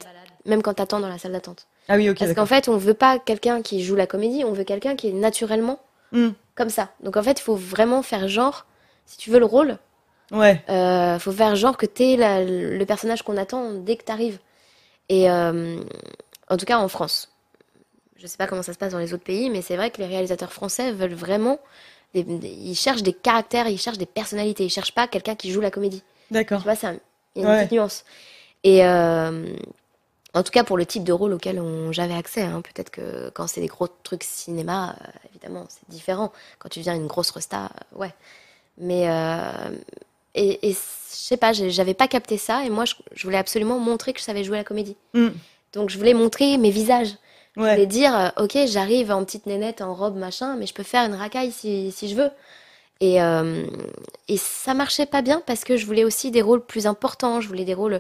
[0.46, 1.68] même quand t'attends dans la salle d'attente.
[1.90, 2.18] Ah oui, ok.
[2.20, 5.10] Parce qu'en fait, on veut pas quelqu'un qui joue la comédie, on veut quelqu'un qui
[5.10, 5.80] est naturellement
[6.12, 6.30] Mm.
[6.56, 6.90] comme ça.
[7.04, 8.66] Donc en fait, il faut vraiment faire genre,
[9.06, 9.78] si tu veux le rôle,
[10.32, 10.64] Ouais.
[10.70, 14.40] euh, faut faire genre que t'es la- le personnage qu'on attend dès que t'arrives.
[15.10, 15.80] Et euh,
[16.50, 17.30] en tout cas en France.
[18.22, 19.98] Je sais pas comment ça se passe dans les autres pays, mais c'est vrai que
[20.00, 21.60] les réalisateurs français veulent vraiment.
[22.16, 24.66] des- des- ils cherchent des caractères, ils cherchent des personnalités.
[24.66, 26.02] Ils cherchent pas quelqu'un qui joue la comédie.
[26.32, 26.58] D'accord.
[26.58, 26.98] Tu vois, c'est un-
[27.36, 27.60] il y a une Ouais.
[27.60, 28.04] petite nuance.
[28.64, 29.46] Et euh,
[30.34, 31.62] en tout cas, pour le type de rôle auquel
[31.92, 36.32] j'avais accès, hein, peut-être que quand c'est des gros trucs cinéma, euh, évidemment, c'est différent.
[36.58, 38.14] Quand tu deviens une grosse resta, euh, ouais.
[38.80, 39.08] Mais,
[40.34, 40.78] et, et je
[41.12, 44.24] sais pas, j'avais pas capté ça, et moi, je, je voulais absolument montrer que je
[44.26, 44.96] savais jouer la comédie.
[45.14, 45.28] Mm.
[45.74, 47.14] Donc, je voulais montrer mes visages.
[47.60, 47.74] Je Ouais.
[47.74, 51.04] voulais dire, euh, ok, j'arrive en petite nénette, en robe, machin, mais je peux faire
[51.06, 52.30] une racaille si, si je veux.
[53.02, 53.66] Et, euh,
[54.30, 57.42] et ça marchait pas bien parce que je voulais aussi des rôles plus importants.
[57.42, 58.00] Je voulais des rôles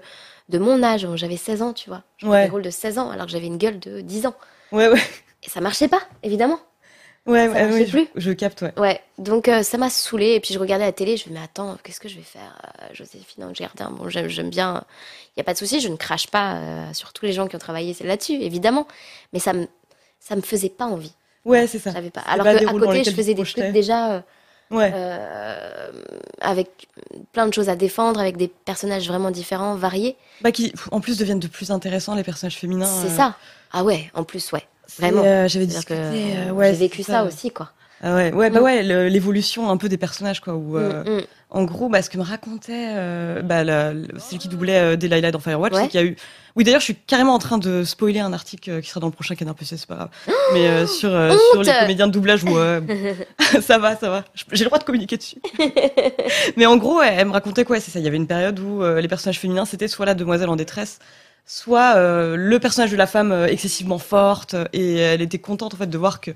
[0.50, 1.08] de mon âge.
[1.16, 2.04] J'avais 16 ans, tu vois.
[2.18, 2.46] Je voulais Ouais.
[2.46, 4.36] des rôles de 16 ans alors que j'avais une gueule de 10 ans.
[4.72, 5.02] Ouais, ouais.
[5.44, 6.60] Et ça marchait pas, évidemment.
[7.30, 8.08] Ouais, Ça ouais, marchait oui, je, plus?
[8.16, 8.74] je capte, ouais.
[8.78, 10.34] Ouais, donc euh, ça m'a saoulée.
[10.34, 12.60] Et puis je regardais la télé, je me mais attends, qu'est-ce que je vais faire,
[12.82, 14.84] euh, Joséphine un bon, j'aime bien.
[15.36, 17.48] Il y a pas de souci, je ne crache pas euh, sur tous les gens
[17.48, 18.88] qui ont travaillé là-dessus, évidemment.
[19.32, 19.68] Mais ça me,
[20.20, 21.14] ça me faisait pas envie.
[21.46, 21.94] Ouais, c'est ça.
[22.14, 22.22] Pas.
[22.22, 24.22] Alors qu'à côté, je faisais des trucs déjà euh,
[24.72, 24.92] Ouais.
[24.94, 25.92] euh,
[26.42, 26.70] avec
[27.32, 30.16] plein de choses à défendre, avec des personnages vraiment différents, variés.
[30.42, 32.86] Bah, qui, en plus, deviennent de plus intéressants, les personnages féminins.
[32.86, 33.36] C'est euh, ça.
[33.72, 34.64] Ah ouais, en plus, ouais.
[34.98, 35.24] Vraiment.
[35.24, 35.94] euh, J'avais discuté.
[35.96, 37.72] que euh, ouais, j'ai vécu ça, aussi, quoi.
[38.02, 38.64] Ah ouais, ouais, bah Mm.
[38.64, 40.56] ouais, le- l'évolution un peu des personnages, quoi.
[40.56, 41.22] Où, euh, Mm, mm.
[41.52, 44.96] En gros, bah, ce que me racontait euh, bah, la- la- celle qui doublait euh,
[44.96, 45.82] Delilah dans Firewatch, Ouais.
[45.82, 46.16] c'est qu'il y a eu.
[46.56, 49.12] Oui, d'ailleurs, je suis carrément en train de spoiler un article qui sera dans le
[49.14, 50.10] prochain Canard PC, c'est pas grave.
[50.54, 52.82] Mais euh, sur, euh, sur les comédiens de doublage, ouais,
[53.62, 54.24] ça va, ça va.
[54.54, 55.38] J'ai le droit de communiquer dessus.
[56.56, 58.00] Mais en gros, elle, elle me racontait quoi C'est ça.
[58.00, 60.56] Il y avait une période où euh, les personnages féminins, c'était soit la demoiselle en
[60.56, 61.00] détresse,
[61.52, 65.78] soit euh, le personnage de la femme euh, excessivement forte, et elle était contente en
[65.78, 66.30] fait de voir que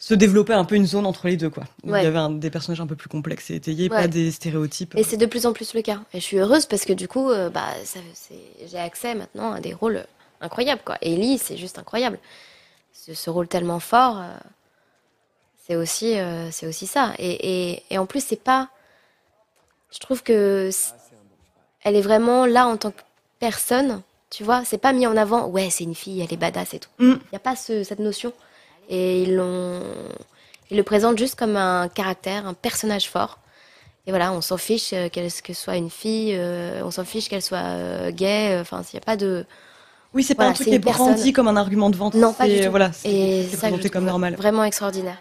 [0.00, 1.62] se développait un peu une zone entre les deux, quoi.
[1.84, 2.00] Où Ouais.
[2.02, 3.96] Il y avait un- des personnages un peu plus complexes et étayés, Ouais.
[4.02, 4.94] pas des stéréotypes.
[4.96, 6.00] Et c'est de plus en plus le cas.
[6.12, 7.68] Et je suis heureuse parce que du coup, euh, bah,
[8.68, 10.04] j'ai accès maintenant à des rôles
[10.40, 10.98] incroyables, quoi.
[11.00, 12.18] Et Ellie, c'est juste incroyable.
[12.92, 14.24] Ce, ce rôle tellement fort, euh,
[15.66, 17.12] c'est aussi, euh, c'est aussi ça.
[17.18, 18.68] Et, et, et en plus, c'est pas.
[19.92, 20.70] Je trouve que
[21.84, 23.00] elle est vraiment là en tant que
[23.38, 24.02] personne.
[24.30, 25.46] Tu vois, c'est pas mis en avant.
[25.46, 26.90] Ouais, c'est une fille, elle est badass et tout.
[26.98, 27.20] Il Mm.
[27.32, 28.32] n'y a pas ce- cette notion.
[28.88, 29.80] Et ils l'ont,
[30.70, 33.38] ils le présentent juste comme un caractère, un personnage fort.
[34.06, 37.28] Et voilà, on s'en fiche euh, qu'elle que soit une fille, euh, on s'en fiche
[37.28, 38.56] qu'elle soit euh, gay.
[38.60, 39.44] Enfin, il n'y a pas de.
[40.14, 42.14] Oui, c'est pas un truc qui est brandi comme un argument de vente.
[42.14, 42.70] Non, pas du tout.
[42.70, 44.34] Voilà, c'est présenté comme normal.
[44.36, 45.18] Vraiment extraordinaire.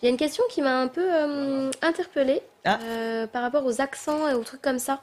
[0.00, 2.78] Il y a une question qui m'a un peu euh, interpellée Ah.
[3.32, 5.00] par rapport aux accents et aux trucs comme ça.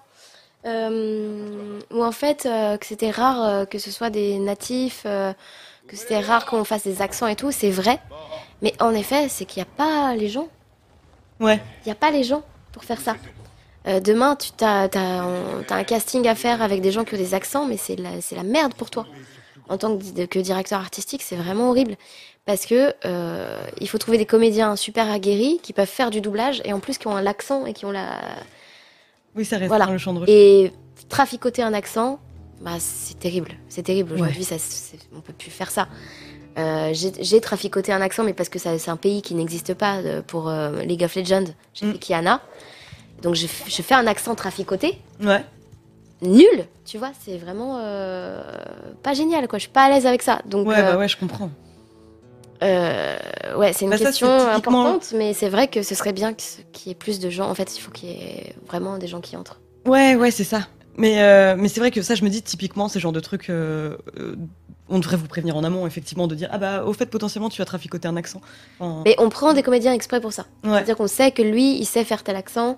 [0.66, 5.32] Euh, où en fait, euh, que c'était rare euh, que ce soit des natifs, euh,
[5.88, 8.00] que c'était rare qu'on fasse des accents et tout, c'est vrai.
[8.62, 10.50] Mais en effet, c'est qu'il n'y a pas les gens.
[11.40, 11.62] Ouais.
[11.82, 12.44] Il n'y a pas les gens
[12.74, 13.16] pour faire ça.
[14.04, 17.78] Demain, tu as, un casting à faire avec des gens qui ont des accents, mais
[17.78, 19.08] c'est la, merde pour toi.
[19.70, 21.96] En tant que, que directeur artistique, c'est vraiment horrible.
[22.46, 22.94] Parce que
[23.80, 26.98] il faut trouver des comédiens super aguerris qui peuvent faire du doublage et en plus
[26.98, 28.20] qui ont l'accent et qui ont la.
[29.36, 29.86] Oui, ça reste Voilà.
[29.86, 30.24] dans le champ de.
[30.28, 30.72] Et
[31.08, 32.20] traficoter un accent,
[32.62, 33.52] bah, c'est terrible.
[33.70, 34.14] C'est terrible.
[34.14, 35.88] Aujourd'hui, c'est- on peut plus faire ça.
[36.58, 40.22] Euh, j'ai traficoté un accent, mais parce que c'est un pays qui n'existe pas euh,
[40.22, 41.46] pour euh, League of Legends.
[41.74, 41.92] J'ai Mm.
[41.94, 42.42] fait Kiana.
[43.22, 44.98] Donc je fais un accent traficoté.
[45.22, 45.44] Ouais.
[46.22, 48.42] Nul, tu vois, c'est vraiment euh,
[49.04, 49.58] pas génial, quoi.
[49.58, 50.42] Je suis pas à l'aise avec ça.
[50.46, 51.50] Donc, Ouais, bah ouais, je comprends.
[52.62, 53.18] Euh,
[53.58, 56.88] ouais, c'est une Bah question typiquement- importante, mais c'est vrai que ce serait bien qu'il
[56.88, 57.50] y ait plus de gens.
[57.50, 59.60] En fait, il faut qu'il y ait vraiment des gens qui entrent.
[59.86, 60.68] Ouais, ouais, c'est ça.
[60.98, 63.20] Mais, euh, mais c'est vrai que ça, je me dis, typiquement, c'est le genre de
[63.22, 63.50] truc.
[63.50, 63.96] euh,
[64.92, 67.62] on devrait vous prévenir en amont, effectivement, de dire Ah bah, au fait, potentiellement, tu
[67.62, 68.42] as traficoté un accent.
[68.80, 70.46] Enfin, Mais on prend des comédiens exprès pour ça.
[70.64, 70.72] ouais.
[70.72, 72.78] C'est-à-dire qu'on sait que lui, il sait faire tel accent.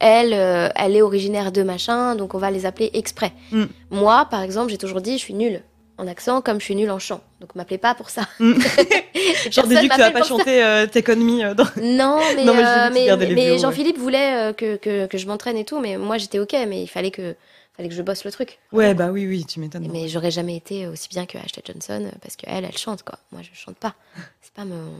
[0.00, 3.32] Elle, euh, elle est originaire de machin, donc on va les appeler exprès.
[3.52, 3.64] Mm.
[3.92, 5.62] Moi, par exemple, j'ai toujours dit, je suis nulle
[6.02, 7.20] en accent comme je suis nulle en chant.
[7.40, 8.22] Donc m'appelez pas pour ça.
[8.38, 11.64] J'en déduis que tu vas pas chanter euh, Me euh, dans.
[11.80, 12.64] Non, mais, Non, mais
[13.10, 15.96] euh, que mais, mais Jean-Philippe voulait euh, que, que, que je m'entraîne et tout, mais
[15.96, 17.34] moi j'étais ok, mais il fallait que,
[17.76, 18.58] fallait que je bosse le truc.
[18.72, 19.88] Ouais, bah oui, oui, tu m'étonnes.
[19.90, 23.18] Mais j'aurais jamais été aussi bien que Ashley Johnson euh, parce qu'elle, elle chante quoi.
[23.30, 23.94] Moi je chante pas.
[24.42, 24.90] C'est pas mon,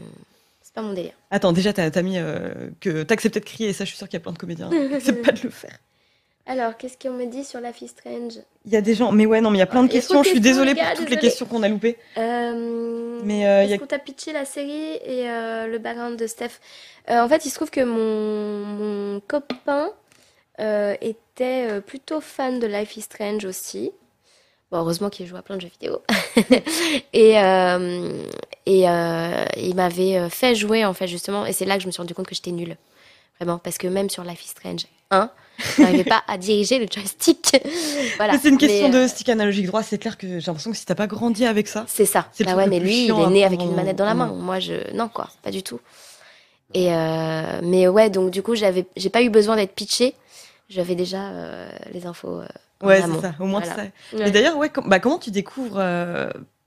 [0.61, 1.13] c'est pas mon délire.
[1.31, 2.17] Attends, déjà, t'as mis
[2.79, 4.69] que t'acceptais de crier, et ça, je suis sûre qu'il y a plein de comédiens
[4.93, 5.77] acceptent pas de le faire.
[6.45, 8.33] Alors, qu'est-ce qu'on me dit sur la fille Strange?
[8.65, 9.91] Il y a des gens, mais ouais, non, mais il y a plein de a
[9.91, 10.23] questions.
[10.23, 11.97] Je suis désolée pour toutes les questions qu'on a loupées.
[12.17, 16.27] Euh, Mais, euh, Est-ce a- qu'on t'a pitché la série et euh, le background de
[16.27, 16.59] Steph?
[17.09, 19.91] Euh, En fait, il se trouve que mon, mon copain
[20.59, 23.91] euh, était euh, plutôt fan de Life is Strange aussi.
[24.69, 26.01] Bon, heureusement qu'il joue à plein de jeux vidéo.
[27.13, 28.23] et euh,
[28.65, 31.45] et euh, il m'avait euh, fait jouer, en fait, justement.
[31.45, 32.75] Et c'est là que je me suis rendu compte que j'étais nulle.
[33.39, 33.59] Vraiment.
[33.59, 35.42] Parce que même sur Life is Strange 1, je
[35.79, 37.55] n'arrivais pas à diriger le joystick.
[38.17, 38.37] voilà.
[38.41, 39.83] C'est une question Mais, euh, de stick analogique droit.
[39.83, 42.27] C'est clair que j'ai l'impression que si t'as pas grandi avec ça, C'est ça.
[42.31, 44.27] C'est Bah ouais, mais lui, il est né avec une manette dans la main.
[44.33, 45.79] Moi, je non quoi, pas du tout.
[46.73, 50.15] Et euh, mais ouais, donc du coup, j'avais, j'ai pas eu besoin d'être pitché.
[50.69, 52.39] J'avais déjà euh, les infos.
[52.41, 52.47] euh,
[52.81, 53.35] ouais, c'est ça.
[53.39, 53.75] Au moins Voilà.
[53.75, 54.17] ça.
[54.17, 54.27] Ouais.
[54.27, 55.77] Et d'ailleurs, ouais, com- bah, comment tu découvres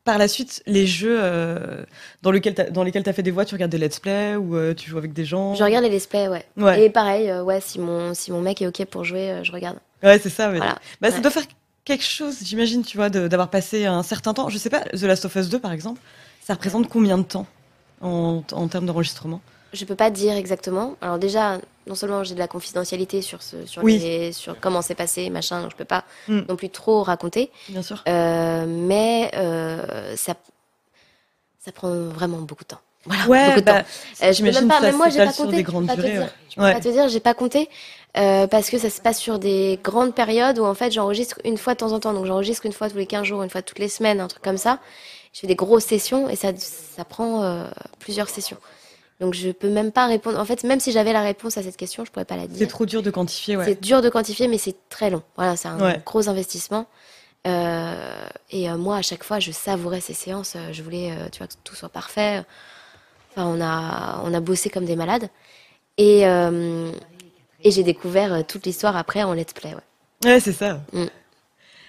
[0.06, 1.84] par la suite les jeux euh,
[2.22, 4.56] dans, lequel dans lesquels tu as fait des voix Tu regardes des let's play ou
[4.56, 6.46] euh, tu joues avec des gens Je regarde les let's play, ouais.
[6.56, 9.52] Ouais, Et pareil, euh, ouais, si mon si mon mec est ok pour jouer, je
[9.52, 9.76] regarde.
[10.02, 10.48] ouais c'est ça.
[10.48, 10.78] Voilà.
[11.02, 11.44] Bah, ça doit faire
[11.84, 14.48] quelque chose, j'imagine, tu vois, d'avoir passé un certain temps.
[14.48, 16.00] Je sais pas, The Last of Us 2, par exemple,
[16.40, 17.46] ça représente combien de temps
[18.00, 19.40] en, en termes d'enregistrement?
[19.72, 20.96] Je peux pas dire exactement.
[21.02, 23.98] Alors déjà, non seulement j'ai de la confidentialité sur ce sur Oui.
[23.98, 26.40] les sur comment c'est passé, machin, donc je peux pas Mm.
[26.48, 27.50] non plus trop raconter.
[27.68, 28.02] Bien sûr.
[28.08, 30.34] Euh, mais euh, ça,
[31.64, 32.80] ça prend vraiment beaucoup de temps.
[33.04, 33.88] Voilà, Ouais, beaucoup de bah, temps.
[33.88, 35.58] Euh, je peux j'imagine même pas, même moi j'ai pas compté.
[35.58, 36.22] je peux grandes pas te durées, dire.
[36.22, 36.28] ouais.
[36.50, 36.72] Je peux Ouais.
[36.72, 37.68] pas te dire, j'ai pas compté
[38.16, 41.56] euh, parce que ça se passe sur des grandes périodes où en fait j'enregistre une
[41.58, 42.12] fois de temps en temps.
[42.14, 44.42] Donc j'enregistre une fois tous les 15 jours, une fois toutes les semaines, un truc
[44.42, 44.80] comme ça.
[45.32, 47.66] Je fais des grosses sessions et ça, ça prend
[47.98, 48.56] plusieurs sessions.
[49.20, 50.38] Donc je peux même pas répondre.
[50.38, 52.48] En fait, même si j'avais la réponse à cette question, je pourrais pas la C'est
[52.48, 52.68] dire.
[52.68, 53.64] trop dur de quantifier, ouais.
[53.64, 55.22] C'est dur de quantifier, mais c'est très long.
[55.36, 56.00] Voilà, c'est un Ouais.
[56.04, 56.86] gros investissement.
[57.46, 60.54] Euh, et euh, moi, à chaque fois, je savourais ces séances.
[60.56, 62.42] Euh, Je voulais, euh, tu vois, que tout soit parfait.
[63.32, 65.28] Enfin, on a, on a bossé comme des malades.
[65.98, 69.74] Et, et j'ai découvert toute l'histoire après en let's play.
[69.74, 70.30] Ouais.
[70.32, 70.80] Ouais, c'est ça.
[70.92, 71.04] Mm.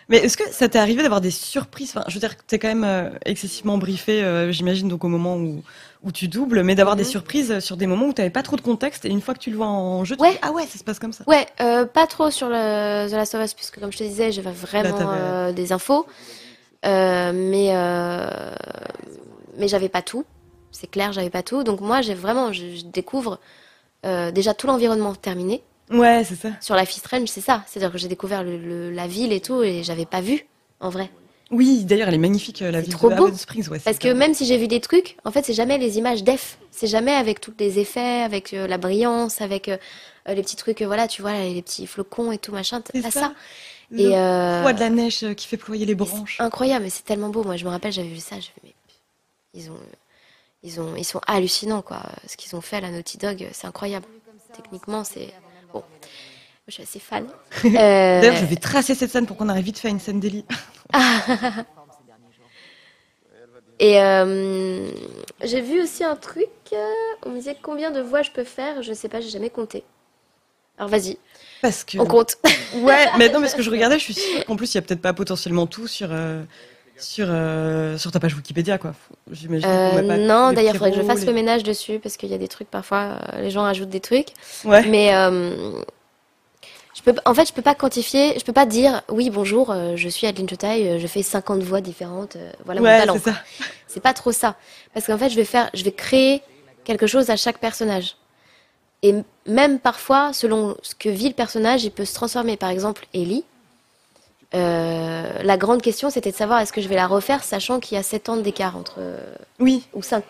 [0.10, 1.89] Mais est-ce que ça t'est arrivé d'avoir des surprises?
[1.95, 5.10] Enfin, Je veux dire que t'es quand même euh, excessivement briefé, euh, j'imagine, donc au
[5.10, 5.62] moment où,
[6.03, 7.10] où tu doubles, mais d'avoir des Mhm.
[7.10, 9.49] surprises sur des moments où t'avais pas trop de contexte et une fois que tu
[9.51, 10.32] le vois en jeu, tu Ouais.
[10.32, 11.26] dis, ah ouais, ça se passe comme ça.
[11.28, 14.32] Ouais, euh, pas trop sur le The Last of Us, puisque comme je te disais,
[14.32, 16.05] j'avais vraiment des infos.
[16.86, 17.74] Mais
[19.60, 20.24] mais j'avais pas tout.
[20.72, 21.64] C'est clair, j'avais pas tout.
[21.64, 23.39] Donc moi, j'ai vraiment, je, je découvre
[24.03, 25.62] déjà tout l'environnement terminé.
[25.89, 26.49] Ouais, c'est ça.
[26.61, 27.63] Sur la Fist Range, c'est ça.
[27.67, 30.45] C'est-à-dire que j'ai découvert le- le- la ville et tout, et j'avais pas vu,
[30.79, 31.09] en vrai.
[31.49, 33.33] Oui, d'ailleurs, elle est magnifique, euh, la ville trop de beau.
[33.33, 33.69] Springs.
[33.69, 36.23] Ouais, Parce que même si j'ai vu des trucs, en fait, c'est jamais les images
[36.25, 36.57] def.
[36.71, 39.77] C'est jamais avec tous les effets, avec euh, la brillance, avec euh,
[40.27, 42.81] les petits trucs, euh, voilà, tu vois, les petits flocons et tout, machin.
[42.81, 43.11] T'as ça.
[43.11, 43.33] ça.
[43.89, 46.35] Le Et poids de la neige qui fait ployer les branches.
[46.41, 47.43] incroyable, mais c'est tellement beau.
[47.45, 48.73] Moi, je me rappelle, j'avais vu ça, j'ai fait, mais
[49.53, 49.79] ils ont,
[50.63, 52.01] ils ont, ils sont hallucinants, quoi.
[52.27, 54.05] Ce qu'ils ont fait à la Naughty Dog, c'est incroyable.
[54.53, 55.33] Techniquement, c'est
[55.80, 55.84] bon.
[56.67, 57.28] Je suis assez fan.
[57.65, 60.19] Euh, D'ailleurs, je vais tracer cette scène pour qu'on arrive vite fait à une scène
[60.19, 60.45] d'Ellie.
[63.80, 64.89] Et euh,
[65.43, 66.49] j'ai vu aussi un truc.
[66.73, 66.91] euh,
[67.25, 68.82] on me disait combien de voix je peux faire.
[68.82, 69.84] Je sais pas, j'ai jamais compté.
[70.80, 71.17] Alors vas-y,
[71.61, 71.97] Parce que.
[71.99, 72.36] on compte.
[72.75, 74.82] Ouais, mais non, parce que je regardais, je suis sûre qu'en plus, il y a
[74.82, 76.43] peut-être pas potentiellement tout sur, euh,
[77.00, 78.93] sur, euh, sur ta page Wikipédia, quoi.
[79.32, 82.34] J'imagine Euh, non, d'ailleurs, petits faudrait que je fasse le ménage dessus parce qu'il y
[82.34, 84.30] a des trucs parfois, euh, les gens ajoutent des trucs.
[84.66, 84.86] Ouais.
[84.88, 85.72] Mais euh,
[86.95, 90.10] je peux, en fait, je peux pas quantifier, je peux pas dire oui, bonjour, je
[90.10, 93.14] suis Adeline Chotaille, euh, je fais 50 voix différentes, voilà mon ouais, talent.
[93.14, 93.38] c'est ça.
[93.88, 94.56] C'est pas trop ça.
[94.93, 96.41] Parce qu'en fait, je vais faire, je vais créer
[96.84, 98.16] quelque chose à chaque personnage.
[99.04, 99.14] Et
[99.45, 102.58] même parfois, selon ce que vit le personnage, il peut se transformer.
[102.58, 103.45] Par exemple, Ellie.
[104.54, 107.95] Euh, la grande question, c'était de savoir est-ce que je vais la refaire, sachant qu'il
[107.95, 108.95] y a 7 ans d'écart entre.
[109.00, 109.20] euh,
[109.60, 109.86] Oui.
[109.93, 110.24] ou 5.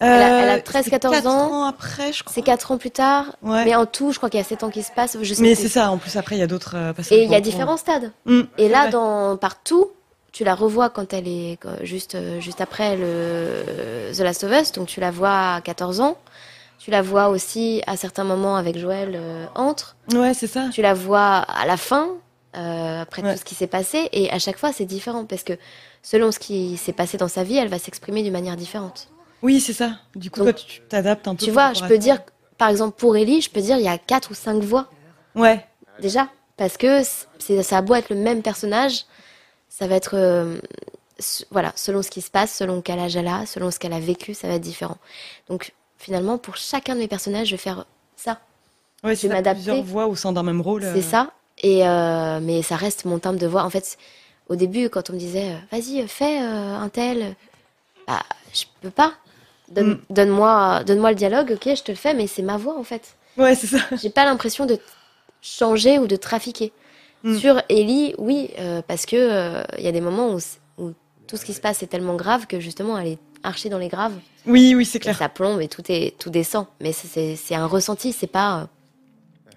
[0.00, 1.62] a- elle a Euh, 13, c'est 14 quatre ans.
[1.62, 2.32] ans après, je crois.
[2.34, 3.36] C'est 4 ans plus tard.
[3.42, 3.64] Ouais.
[3.64, 5.16] Mais en tout, je crois qu'il y a 7 ans qui se passent.
[5.22, 7.16] Je sais Mais c'est ça, en plus, après, il y a d'autres euh, passages.
[7.16, 8.10] Et il y a différents stades.
[8.26, 8.90] Mm, Et là, vrai.
[8.90, 9.90] dans partout,
[10.32, 13.62] tu la revois quand elle est juste, euh, juste après le
[14.14, 14.72] The Last of Us.
[14.72, 16.16] Donc tu la vois à 14 ans.
[16.80, 19.94] Tu la vois aussi à certains moments avec Joël euh, entre.
[20.12, 20.66] Ouais, c'est ça.
[20.72, 22.08] Tu la vois à la fin,
[22.56, 23.32] euh, après Ouais.
[23.34, 24.08] tout ce qui s'est passé.
[24.12, 25.54] Et à chaque fois, c'est différent parce que
[26.02, 29.08] selon ce qui s'est passé dans sa vie, elle va s'exprimer d'une manière différente.
[29.42, 29.98] Oui, c'est ça.
[30.14, 31.44] Du coup, Donc, toi, tu t'adaptes un peu.
[31.44, 32.20] Tu vois, je peux dire,
[32.58, 34.88] par exemple, pour Ellie, je peux dire il y a quatre ou cinq voix
[35.34, 35.64] Ouais.
[36.00, 36.28] déjà.
[36.56, 37.02] Parce que
[37.38, 39.04] c'est, ça a beau être le même personnage,
[39.68, 40.14] ça va être.
[40.14, 40.58] euh,
[41.50, 44.00] voilà, selon ce qui se passe, selon quel âge elle a, selon ce qu'elle a
[44.00, 44.98] vécu, ça va être différent.
[45.48, 47.86] Donc finalement, pour chacun de mes personnages, je vais faire
[48.16, 48.40] ça.
[49.02, 49.62] Ouais, Je c'est m'adapter.
[49.62, 50.82] plusieurs voix au sein d'un même rôle.
[50.82, 51.30] C'est ça.
[51.62, 53.62] Et euh, mais ça reste mon timbre de voix.
[53.64, 53.96] En fait,
[54.48, 57.34] au début, quand on me disait euh, vas-y, fais euh, un tel,
[58.06, 59.12] bah, je peux pas.
[59.70, 60.00] Donne, Mm.
[60.10, 63.16] Donne-moi donne-moi le dialogue, ok, je te le fais, mais c'est ma voix en fait.
[63.38, 63.78] Ouais, c'est ça.
[64.02, 64.78] J'ai pas l'impression de
[65.40, 66.72] changer ou de trafiquer.
[67.22, 67.38] Mm.
[67.38, 70.36] Sur Ellie, oui, euh, parce que il y a des moments
[70.78, 70.92] où,
[71.26, 73.88] tout ce qui se passe est tellement grave que justement elle est archée dans les
[73.88, 74.12] graves.
[74.46, 75.16] Oui, oui, c'est Et clair.
[75.16, 76.66] ça plombe et tout est tout descend.
[76.80, 78.68] Mais c'est- c'est c'est un ressenti, c'est pas.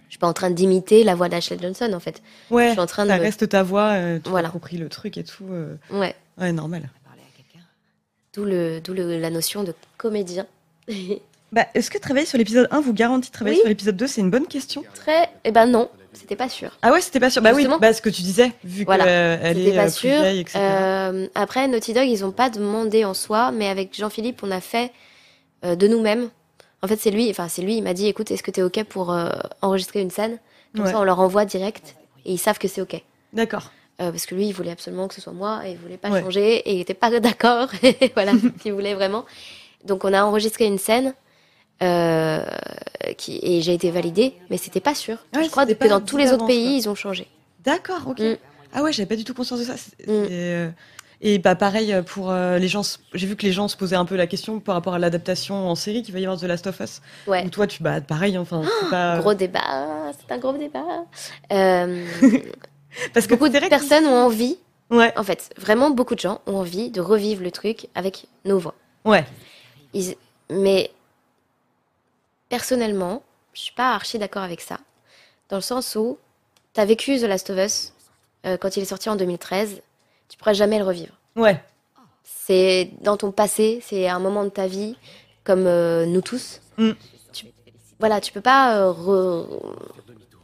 [0.07, 2.21] Euh, je suis pas en train d'imiter la voix d'Ashley Johnson en fait.
[2.49, 2.71] Je Ouais.
[2.71, 3.09] suis en train de.
[3.11, 4.47] Ça me- reste ta voix, euh, tu Voilà.
[4.47, 5.45] as compris le truc et tout.
[5.51, 6.15] euh, Ouais.
[6.37, 6.89] Ouais, normal.
[8.33, 10.45] D'où le, d'où le- la notion de comédien.
[11.53, 13.61] Bah, est-ce que travailler sur l'épisode 1 vous garantit de travailler Oui.
[13.61, 14.83] sur l'épisode 2 C'est une bonne question?
[14.93, 15.29] Très.
[15.45, 16.77] Eh ben non, c'était pas sûr.
[16.81, 17.41] Ah ouais, c'était pas sûr.
[17.41, 17.79] Bah oui, Justement.
[17.79, 19.05] bah ce que tu disais, vu Voilà.
[19.05, 20.09] qu'elle C'était est pas euh, plus sûr.
[20.21, 20.59] vieille, etc.
[20.61, 24.59] Euh, après, Naughty Dog, ils ont pas demandé en soi, mais avec Jean-Philippe, on a
[24.59, 24.91] fait
[25.63, 26.29] euh, de nous-mêmes.
[26.83, 28.63] En fait, c'est lui, enfin, c'est lui, il m'a dit écoute, est-ce que tu es
[28.63, 29.29] OK pour euh,
[29.61, 30.37] enregistrer une scène?
[30.75, 30.91] Comme Ouais.
[30.91, 33.01] ça, on leur envoie direct et ils savent que c'est OK.
[33.33, 33.71] D'accord.
[33.99, 36.09] Euh, parce que lui, il voulait absolument que ce soit moi et il voulait pas
[36.11, 36.21] Ouais.
[36.21, 37.69] changer et il était pas d'accord.
[38.13, 38.33] Voilà,
[38.65, 39.25] il voulait vraiment.
[39.85, 41.13] Donc, on a enregistré une scène.
[41.83, 42.43] euh,
[43.17, 45.17] qui, et j'ai été validée, mais c'était pas sûr.
[45.35, 46.77] Ouais, je crois que dans tous les autres pays, quoi.
[46.77, 47.27] ils ont changé.
[47.63, 48.19] D'accord, ok.
[48.19, 48.35] Mm.
[48.73, 49.75] Ah ouais, j'avais pas du tout conscience de ça.
[49.77, 50.73] C'est- Mm.
[51.21, 52.81] Et bah pareil euh, pour euh, les gens,
[53.13, 55.67] j'ai vu que les gens se posaient un peu la question par rapport à l'adaptation
[55.67, 57.01] en série qu'il va y avoir de The Last of Us.
[57.25, 57.43] Ouais.
[57.45, 60.83] Ou toi, tu bah pareil, enfin, c'est pas Gros débat, c'est un gros débat.
[61.51, 62.05] Euh,
[63.13, 64.57] parce que beaucoup de personnes ont envie,
[64.89, 68.57] Ouais, en fait, vraiment beaucoup de gens ont envie de revivre le truc avec nos
[68.59, 68.73] voix.
[69.05, 69.25] ouais,
[69.93, 70.15] Ils-
[70.49, 70.91] Mais
[72.49, 74.77] personnellement, je suis pas archi d'accord avec ça,
[75.49, 76.17] dans le sens où
[76.73, 77.93] tu as vécu The Last of Us
[78.45, 79.81] euh, quand il est sorti en 2013,
[80.29, 81.13] tu pourras jamais le revivre.
[81.35, 81.61] ouais,
[82.23, 84.95] C'est dans ton passé, c'est un moment de ta vie
[85.43, 86.61] comme euh, nous tous.
[86.77, 86.91] Mm.
[87.33, 87.45] Tu,
[87.99, 89.47] voilà, tu peux pas euh, re-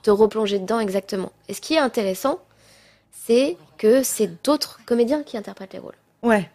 [0.02, 1.32] te replonger dedans exactement.
[1.48, 2.40] Et ce qui est intéressant,
[3.12, 5.96] c'est que c'est d'autres comédiens qui interprètent les rôles.
[6.24, 6.50] Ouais.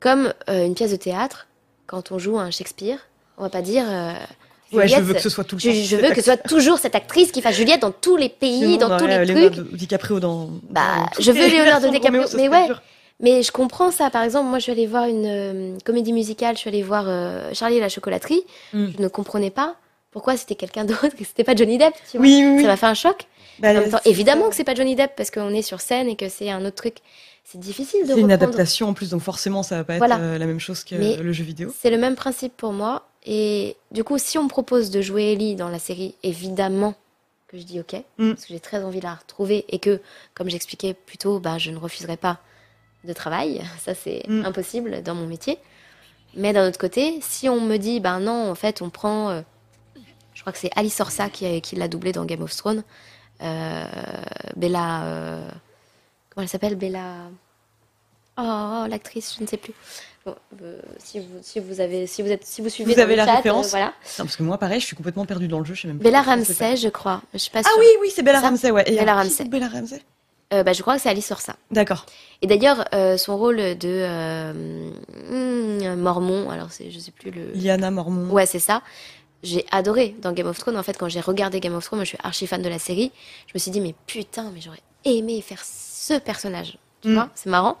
[0.00, 1.46] Comme euh, une pièce de théâtre,
[1.86, 2.98] quand on joue un Shakespeare,
[3.38, 3.84] on va pas dire.
[4.72, 5.74] Euh, Ouais, je veux que ce soit tout le je, temps.
[5.74, 8.78] je veux que ce soit toujours cette actrice qui fasse Juliette dans tous les pays,
[8.78, 9.28] dans tous les trucs.
[9.36, 10.50] Leonardo DiCaprio dans.
[10.70, 10.80] Bah,
[11.16, 12.66] dans je veux Leonardo DiCaprio, mais ouais.
[12.66, 12.82] dur.
[13.20, 14.10] Mais je comprends ça.
[14.10, 16.56] Par exemple, moi, je suis allée voir une euh, comédie musicale.
[16.56, 18.42] Je suis allée voir euh, Charlie et la chocolaterie.
[18.72, 18.86] Mm.
[18.96, 19.76] Je ne comprenais pas
[20.10, 21.94] pourquoi c'était quelqu'un d'autre, que c'était pas Johnny Depp.
[22.10, 22.26] Tu vois.
[22.26, 22.62] Oui, oui, oui.
[22.62, 23.26] Ça m'a fait un choc.
[23.60, 26.08] Bah, En même temps, évidemment que c'est pas Johnny Depp parce qu'on est sur scène
[26.08, 26.96] et que c'est un autre truc.
[27.44, 30.16] C'est difficile de C'est une adaptation en plus, donc forcément, ça va pas être Voilà.
[30.18, 31.72] euh, la même chose que Mais- le jeu vidéo.
[31.80, 33.06] C'est le même principe pour moi.
[33.24, 36.94] Et du coup, si on me propose de jouer Ellie dans la série, évidemment
[37.48, 38.30] que je dis ok, Mm.
[38.32, 40.00] parce que j'ai très envie de la retrouver et que,
[40.34, 42.38] comme j'expliquais plus tôt, bah, je ne refuserai pas
[43.04, 43.62] de travail.
[43.80, 44.44] Ça, c'est Mm.
[44.44, 45.58] impossible dans mon métier.
[46.34, 49.28] Mais d'un autre côté, si on me dit, ben non, en fait, on prend.
[49.30, 49.42] euh,
[50.34, 52.82] je crois que c'est Alice Orsa qui, qui l'a doublé dans Game of Thrones.
[53.42, 53.84] Euh,
[54.56, 55.04] Bella.
[55.04, 55.48] euh,
[56.30, 57.16] comment elle s'appelle Bella.
[58.38, 59.74] Oh, l'actrice, je ne sais plus.
[60.26, 63.24] Euh, si vous si vous avez si vous êtes si vous suivez Vous avez la
[63.26, 63.86] chat, euh, référence voilà.
[64.18, 65.74] Non, parce que moi, pareil, je suis complètement perdue dans le jeu.
[65.74, 66.22] Je sais même Bella.
[66.22, 67.22] Ramsey, je crois.
[67.32, 67.72] Je suis pas Ah sûre.
[67.80, 68.84] oui, oui, c'est Bella Ramsey, ouais.
[68.86, 69.44] Et Bella Ramsey.
[69.46, 70.00] Bella Ramsey
[70.52, 71.56] Euh, bah, je crois que c'est Alice Orsa.
[71.72, 72.06] D'accord.
[72.40, 72.84] Et d'ailleurs,
[73.18, 74.52] son rôle de
[75.30, 77.50] hmm, Mormon, alors c'est je sais plus le.
[77.54, 78.30] Liana Mormon.
[78.30, 78.82] Ouais, c'est ça.
[79.42, 80.76] J'ai adoré dans Game of Thrones.
[80.76, 82.78] En fait, quand j'ai regardé Game of Thrones, moi, je suis archi fan de la
[82.78, 83.10] série.
[83.48, 86.78] Je me suis dit, mais putain, mais j'aurais aimé faire ce personnage.
[87.00, 87.14] Tu Mm.
[87.14, 87.76] vois, c'est marrant.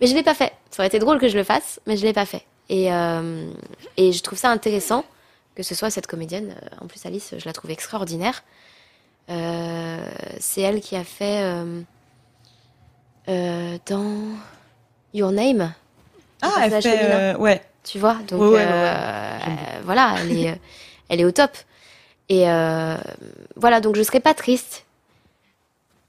[0.00, 0.52] Mais je l'ai pas fait.
[0.70, 2.44] Ça aurait été drôle que je le fasse, mais je l'ai pas fait.
[2.68, 3.50] Et, euh,
[3.96, 5.04] et je trouve ça intéressant
[5.54, 6.54] que ce soit cette comédienne.
[6.62, 8.42] Euh, En plus, Alice, je la trouve extraordinaire.
[9.30, 9.98] Euh,
[10.38, 11.42] c'est elle qui a fait
[13.28, 14.14] euh, dans
[15.14, 15.72] Your Name.
[16.42, 17.34] Ah, Le elle fait.
[17.36, 17.62] ouais.
[17.84, 19.40] tu vois donc Ouais, ouais,
[19.84, 20.60] voilà elle est,
[21.08, 21.50] elle est au top
[22.28, 22.44] et
[23.56, 24.84] voilà donc je serais pas triste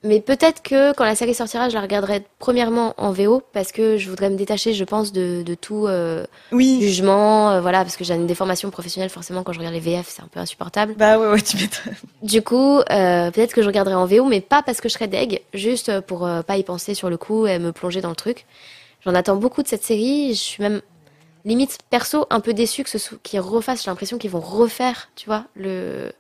[0.04, 3.98] mais peut-être que quand la série sortira je la regarderai premièrement en VO parce que
[3.98, 6.80] je voudrais me détacher je pense de, de tout euh, Oui.
[6.82, 10.08] jugement euh, voilà parce que j'ai une déformation professionnelle forcément quand je regarde les VF
[10.08, 11.94] c'est un peu insupportable Bah ouais, ouais, tu m'étonnes.
[12.22, 15.08] du coup euh, peut-être que je regarderai en VO mais pas parce que je serais
[15.10, 18.16] deg juste pour euh, pas y penser sur le coup et me plonger dans le
[18.16, 18.46] truc
[19.06, 20.82] j'en attends beaucoup de cette série je suis même
[21.46, 25.10] limite perso un peu déçue que ce soit qu'ils refassent j'ai l'impression qu'ils vont refaire
[25.16, 26.12] tu vois le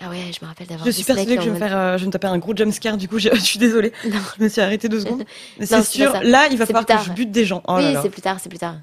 [0.00, 1.96] ah ouais je me rappelle d'avoir Je suis persuadée que je vais me faire, euh,
[1.96, 2.96] je vais me taper un gros jumpscare.
[2.98, 3.92] Du coup, je, je suis désolée.
[4.04, 4.18] Non.
[4.38, 5.24] Je me suis arrêtée deux secondes.
[5.58, 7.62] Mais c'est sûr, là, il va falloir que je bute des gens.
[7.66, 8.76] Oh oui c'est plus tard c'est plus tard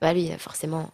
[0.00, 0.90] bah lui forcément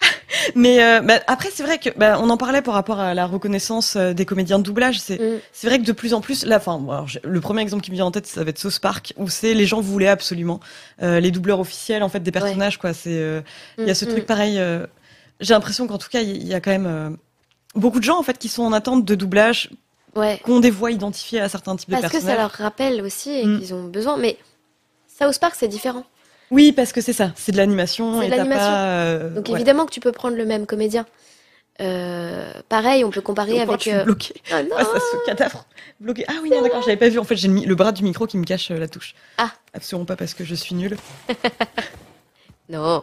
[0.54, 3.26] Mais euh, bah, après, c'est vrai que bah, on en parlait par rapport à la
[3.26, 4.98] reconnaissance euh, des comédiens de doublage.
[5.00, 5.66] C'est Mm.
[5.68, 8.06] vrai que de plus en plus, là, enfin, bon, le premier exemple qui me vient
[8.06, 10.60] en tête, ça va être South Park, où c'est les gens voulaient absolument
[11.02, 12.78] euh, les doubleurs officiels en fait des personnages.
[12.78, 13.42] Quoi, c'est euh,
[13.78, 14.26] il y a ce Mm, truc mm.
[14.26, 14.58] pareil.
[14.58, 14.86] euh,
[15.40, 17.10] J'ai l'impression qu'en tout cas, il y a quand même euh,
[17.74, 19.70] beaucoup de gens en fait qui sont en attente de doublage,
[20.16, 22.38] ouais qui ont des voix identifiées à certains types de parce que ça personnages.
[22.38, 23.58] leur rappelle aussi et Mm.
[23.60, 24.36] qu'ils ont besoin mais
[25.18, 26.04] South Park c'est différent
[26.50, 28.72] Oui, parce que c'est ça, c'est de l'animation C'est de l'animation.
[28.72, 29.54] euh, Donc ouais.
[29.54, 31.06] évidemment que tu peux prendre le même comédien.
[31.80, 33.78] Euh, pareil, on peut comparer avec.
[33.78, 34.34] je suis euh, bloquée.
[34.52, 35.64] Ah non, Ah, ça se cadavre
[35.98, 36.24] bloqué.
[36.28, 37.18] Ah oui, non, d'accord, j'avais pas vu.
[37.18, 39.14] En fait, j'ai le bras du micro qui me cache euh, la touche.
[39.38, 39.50] Ah.
[39.72, 40.98] Absolument pas parce que je suis nulle.
[42.68, 43.02] non.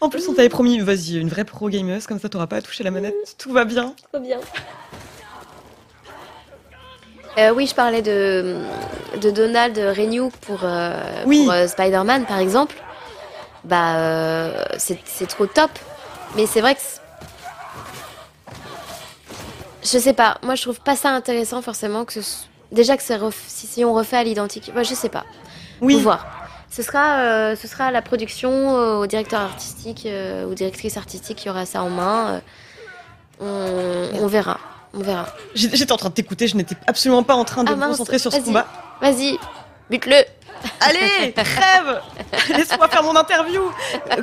[0.00, 2.62] En plus, on t'avait promis, vas-y, une vraie pro gameuse, comme ça t'auras pas à
[2.62, 3.94] toucher la manette, tout va bien.
[4.12, 4.38] Trop bien.
[7.36, 8.56] Euh, oui, je parlais de,
[9.20, 10.92] de Donald Renew pour, euh,
[11.26, 11.44] Oui.
[11.44, 12.76] pour euh, Spider-Man, par exemple.
[13.64, 15.70] Bah, c'est trop top.
[16.36, 16.80] Mais c'est vrai que.
[19.82, 23.16] Je sais pas, moi je trouve pas ça intéressant forcément que ce Déjà que c'est
[23.16, 24.70] ref- si, si on refait à l'identique.
[24.74, 25.24] Moi, je sais pas.
[25.80, 26.26] Oui, Faut voir.
[26.74, 30.96] Ce sera, euh, ce sera à la production, euh, au directeur artistique, euh, ou directrice
[30.96, 32.42] artistique qui aura ça en main.
[33.40, 34.58] euh, on, on verra.
[34.92, 35.26] On verra.
[35.54, 38.18] J'étais en train de t'écouter, je n'étais absolument pas en train de Ah, me concentrer
[38.18, 38.66] sur ce combat.
[39.00, 39.38] Vas-y,
[39.88, 40.24] bute-le.
[40.80, 42.00] Allez, crève
[42.48, 43.62] Laisse-moi faire mon interview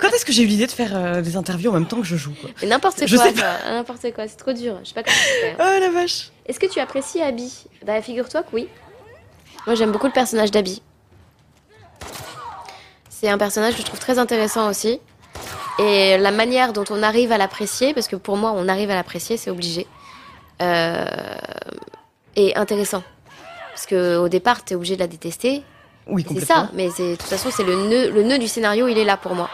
[0.02, 2.16] Quand est-ce que j'ai eu l'idée de faire des interviews en même temps que je
[2.18, 2.34] joue
[2.64, 4.78] n'importe Je quoi, sais toi, N'importe quoi, c'est trop dur.
[4.84, 5.56] Je sais pas comment faire.
[5.60, 7.54] Oh la vache Est-ce que tu apprécies Abby?
[7.86, 8.68] Bah, figure-toi que oui.
[9.68, 10.82] Moi, j'aime beaucoup le personnage d'Abby.
[13.22, 14.99] C'est un personnage que je trouve très intéressant aussi.
[15.78, 18.95] Et la manière dont on arrive à l'apprécier, parce que pour moi, on arrive à
[18.95, 19.86] l'apprécier, c'est obligé,
[20.59, 21.05] euh,
[22.36, 23.03] est intéressant.
[23.69, 25.61] Parce que au départ, t'es obligé de la détester.
[26.07, 28.97] Oui, C'est ça, mais de toute façon, c'est le nœud, le nœud du scénario, il
[28.97, 29.51] est là pour moi.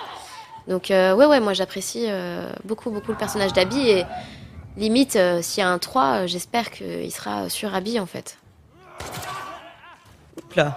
[0.70, 3.90] Donc, euh, ouais, ouais, moi j'apprécie euh, beaucoup, beaucoup le personnage d'Abby.
[3.90, 4.06] Et
[4.78, 8.38] limite, euh, s'il y a un 3, euh, j'espère qu'il sera sur Abby en fait.
[10.56, 10.74] Là.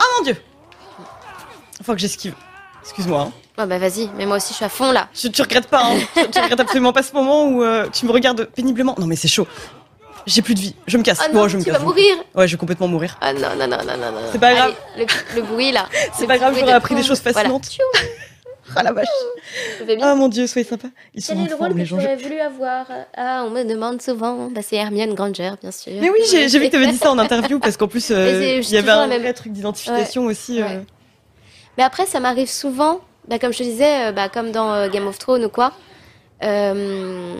[0.00, 0.36] Oh mon dieu
[1.82, 2.34] Faut que j'esquive.
[2.82, 3.20] Excuse-moi.
[3.22, 3.32] hein.
[3.58, 5.08] Oh bah vas-y, mais moi aussi je suis à fond là.
[5.14, 8.06] Tu, tu regrettes pas, hein tu, tu regrettes absolument pas ce moment où euh, tu
[8.06, 8.94] me regardes péniblement.
[8.98, 9.46] Non mais c'est chaud.
[10.26, 10.74] J'ai plus de vie.
[10.86, 11.18] Je me casse.
[11.28, 11.78] Non, Bon, je me tu casse.
[11.78, 12.14] vas mourir.
[12.34, 13.16] Ouais, je vais complètement mourir.
[13.20, 14.18] Ah non, non, non, non, non, non.
[14.32, 14.74] C'est pas grave.
[14.94, 15.88] Allez, le, le bruit là.
[16.14, 17.68] C'est pas grave, j'aurais appris des choses fascinantes.
[18.76, 19.08] Ah la vache.
[19.80, 19.98] Je.
[20.00, 20.86] Ah mon dieu, soyez sympa.
[21.12, 21.96] Ils sont Quel est en le forme, rôle que les tu gens.
[21.96, 22.86] aurais voulu avoir?
[23.16, 24.48] Ah, on me demande souvent.
[24.48, 25.92] Bah, c'est Hermione Granger, bien sûr.
[26.00, 28.14] Mais oui, j'ai j'ai vu que t'avais dit ça en interview parce qu'en plus, euh,
[28.14, 30.62] Mais c'est- il y avait toujours un la même- vrai truc d'identification aussi.
[30.62, 30.66] euh.
[30.66, 30.80] Ouais.
[31.80, 34.90] Mais après, ça m'arrive souvent, bah, comme je te disais, euh, bah, comme dans euh,
[34.90, 35.72] Game of Thrones ou quoi.
[36.42, 37.34] Euh,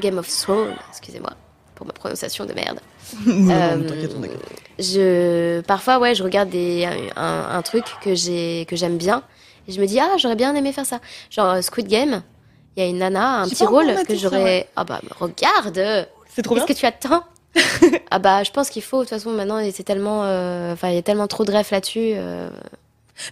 [0.00, 1.30] Game of Thrones, excusez-moi
[1.76, 2.80] pour ma prononciation de merde.
[3.26, 4.40] Non, Euh, t'inquiète, t'inquiète.
[4.80, 6.84] Je, parfois, ouais, je regarde des,
[7.14, 9.22] un, un truc que j'ai, que j'aime bien,
[9.68, 10.98] et je me dis ah, j'aurais bien aimé faire ça.
[11.30, 12.22] Genre Squid Game,
[12.76, 14.42] il y a une nana, un J'ai petit rôle que ça, j'aurais.
[14.42, 14.68] ouais.
[14.74, 16.64] Ah bah regarde, C'est trop bien.
[16.64, 17.22] qu'est-ce que tu attends
[18.10, 18.98] Ah bah je pense qu'il faut.
[18.98, 21.70] De toute façon, maintenant, c'est tellement, euh, enfin, il y a tellement trop de refs
[21.70, 22.14] là-dessus.
[22.16, 22.50] euh,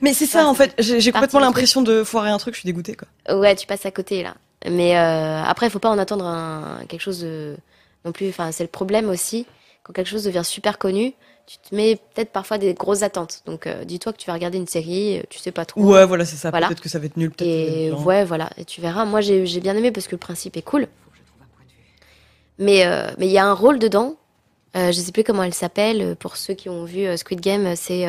[0.00, 0.74] Mais c'est ça en fait.
[0.78, 2.54] J'ai complètement l'impression de foirer un truc.
[2.54, 3.36] Je suis dégoûtée quoi.
[3.36, 4.34] Ouais, tu passes à côté là.
[4.70, 7.56] Mais euh, après, il faut pas en attendre un, quelque chose de,
[8.04, 8.28] non plus.
[8.28, 9.46] Enfin, c'est le problème aussi
[9.82, 11.14] quand quelque chose devient super connu.
[11.46, 13.42] Tu te mets peut-être parfois des grosses attentes.
[13.46, 15.82] Donc, euh, dis-toi que tu vas regarder une série, euh, tu sais pas trop.
[15.82, 16.50] Ouais, voilà, c'est ça.
[16.50, 16.68] Voilà.
[16.68, 17.32] Peut-être que ça va être nul.
[17.36, 18.50] Va Et être ouais, voilà.
[18.56, 19.04] Et tu verras.
[19.04, 20.86] Moi, j'ai bien aimé parce que le principe est cool.
[22.58, 24.16] Mais euh, mais il y a un rôle dedans.
[24.74, 26.16] Je sais plus comment elle s'appelle.
[26.16, 28.06] Pour ceux qui ont vu Squid Game, c'est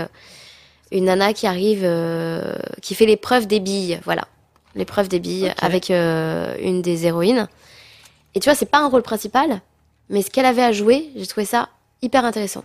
[0.93, 3.99] une nana qui arrive, euh, qui fait l'épreuve des billes.
[4.05, 4.27] Voilà,
[4.75, 7.47] l'épreuve des billes avec euh, une des héroïnes.
[8.35, 9.59] Et tu vois, c'est pas un rôle principal,
[10.09, 11.69] mais ce qu'elle avait à jouer, j'ai trouvé ça
[12.01, 12.63] hyper intéressant.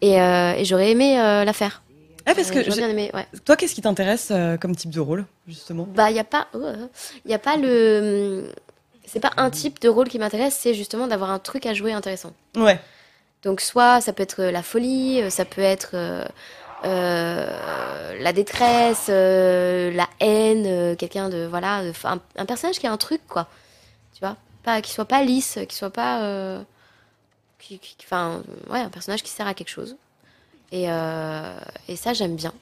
[0.00, 1.82] Et, euh, et j'aurais aimé euh, la faire.
[2.26, 3.26] Ah, parce que bien aimé, ouais.
[3.44, 5.86] toi, qu'est-ce qui t'intéresse euh, comme type de rôle justement?
[5.94, 6.48] Bah, il y a pas,
[7.24, 8.52] il y a pas le,
[9.04, 11.92] c'est pas un type de rôle qui m'intéresse, c'est justement d'avoir un truc à jouer
[11.92, 12.32] intéressant.
[12.56, 12.80] Ouais.
[13.44, 15.94] Donc soit ça peut être la folie, ça peut être
[16.88, 22.92] la détresse, euh, la haine, euh, quelqu'un de voilà, de- un, un personnage qui a
[22.92, 23.48] un truc quoi,
[24.14, 26.60] tu vois, pas qui soit pas lisse, qui soit pas, euh,
[27.58, 29.96] qui, qui- enfin ouais, un personnage qui sert à quelque chose.
[30.72, 31.58] Et, euh,
[31.88, 32.52] et ça j'aime bien.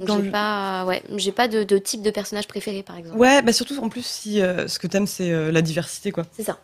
[0.00, 3.18] J'ai le- pas, ouais, j'ai pas de, de type de personnage préféré par exemple.
[3.18, 6.24] Ouais, bah surtout en plus si euh, ce que t'aimes c'est euh, la diversité quoi.
[6.32, 6.58] C'est ça.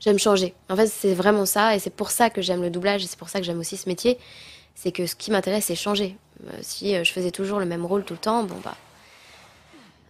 [0.00, 0.52] J'aime changer.
[0.68, 3.16] En fait, c'est vraiment ça, et c'est pour ça que j'aime le doublage, et c'est
[3.18, 4.18] pour ça que j'aime aussi ce métier.
[4.74, 6.16] C'est que ce qui m'intéresse, c'est changer.
[6.48, 8.74] Euh, si euh, je faisais toujours le même rôle tout le temps, bon bah.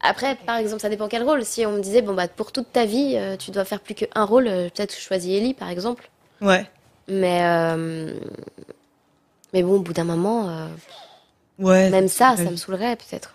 [0.05, 1.45] Après, par exemple, ça dépend quel rôle.
[1.45, 3.95] Si on me disait, bon bah, pour toute ta vie, euh, tu dois faire plus
[3.95, 6.09] qu'un rôle, peut-être je choisis Ellie, par exemple.
[6.41, 6.67] Ouais.
[7.09, 7.41] Mais.
[7.43, 8.15] euh,
[9.53, 10.67] Mais bon, au bout d'un moment, euh,
[11.59, 11.91] Ouais.
[11.91, 13.35] même ça, ça me saoulerait peut-être.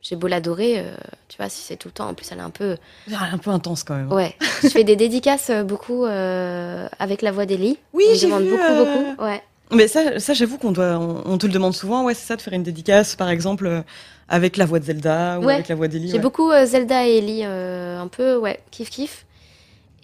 [0.00, 0.94] J'ai beau l'adorer, euh,
[1.28, 2.76] tu vois, si c'est tout le temps, en plus elle est un peu.
[3.12, 4.10] Ah, Un peu intense quand même.
[4.12, 7.78] Ouais, je fais des dédicaces beaucoup euh, avec la voix d'Ellie.
[7.92, 9.22] Oui, j'ai demande vu, beaucoup, euh, beaucoup.
[9.22, 9.42] Ouais.
[9.72, 12.04] Mais ça, ça j'avoue qu'on doit, on, on te le demande souvent.
[12.04, 13.82] Ouais, c'est ça de faire une dédicace, par exemple, euh,
[14.28, 15.54] avec la voix de Zelda ou Ouais.
[15.54, 16.08] avec la voix d'Ellie.
[16.08, 16.18] J'ai ouais.
[16.20, 19.26] beaucoup euh, Zelda et Ellie, euh, un peu, ouais, kiff kiff.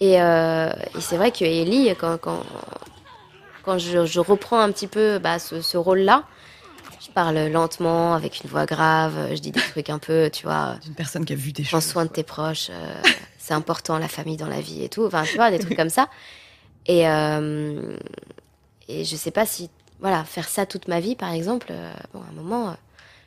[0.01, 2.41] Et, et c'est vrai que Ellie, quand, quand,
[3.63, 6.23] quand je, je reprends un petit peu bah, ce, ce rôle-là,
[7.05, 10.75] je parle lentement, avec une voix grave, je dis des trucs un peu, tu vois,
[10.85, 11.89] D'une personne qui a vu des prends choses.
[11.91, 12.71] soin de tes proches,
[13.37, 15.89] c'est important la famille dans la vie et tout, enfin tu vois, des trucs comme
[15.89, 16.07] ça.
[16.87, 17.97] Et, euh,
[18.89, 19.69] et je sais pas si,
[20.01, 22.73] voilà, faire ça toute ma vie par exemple, euh, bon, à un moment, euh,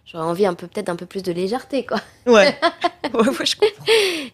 [0.04, 1.98] j'aurais envie un peu, peut-être un peu plus de légèreté, quoi.
[2.26, 2.58] Ouais.
[3.14, 3.84] ouais, ouais, je comprends.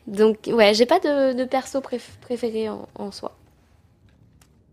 [0.07, 3.35] Donc, ouais, j'ai pas de, de perso préf- préféré en, en soi.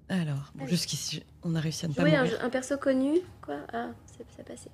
[0.09, 2.39] Alors, bon, jusqu'ici, on a réussi à ne pas Jouer un, mourir.
[2.43, 3.55] un perso connu, quoi?
[3.73, 4.69] Ah, c'est c'est passé.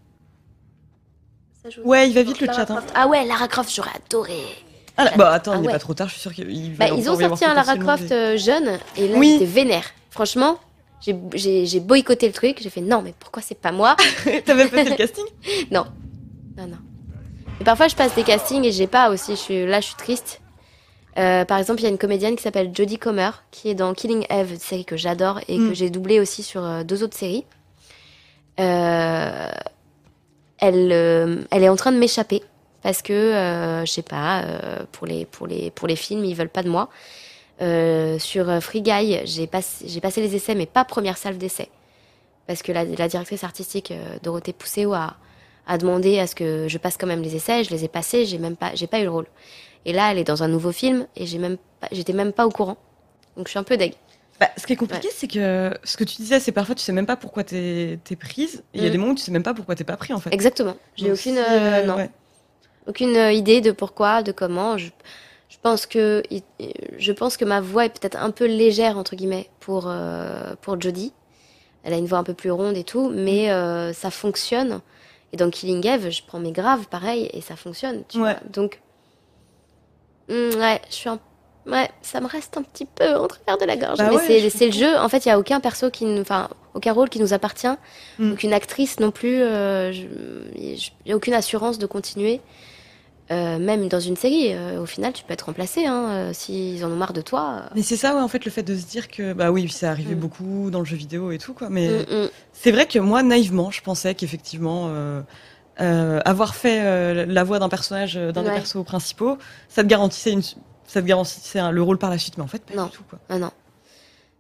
[1.64, 1.82] Ça joue.
[1.84, 2.74] Ouais, il va vite le Lara chat.
[2.74, 2.84] hein.
[2.96, 4.40] Ah ouais, Lara Croft, j'aurais adoré.
[4.98, 5.74] Ah, là- bah attends, Ah il n'est ouais.
[5.74, 8.12] pas trop tard, je suis sûre qu'il va Bah, ils ont sorti un Lara Croft
[8.12, 9.34] euh, jeune, et là, Oui.
[9.40, 9.86] j'étais vénère.
[10.10, 10.60] Franchement,
[11.02, 12.58] j'ai- boycotté le truc.
[12.62, 13.96] J'ai fait non, mais pourquoi c'est pas moi?
[14.46, 15.26] T'avais passé le casting?
[15.72, 15.86] Non,
[16.58, 16.78] non, non.
[17.60, 19.32] Et parfois, je passe des castings et j'ai pas aussi.
[19.32, 20.42] Je suis, là, je suis triste.
[21.18, 23.94] Euh, par exemple, il y a une comédienne qui s'appelle Jodie Comer, qui est dans
[23.94, 25.68] Killing Eve, une série que j'adore et Mm.
[25.70, 27.46] que j'ai doublé aussi sur euh, deux autres séries.
[28.60, 29.50] Euh,
[30.60, 32.44] elle, elle est en train de m'échapper
[32.84, 34.44] parce que, je sais pas,
[34.92, 36.90] pour, les, pour, les, pour les films, ils veulent pas de moi.
[37.62, 39.86] Euh, sur euh, Free Guy, j'ai passé,
[40.18, 41.70] les essais, mais pas première salve d'essai.
[42.48, 45.16] Parce que la, la directrice artistique, euh, Dorothée Pousseau, a,
[45.68, 47.64] a demandé à ce que je passe quand même les essais.
[47.64, 49.28] Je les ai passés, j'ai même pas, j'ai pas eu le rôle.
[49.86, 52.46] Et là, elle est dans un nouveau film et j'ai même pas, j'étais même pas
[52.48, 52.78] au courant.
[53.38, 53.94] Donc je suis un peu deg.
[54.40, 56.92] Bah, ce qui est compliqué, c'est que ce que tu disais, c'est parfois tu sais
[56.92, 58.64] même pas pourquoi t'es es prise.
[58.74, 58.92] Il y a Mm.
[58.92, 60.34] des moments où tu sais même pas pourquoi t'es pas pris en fait.
[60.34, 60.76] Exactement.
[60.96, 62.10] J'ai aucune, si, euh, non, ouais.
[62.88, 64.80] aucune idée de pourquoi, de comment.
[64.80, 64.88] Je
[65.62, 66.24] pense que,
[66.98, 70.80] je pense que ma voix est peut-être un peu légère entre guillemets pour euh, pour
[70.82, 71.14] Jodie.
[71.84, 74.82] Elle a une voix un peu plus ronde et tout, mais euh, ça fonctionne.
[75.34, 78.04] Et dans Killing Eve, je prends mes graves, pareil, et ça fonctionne.
[78.10, 78.34] Tu Ouais.
[78.34, 78.40] vois.
[78.52, 78.82] Donc,
[80.30, 81.20] mm, ouais, je suis un...
[81.68, 84.00] Ouais, ça me reste un petit peu en travers de la gorge.
[84.00, 84.98] Bah mais ouais, c'est le jeu.
[84.98, 87.68] En fait, il y a aucun perso qui, nous- enfin, aucun rôle qui nous appartient,
[88.18, 88.32] Mm.
[88.34, 89.42] aucune actrice non plus.
[89.42, 90.08] euh, je-
[90.56, 92.42] Il n'y a aucune assurance de continuer.
[93.32, 96.84] Euh, même dans une série, euh, au final, tu peux être remplacé hein, euh, s'ils
[96.84, 97.64] en ont marre de toi.
[97.76, 99.90] Mais c'est ça, ouais, en fait, le fait de se dire que, bah oui, ça
[99.90, 100.20] arrivait Mm.
[100.20, 101.70] beaucoup dans le jeu vidéo et tout, quoi.
[101.70, 102.30] Mais Mm, mm.
[102.52, 105.22] c'est vrai que moi, naïvement, je pensais qu'effectivement, euh,
[105.80, 109.38] euh, avoir fait euh, la voix d'un personnage, euh, d'un des persos principaux,
[109.70, 112.38] ça te garantissait une, ça te garantissait un- le rôle par la suite.
[112.38, 112.86] Mais en fait, pas Non.
[112.88, 113.18] du tout, quoi.
[113.30, 113.52] Non, non.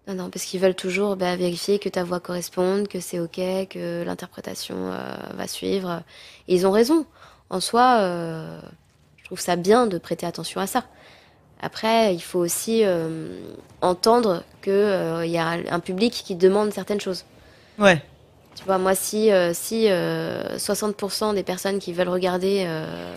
[0.07, 3.35] Non, non, parce qu'ils veulent toujours bah, vérifier que ta voix corresponde, que c'est OK,
[3.69, 6.01] que l'interprétation euh, va suivre.
[6.49, 7.05] Et ils ont raison.
[7.51, 8.59] En soi, euh,
[9.31, 10.83] trouve ça bien de prêter attention à ça.
[11.61, 13.29] Après, il faut aussi euh,
[13.79, 17.23] entendre qu'il y a un, public qui demande certaines choses.
[17.79, 18.03] Ouais.
[18.55, 23.15] Tu vois, moi, si, euh, si euh, 60% des personnes qui veulent regarder euh,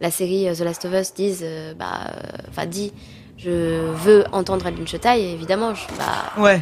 [0.00, 2.92] la série euh, The Last of Us disent, euh, bah, euh, enfin, dit,
[3.36, 6.60] je veux entendre Adeline Chetaille, évidemment, je, bah, Ouais.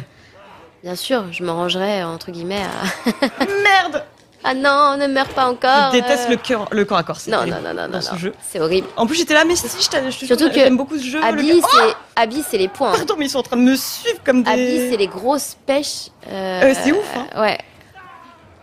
[0.81, 3.45] bien sûr, je me rangerai, entre guillemets, à...
[3.45, 4.03] Merde
[4.45, 5.91] ah non, ne meurs pas encore.
[5.93, 6.31] Je déteste euh.
[6.31, 7.17] le, cœur, le corps à corps.
[7.27, 8.33] Non, non, non, non, non, ce jeu.
[8.47, 8.87] C'est horrible.
[8.95, 11.03] En plus, j'étais là, mais si, je t'a- je te Surtout que j'aime beaucoup ce
[11.03, 11.19] jeu.
[11.19, 12.91] le Abby, c'est Abby, c'est les points.
[12.93, 14.51] Oh, pardon, mais ils sont en train de me suivre comme des.
[14.51, 16.09] Abby, c'est les grosses pêches.
[16.29, 17.41] euh, Euh, c'est ouf, hein.
[17.41, 17.57] Ouais.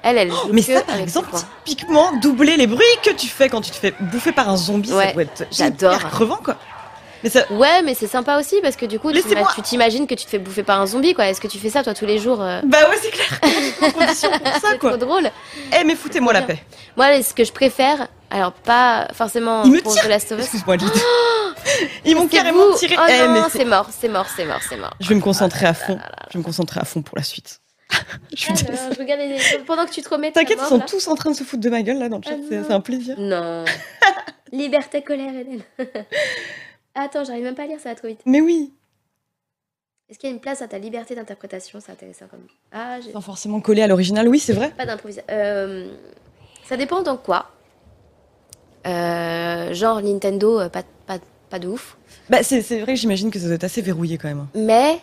[0.05, 1.29] Elle, elle joue Mais ça, par exemple,
[1.65, 4.89] typiquement, doubler les bruits que tu fais quand tu te fais bouffer par un zombie,
[4.89, 5.97] ça Ouais, doit être j'adore.
[5.99, 6.57] crevant, quoi.
[7.23, 9.49] Mais ça, Ouais, mais c'est sympa aussi parce que du coup, tu Laissez-moi.
[9.55, 11.27] tu t'imagines que tu te fais bouffer par un zombie, quoi.
[11.29, 13.41] Est-ce que tu fais ça, toi, tous les jours euh, bah ouais, c'est clair.
[13.83, 14.91] En condition pour ça, C'est quoi.
[14.91, 15.31] trop drôle.
[15.79, 16.59] Eh, mais foutez-moi la paix.
[16.97, 20.05] Moi, ce que je préfère, alors pas forcément Il me pour tire.
[20.05, 20.45] The Last of Us.
[20.45, 20.77] Excuse-moi.
[22.05, 22.77] Ils m'ont C'est carrément vous.
[22.79, 22.97] tiré.
[22.99, 24.95] Oh Eh, mais non, c'est- c'est mort, c'est mort, c'est mort, c'est mort.
[25.01, 25.99] Je vais me concentrer Ah à fond.
[26.29, 27.61] Je vais me concentrer à fond pour la suite.
[28.35, 29.39] Je suis Alors, je regarde les...
[29.67, 30.33] pendant que tu te remets.
[30.33, 30.85] T'inquiète, ils sont là.
[30.89, 32.31] tous en train de se foutre de ma gueule là dans le chat.
[32.51, 33.17] Ah c'est un plaisir.
[33.19, 33.65] Non.
[34.53, 35.63] Liberté, colère, Hélène.
[36.95, 38.21] Attends, j'arrive même pas à lire, ça va trop vite.
[38.27, 38.73] Mais oui,
[40.09, 41.81] Est-ce qu'il y a une place à ta liberté d'interprétation?
[41.81, 42.47] C'est intéressant comme.
[42.71, 44.29] Ah, j'ai sans forcément coller à l'original.
[44.29, 44.71] Oui, c'est vrai.
[44.71, 45.27] pas d'improvisation.
[45.31, 45.91] Euh,
[46.65, 47.51] ça dépend dans quoi.
[48.87, 51.19] Euh, genre Nintendo, euh, pas, pas,
[51.51, 51.97] pas de ouf.
[52.29, 54.47] Bah, c'est c'est vrai que j'imagine que ça doit être assez verrouillé quand même.
[54.55, 55.01] Mais,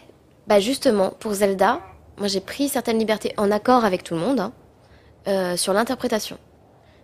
[0.47, 1.79] bah justement, pour Zelda,
[2.17, 4.51] moi j'ai pris certaines libertés en accord avec tout le monde hein,
[5.27, 6.37] euh, sur l'interprétation.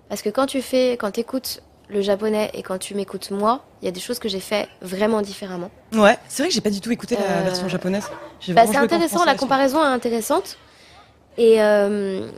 [0.09, 3.85] Parce que quand tu fais, quand écoutes le japonais et quand tu m'écoutes moi, il
[3.85, 5.69] y a des choses que j'ai fait vraiment différemment.
[5.93, 8.09] Ouais, c'est vrai que j'ai pas du tout écouté la Euh, version japonaise.
[8.49, 10.57] Bah, c'est intéressant, la comparaison est intéressante.
[11.37, 12.29] Et, euh,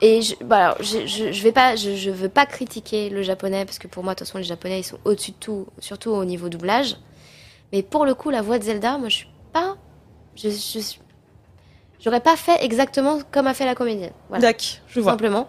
[0.00, 3.22] et je, bah, alors, je, je, je vais pas, je, je veux pas critiquer le
[3.22, 5.66] japonais parce que pour moi, de toute façon, les japonais ils sont au-dessus de tout,
[5.78, 6.96] surtout au niveau doublage.
[7.72, 9.76] Mais pour le coup, la voix de Zelda, moi je suis pas.
[10.36, 10.48] Je,
[12.02, 14.12] J'aurais pas fait exactement comme a fait la comédienne.
[14.30, 15.12] Voilà, D'accord, je vois.
[15.12, 15.48] simplement.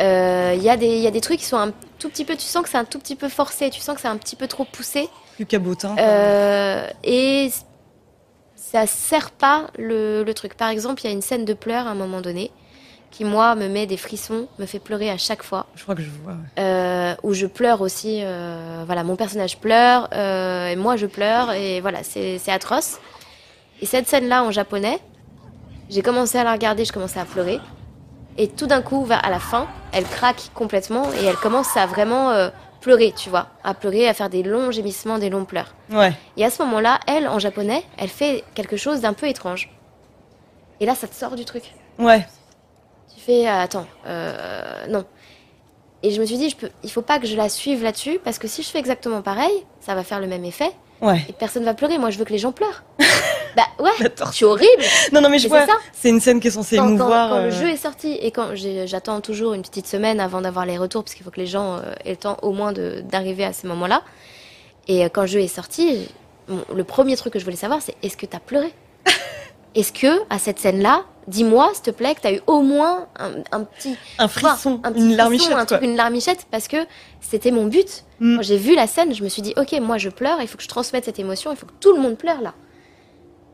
[0.00, 2.24] Euh, Il y, a des- il y a des trucs qui sont un tout petit
[2.24, 2.34] peu.
[2.36, 4.36] Tu sens que c'est un tout petit peu forcé, tu sens que c'est un petit
[4.36, 5.08] peu trop poussé.
[5.36, 5.96] Plus cabotin.
[5.98, 7.50] Euh, et
[8.56, 10.54] ça sert pas le, le truc.
[10.54, 12.50] Par exemple, il y a une scène de pleurs à un moment donné
[13.10, 15.66] qui, moi, me met des frissons, me fait pleurer à chaque fois.
[15.76, 16.32] Je crois que je vois.
[16.32, 16.38] ouais.
[16.62, 18.20] Euh, où je pleure aussi.
[18.22, 22.98] euh, voilà, mon personnage pleure euh, et moi je pleure et voilà, c'est atroce.
[23.80, 24.98] Et cette scène-là en japonais,
[25.90, 27.60] j'ai commencé à la regarder, je commençais à pleurer.
[28.36, 32.30] Et tout d'un coup, à la fin, elle craque complètement et elle commence à vraiment
[32.30, 32.48] euh,
[32.80, 35.74] pleurer, tu vois, à pleurer, à faire des longs gémissements, des longs pleurs.
[35.90, 36.12] Ouais.
[36.36, 39.70] Et à ce moment-là, elle, en japonais, elle fait quelque chose d'un peu étrange.
[40.80, 41.72] Et là, ça te sort du truc.
[41.98, 42.26] Ouais.
[43.14, 45.04] Tu fais, euh, attends, euh, non.
[46.02, 48.18] Et je me suis dit, je peux, il faut pas que je la suive là-dessus,
[48.22, 50.72] parce que si je fais exactement pareil, ça va faire le même effet,
[51.04, 51.24] Ouais.
[51.28, 51.98] et personne va pleurer.
[51.98, 52.82] Moi, je veux que les gens pleurent.
[53.56, 54.82] bah ouais, je suis horrible.
[55.12, 55.60] Non, non, mais je Mais vois.
[55.66, 55.78] c'est ça.
[55.92, 57.28] C'est une scène qui est censée Quand, émouvoir.
[57.30, 58.48] quand euh, le jeu est sorti, et quand
[58.86, 61.76] j'attends toujours une petite semaine avant d'avoir les retours, parce qu'il faut que les gens
[61.76, 64.02] euh, aient le temps au moins d'arriver à ce moment-là.
[64.88, 66.08] Et euh, quand le jeu est sorti,
[66.74, 68.72] le premier truc que je voulais savoir, c'est est-ce que t'as pleuré?
[69.74, 73.30] Est-ce que, à cette scène-là, dis-moi, s'il te plaît, que t'as eu au moins un,
[73.52, 75.52] un petit Un frisson, un petit une frisson, larmichette.
[75.52, 75.64] un quoi.
[75.66, 76.76] truc, une larmichette, parce que
[77.20, 78.04] c'était mon but.
[78.20, 78.36] Mm.
[78.36, 80.56] Quand j'ai vu la scène, je me suis dit, ok, moi je pleure, il faut
[80.56, 82.54] que je transmette cette émotion, il faut que tout le monde pleure là.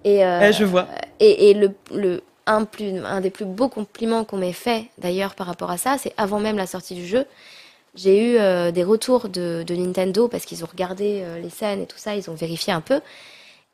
[0.05, 0.87] Et, euh, Ouais, je vois.
[1.21, 5.35] et, et le, le un, plus, un des plus beaux compliments qu'on m'ait fait d'ailleurs
[5.35, 7.27] par rapport à ça, c'est avant même la sortie du jeu,
[7.95, 11.83] j'ai eu euh, des retours de, de Nintendo parce qu'ils ont regardé euh, les scènes
[11.83, 13.01] et tout ça, ils ont vérifié un peu.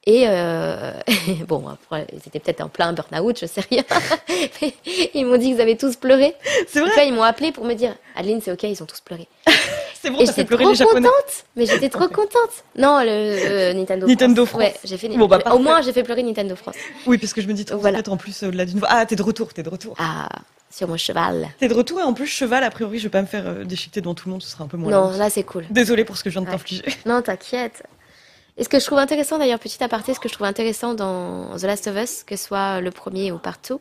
[0.09, 0.93] Et euh,
[1.49, 3.83] bon, après, ils étaient peut-être en plein burn-out, je sais rien.
[5.15, 6.35] Ils m'ont dit qu'ils avaient tous pleuré.
[6.69, 6.95] C'est vrai.
[6.97, 9.27] là, ils m'ont appelé pour me dire Adeline, c'est ok, ils ont tous pleuré.
[10.01, 11.45] C'est bon, fait j'étais trop les contente.
[11.57, 12.65] Mais j'étais trop contente.
[12.79, 14.61] Non, le euh, Nintendo, Nintendo France.
[14.61, 15.09] Ouais, j'ai fait.
[15.09, 16.77] Bon, bah, Au moins, j'ai fait pleurer Nintendo France.
[17.07, 18.01] Oui, parce que je me dis trop Voilà.
[18.07, 18.89] en plus au-delà d'une voix.
[18.91, 19.97] Ah, t'es de retour, t'es de retour.
[19.99, 20.29] Ah,
[20.71, 21.49] sur mon cheval.
[21.59, 23.65] T'es de retour et en plus, cheval, a priori, je vais pas me faire euh,
[23.65, 24.93] déchiqueter devant tout le monde, ce sera un peu moins.
[24.93, 25.19] Non, long.
[25.19, 25.65] là c'est cool.
[25.71, 26.53] Désolée pour ce que je viens de Ouais.
[26.53, 26.85] t'infliger.
[27.07, 27.83] Non, t'inquiète.
[28.59, 31.57] Et ce que je trouve intéressant, d'ailleurs, petit aparté, ce que je trouve intéressant dans
[31.59, 33.81] The Last of Us, que ce soit le premier ou partout,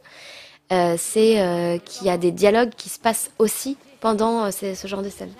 [0.71, 4.75] euh, c'est euh, qu'il y a des dialogues qui se passent aussi pendant euh, ces-
[4.75, 5.31] ce genre de scène.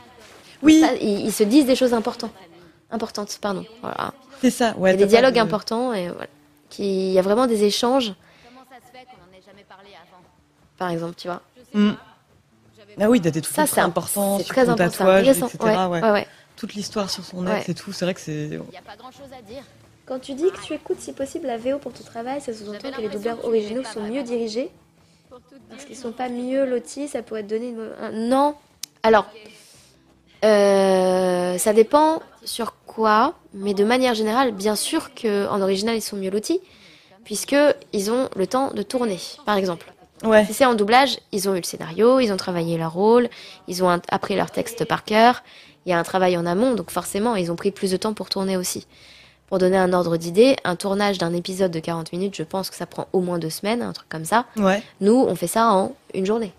[0.61, 2.31] Oui, Ça, ils, ils se disent des choses importantes.
[2.91, 3.65] Importantes, pardon.
[3.81, 4.13] Voilà.
[4.41, 4.73] c'est ça.
[4.77, 6.27] Ouais, il y a des dialogues de- importants et voilà.
[6.69, 8.13] Qui- Il y a vraiment des échanges,
[8.47, 10.21] Comment ça se fait qu'on en ait jamais parlé avant
[10.77, 11.41] par exemple, tu vois.
[11.73, 11.91] Mm.
[13.01, 15.47] Ah oui, t'as des trucs Ça, très c'est importants c'est très important, c'est tatouage, intéressant.
[15.47, 15.63] etc.
[15.65, 16.01] Ouais, ouais.
[16.03, 16.27] ouais, ouais.
[16.55, 17.59] Toute l'histoire sur son Ouais.
[17.59, 18.31] ex et tout, c'est vrai que c'est.
[18.45, 19.63] Il n'y a pas grand chose à dire.
[20.05, 22.91] Quand tu dis que tu écoutes si possible la VO pour ton travail, ça sous-entend
[22.91, 24.69] que les doubleurs originaux sont mieux dirigés
[25.69, 27.89] Parce qu'ils sont pas mieux lotis, ça pourrait te donner une...
[27.99, 28.55] un- Non.
[29.03, 29.25] Alors,
[30.43, 36.17] euh, ça dépend sur quoi, mais de manière générale, bien sûr qu'en original, ils sont
[36.17, 36.59] mieux lotis,
[37.23, 37.55] puisque
[37.93, 39.91] ils ont le temps de tourner, par exemple.
[40.23, 40.45] Ouais.
[40.45, 43.27] Si c'est en doublage, ils ont eu le scénario, ils ont travaillé leur rôle,
[43.67, 45.43] ils ont appris leur texte par cœur,
[45.85, 48.13] il y a un travail en amont, donc forcément, ils ont pris plus de temps
[48.13, 48.87] pour tourner aussi.
[49.47, 52.75] Pour donner un ordre d'idée, un tournage d'un épisode de 40 minutes, je pense que
[52.75, 54.45] ça prend au moins deux semaines, un truc comme ça.
[54.57, 54.81] Ouais.
[55.01, 56.51] Nous, on fait ça en une journée.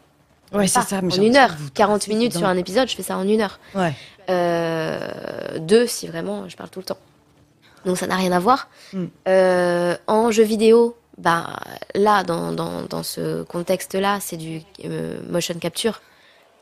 [0.52, 1.02] Ouais, c'est ça.
[1.02, 1.56] mais en une heure.
[1.56, 3.58] que vous 40 traversez, minutes sur un épisode, je fais ça en une heure.
[3.74, 3.92] Ouais.
[4.30, 6.98] Euh, deux, si vraiment, je parle tout le temps.
[7.84, 8.68] Donc ça n'a rien à voir.
[8.92, 9.04] Mm.
[9.28, 11.56] Euh, en jeu vidéo, bah,
[11.94, 16.02] là, dans, dans, dans ce contexte-là, c'est du euh, motion capture.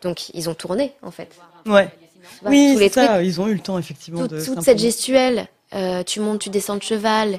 [0.02, 1.34] Donc ils ont tourné, en fait.
[1.66, 1.90] Ouais.
[2.44, 3.06] Oui, c'est ça.
[3.08, 4.26] trucs, Ils ont eu le temps, effectivement.
[4.26, 7.38] de toute cette gestuelle, euh, tu montes, tu descends de cheval,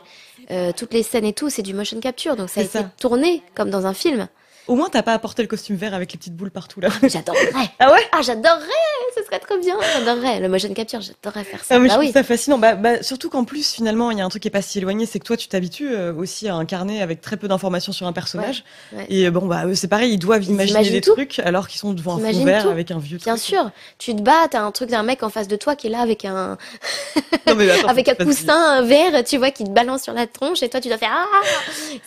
[0.51, 2.35] euh, toutes les scènes et tout, c'est du motion capture.
[2.35, 2.91] Donc ça a été ça.
[2.99, 4.27] tourné comme dans un film.
[4.67, 6.89] Au moins, t'as pas apporté le costume vert avec les petites boules partout là.
[7.03, 7.51] J'adorerais.
[7.79, 8.01] Ah ouais?
[8.11, 8.65] Ah, j'adorerais.
[9.15, 9.75] Ce serait trop bien.
[9.93, 10.39] J'adorerais.
[10.41, 11.75] Le motion capture, j'adorerais faire ça.
[11.75, 12.05] Ah, mais bah je oui.
[12.07, 12.57] trouve ça fascinant.
[12.57, 14.77] Bah, bah, surtout qu'en plus, finalement, il y a un truc qui est pas si
[14.79, 18.07] éloigné, c'est que toi, tu t'habitues euh, aussi à incarner avec très peu d'informations sur
[18.07, 18.63] un personnage.
[18.91, 19.05] Ouais, ouais.
[19.09, 21.13] Et euh, bon, bah, eux, c'est pareil, ils doivent Ils imaginer des tout.
[21.13, 22.69] trucs alors qu'ils sont devant un fond vert tout.
[22.69, 23.45] avec un vieux Bien truc.
[23.45, 25.91] sûr, tu te bats, t'as un truc d'un mec en face de toi qui est
[25.91, 26.57] là avec un,
[27.47, 30.61] Non, mais attends, avec un coussin vert, tu vois, qui te balance sur la tronche
[30.63, 31.45] et toi tu dois faire ah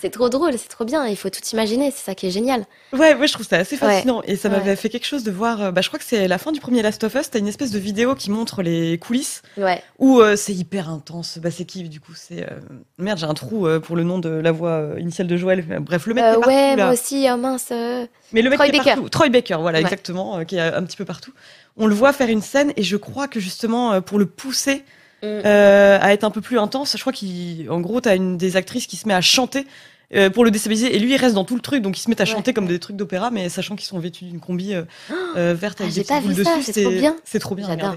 [0.00, 2.64] C'est trop drôle, c'est trop bien, il faut tout imaginer, c'est ça qui est génial.
[2.92, 4.22] Ouais, ouais, je trouve ça assez fascinant.
[4.26, 5.62] Et ça m'avait fait quelque chose de voir.
[5.62, 7.30] euh, Bah, je crois que c'est la fin du premier Last of Us.
[7.30, 9.82] T'as une espèce de vidéo qui montre les coulisses Ouais.
[9.98, 11.38] où euh, c'est hyper intense.
[11.42, 12.12] Bah, c'est qui du coup?
[12.14, 12.56] C'est euh,
[12.98, 15.64] merde, j'ai un trou euh, pour le nom de la voix initiale de Joël.
[15.80, 16.84] Bref, le mec qui est partout, ouais, là.
[16.84, 17.70] moi aussi, oh mince.
[18.32, 18.90] Mais le mec Troy qui est Baker.
[18.94, 19.08] partout.
[19.08, 19.84] Troy Baker, voilà, Ouais.
[19.84, 21.32] exactement, qui est un petit peu partout.
[21.76, 24.84] On le voit faire une scène et je crois que justement pour le pousser
[25.20, 25.26] Mm.
[25.44, 28.94] à être un peu plus intense, je crois qu'en gros t'as une des actrices qui
[28.96, 29.66] se met à chanter
[30.14, 32.08] euh, pour le déstabiliser et lui il reste dans tout le truc donc ils se
[32.08, 32.30] mettent à Ouais.
[32.30, 34.84] chanter comme des trucs d'opéra mais sachant qu'ils sont vêtus d'une combi euh,
[35.36, 36.72] euh, verte Ah, avec j'ai des pas vu ça, dessus.
[36.72, 37.16] c'est trop bien.
[37.24, 37.66] C'est trop bien.
[37.66, 37.96] J'adore.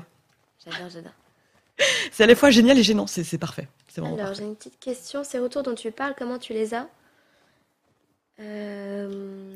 [0.66, 1.12] J'adore, j'adore.
[2.12, 3.08] C'est à la fois génial et gênant.
[3.08, 3.68] C'est c'est parfait.
[3.88, 6.74] C'est vraiment Alors, j'ai une petite question, ces retours dont tu parles, comment tu les
[6.74, 6.88] as?
[8.40, 9.10] Euh,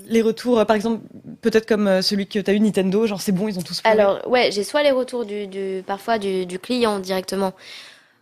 [0.07, 1.01] Les retours, par exemple,
[1.41, 3.99] peut-être comme celui que t'as eu Nintendo, genre c'est bon, ils ont tous pleuré.
[3.99, 7.53] Alors, ouais, j'ai soit les retours du, du- parfois du, du client directement,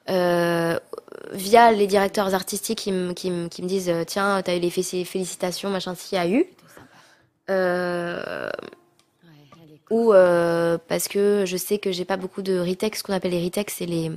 [0.10, 0.80] euh,
[1.32, 5.06] via les directeurs artistiques qui, me- qui, qui disent euh, Tiens, t'as eu les fé-
[5.06, 6.46] félicitations, machin, s'il y a eu.
[7.50, 8.50] Euh,
[9.90, 13.32] ou euh, parce que je sais que j'ai pas beaucoup de retakes, ce qu'on appelle
[13.32, 14.12] les retakes, c'est les.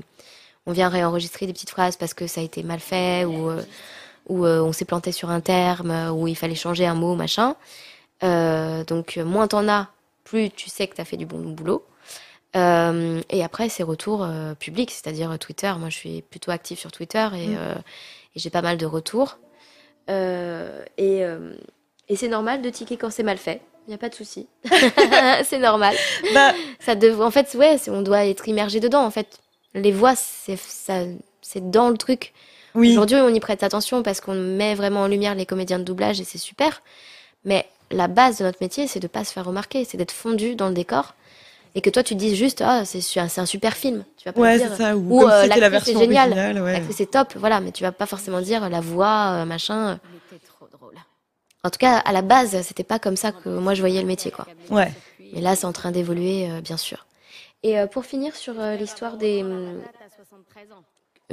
[0.66, 3.62] On vient réenregistrer des petites phrases parce que ça a été mal fait ou, euh,
[4.28, 7.54] ou on s'est planté sur un terme ou il fallait changer un mot, machin.
[8.22, 9.88] Donc, moins t'en as,
[10.24, 11.84] plus tu sais que tu as fait du bon boulot.
[12.57, 15.72] Euh, et après, c'est retours euh, publics, c'est-à-dire Twitter.
[15.78, 17.57] Moi, je suis plutôt active sur Twitter et, Mm.
[17.59, 17.74] euh,
[18.34, 19.38] et j'ai pas mal de retours.
[20.11, 21.22] Euh, et
[22.09, 23.61] et c'est normal de tiquer quand c'est mal fait.
[23.86, 24.46] Il n'y a pas de souci.
[25.44, 25.94] c'est normal.
[26.34, 29.04] Bah, Ça dev- En fait, ouais, on doit être immergé dedans.
[29.04, 29.38] En fait,
[29.74, 32.32] les voix, c'est dans le truc.
[32.74, 32.90] oui.
[32.92, 36.20] Aujourd'hui, on y prête attention parce qu'on met vraiment en lumière les comédiens de doublage
[36.20, 36.82] et c'est super.
[37.44, 40.54] Mais la base de notre métier, c'est de pas se faire remarquer, c'est d'être fondu
[40.57, 41.14] dans le décor
[41.76, 44.04] et que toi tu dises juste ah c'est c'est un super film.
[44.16, 44.96] Tu vas pas Ouais, dire c'est ça.
[44.96, 46.30] Ou, ou, comme euh, la version géniale.
[46.32, 46.62] originale.
[46.62, 46.72] Ouais.
[46.72, 50.00] l'actrice est top, voilà, mais tu vas pas forcément dire la voix euh, machin.
[50.58, 50.94] Trop drôle.
[51.62, 54.07] En tout cas, à la base, c'était pas comme ça que moi je voyais le
[54.07, 54.46] métier quoi.
[54.70, 54.92] Ouais.
[55.32, 57.07] Mais là, c'est en train d'évoluer, euh, bien sûr.
[57.62, 60.82] Et euh, pour finir sur euh, l'histoire des hum, T'as 73 ans.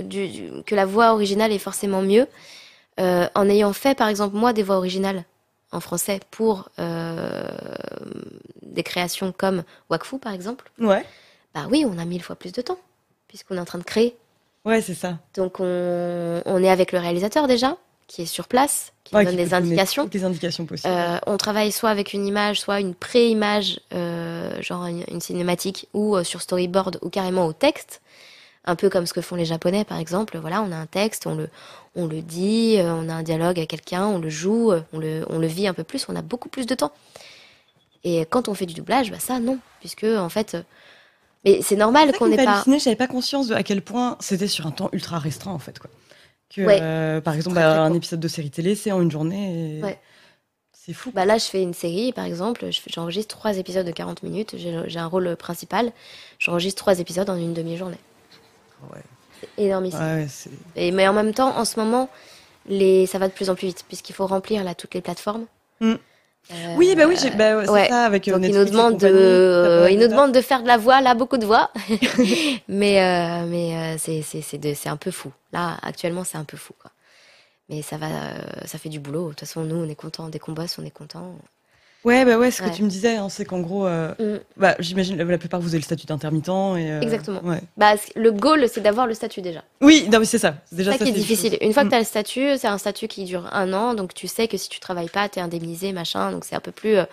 [0.04, 2.28] du- du- que la voix originale est forcément mieux.
[3.00, 5.24] Euh, en ayant fait, par exemple, moi, des voix originales
[5.74, 7.48] en français pour euh,
[8.62, 11.06] des créations comme Wakfu, par exemple, Ouais.
[11.54, 12.80] bah oui, on a mille fois plus de temps,
[13.28, 14.16] puisqu'on est en train de créer.
[14.66, 15.18] Ouais, c'est ça.
[15.36, 17.76] Donc, on, on est avec le réalisateur déjà,
[18.08, 20.10] qui est sur place, qui Ouais, donne qui des indications.
[20.14, 20.94] Les indications possibles.
[20.94, 25.88] Euh, on travaille soit avec une image, soit une pré-image, euh, genre une, une cinématique,
[25.94, 28.02] ou euh, sur storyboard, ou carrément au texte.
[28.66, 30.38] Un peu comme ce que font les Japonais, par exemple.
[30.38, 31.50] Voilà, on a un texte, on le,
[31.96, 35.00] on le dit, euh, on a un dialogue avec quelqu'un, on le joue, euh, on
[35.00, 36.94] le, on le vit un peu plus, on a beaucoup plus de temps.
[38.06, 40.62] Et quand on fait du doublage, bah ça non, puisque en fait, euh,
[41.46, 42.52] mais c'est normal qu'on n'ait pas.
[42.54, 45.60] halluciner, j'avais pas conscience de à quel point c'était sur un temps ultra restreint en
[45.60, 45.90] fait quoi.
[46.50, 46.80] Que Ouais.
[46.82, 49.78] euh, par exemple Très, très un épisode de série télé c'est en une journée.
[49.80, 50.00] et Ouais.
[50.72, 51.12] C'est fou.
[51.14, 54.56] Bah là, je fais une série, par exemple, je j'enregistre trois épisodes de 40 minutes,
[54.58, 55.94] j'ai un rôle principal,
[56.40, 57.98] j'enregistre trois épisodes en une demi-journée.
[58.94, 59.02] Ouais.
[59.40, 60.00] C'est énormissime.
[60.00, 62.10] Ouais, ouais, c'est- Et, mais en même temps, en ce moment,
[62.68, 65.46] les, ça va de plus en plus vite, puisqu'il faut remplir là toutes les plateformes.
[65.80, 65.94] Mm.
[66.52, 67.88] Euh, Oui bah oui j'ai- bah, c'est ouais.
[67.88, 70.76] ça avec euh, Donc ils nous demandent de, ils nous demandent de faire de la
[70.78, 71.72] voix, là beaucoup de voix,
[72.68, 75.32] mais euh, mais c'est c'est c'est de- c'est un peu fou.
[75.54, 76.92] Là actuellement c'est un peu fou quoi.
[77.70, 78.08] Mais ça va,
[78.66, 79.24] ça fait du boulot.
[79.26, 81.34] De toute façon nous on est content dès qu'on bosse, on est content.
[82.06, 84.40] Ouais bah ouais ce que tu me disais hein, c'est qu'en gros euh, Mm.
[84.58, 87.42] bah j'imagine la, la plupart vous avez le statut d'intermittent et euh, Exactement.
[87.44, 87.62] Ouais.
[87.78, 89.64] Bah le goal c'est d'avoir le statut déjà.
[89.82, 91.58] Oui non mais c'est ça déjà C'est ça qui est difficile.
[91.62, 91.92] Une fois que Mm.
[91.92, 94.58] tu as le statut, c'est un statut qui dure un an, donc tu sais que
[94.58, 97.06] si tu travailles pas, tu es indemnisé, machin, donc c'est un peu plus, euh,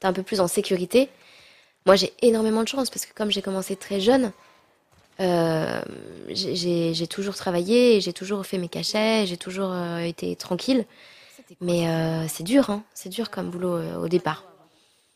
[0.00, 1.08] t'es un peu plus en sécurité.
[1.86, 4.32] Moi, j'ai énormément de chance parce que comme j'ai commencé très jeune,
[5.20, 5.80] euh,
[6.30, 10.84] j'ai- toujours travaillé, j'ai toujours fait mes cachets, j'ai toujours été tranquille.
[11.60, 14.44] Mais euh, c'est dur, hein, c'est dur comme boulot euh, au départ.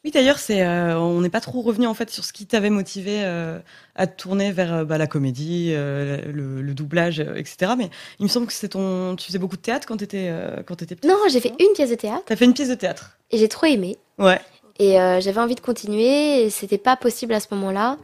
[0.04, 2.68] Oui, d'ailleurs, c'est, euh, on n'est pas trop revenu en fait sur ce qui t'avait
[2.68, 3.58] motivé euh,
[3.94, 7.72] à te tourner vers bah, la comédie, euh, le, le doublage, etc.
[7.78, 7.88] Mais
[8.18, 10.74] il me semble que c'est ton, tu faisais beaucoup de théâtre quand t'étais euh, quand
[10.76, 11.10] t'étais petite.
[11.10, 13.16] Non, j'ai fait une pièce de théâtre T'as fait une pièce de théâtre.
[13.30, 13.96] et j'ai trop aimé.
[14.18, 14.38] Ouais.
[14.78, 17.96] Et euh, j'avais envie de continuer et c'était pas possible à ce moment-là.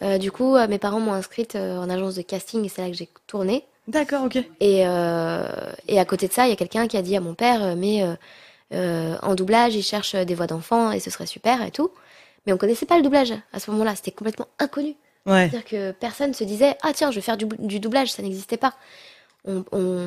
[0.00, 2.80] Euh, du coup, euh, mes parents m'ont inscrite euh, en agence de casting et c'est
[2.80, 3.64] là que j'ai tourné.
[3.88, 4.36] D'accord, ok.
[4.60, 5.44] Et, euh,
[5.88, 7.62] et à côté de ça, il y a quelqu'un qui a dit à mon père,
[7.62, 8.14] euh, mais euh,
[8.74, 11.90] euh, en doublage, il cherche des voix d'enfants et ce serait super et tout.
[12.46, 14.94] Mais on connaissait pas le doublage à ce moment-là, c'était complètement inconnu.
[15.26, 15.48] Ouais.
[15.50, 18.56] C'est-à-dire que personne se disait, ah tiens, je vais faire du, du doublage, ça n'existait
[18.56, 18.74] pas.
[19.44, 19.98] On, on,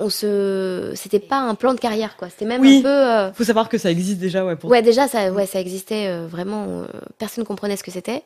[0.00, 2.28] on se, c'était pas un plan de carrière quoi.
[2.28, 2.78] C'était même Oui.
[2.78, 2.88] un peu.
[2.88, 4.56] euh, Faut savoir que ça existe déjà, ouais.
[4.56, 4.70] Pour...
[4.70, 6.84] Ouais, déjà, ça, ouais, ça existait vraiment.
[7.18, 8.22] personne comprenait ce que c'était.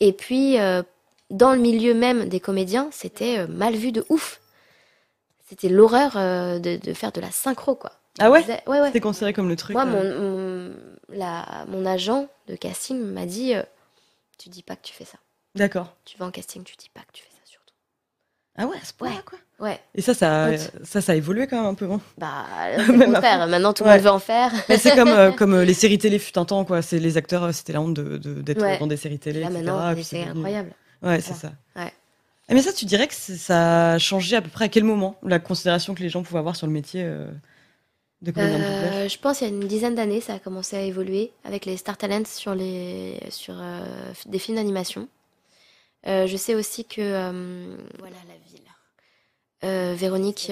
[0.00, 0.82] Et puis, euh,
[1.32, 4.40] dans le milieu même des comédiens, c'était euh, mal vu de ouf.
[5.48, 7.92] C'était l'horreur euh, de, de faire de la synchro, quoi.
[8.20, 8.40] Ah ouais?
[8.42, 8.86] Disait- ouais, ouais.
[8.86, 9.74] C'était considéré comme le truc.
[9.74, 10.74] Moi, euh, mon, mon,
[11.18, 13.62] la, mon agent de casting m'a dit euh,
[14.38, 15.18] Tu dis pas que tu fais ça.
[15.54, 15.94] D'accord.
[16.04, 17.74] Tu vas en casting, tu dis pas que tu fais ça, surtout.
[18.56, 19.22] Ah ouais, à ce point-là, Ouais.
[19.24, 19.38] quoi.
[19.60, 20.72] Ouais, Et ça, ça, Honte.
[20.84, 21.88] ça, ça a évolué quand même un peu.
[21.90, 22.00] Hein.
[22.18, 22.44] bah,
[22.88, 23.46] Même contraire.
[23.46, 23.96] Maintenant, tout le Ouais.
[23.96, 24.50] monde veut en faire.
[24.76, 26.82] C'est comme, euh, comme les séries télé fut un temps, quoi.
[26.82, 28.78] C'est les acteurs, c'était la honte de, de- d'être Ouais.
[28.78, 29.62] dans des séries télé, Là, etc.
[29.64, 30.72] maintenant, c'est incroyable.
[31.02, 31.52] Ouais, c'est ça.
[31.76, 31.92] Ouais.
[32.48, 35.38] Mais ça, tu dirais que ça a changé à peu près à quel moment La
[35.38, 37.30] considération que les gens pouvaient avoir sur le métier euh,
[38.22, 40.82] de comédien Euh, je pense il y a une dizaine d'années, ça a commencé à
[40.82, 43.84] évoluer avec les Star Talents sur, les, sur euh,
[44.26, 45.08] des films d'animation.
[46.06, 48.60] Euh, je sais aussi que euh, Voilà la ville.
[49.64, 50.50] Véronique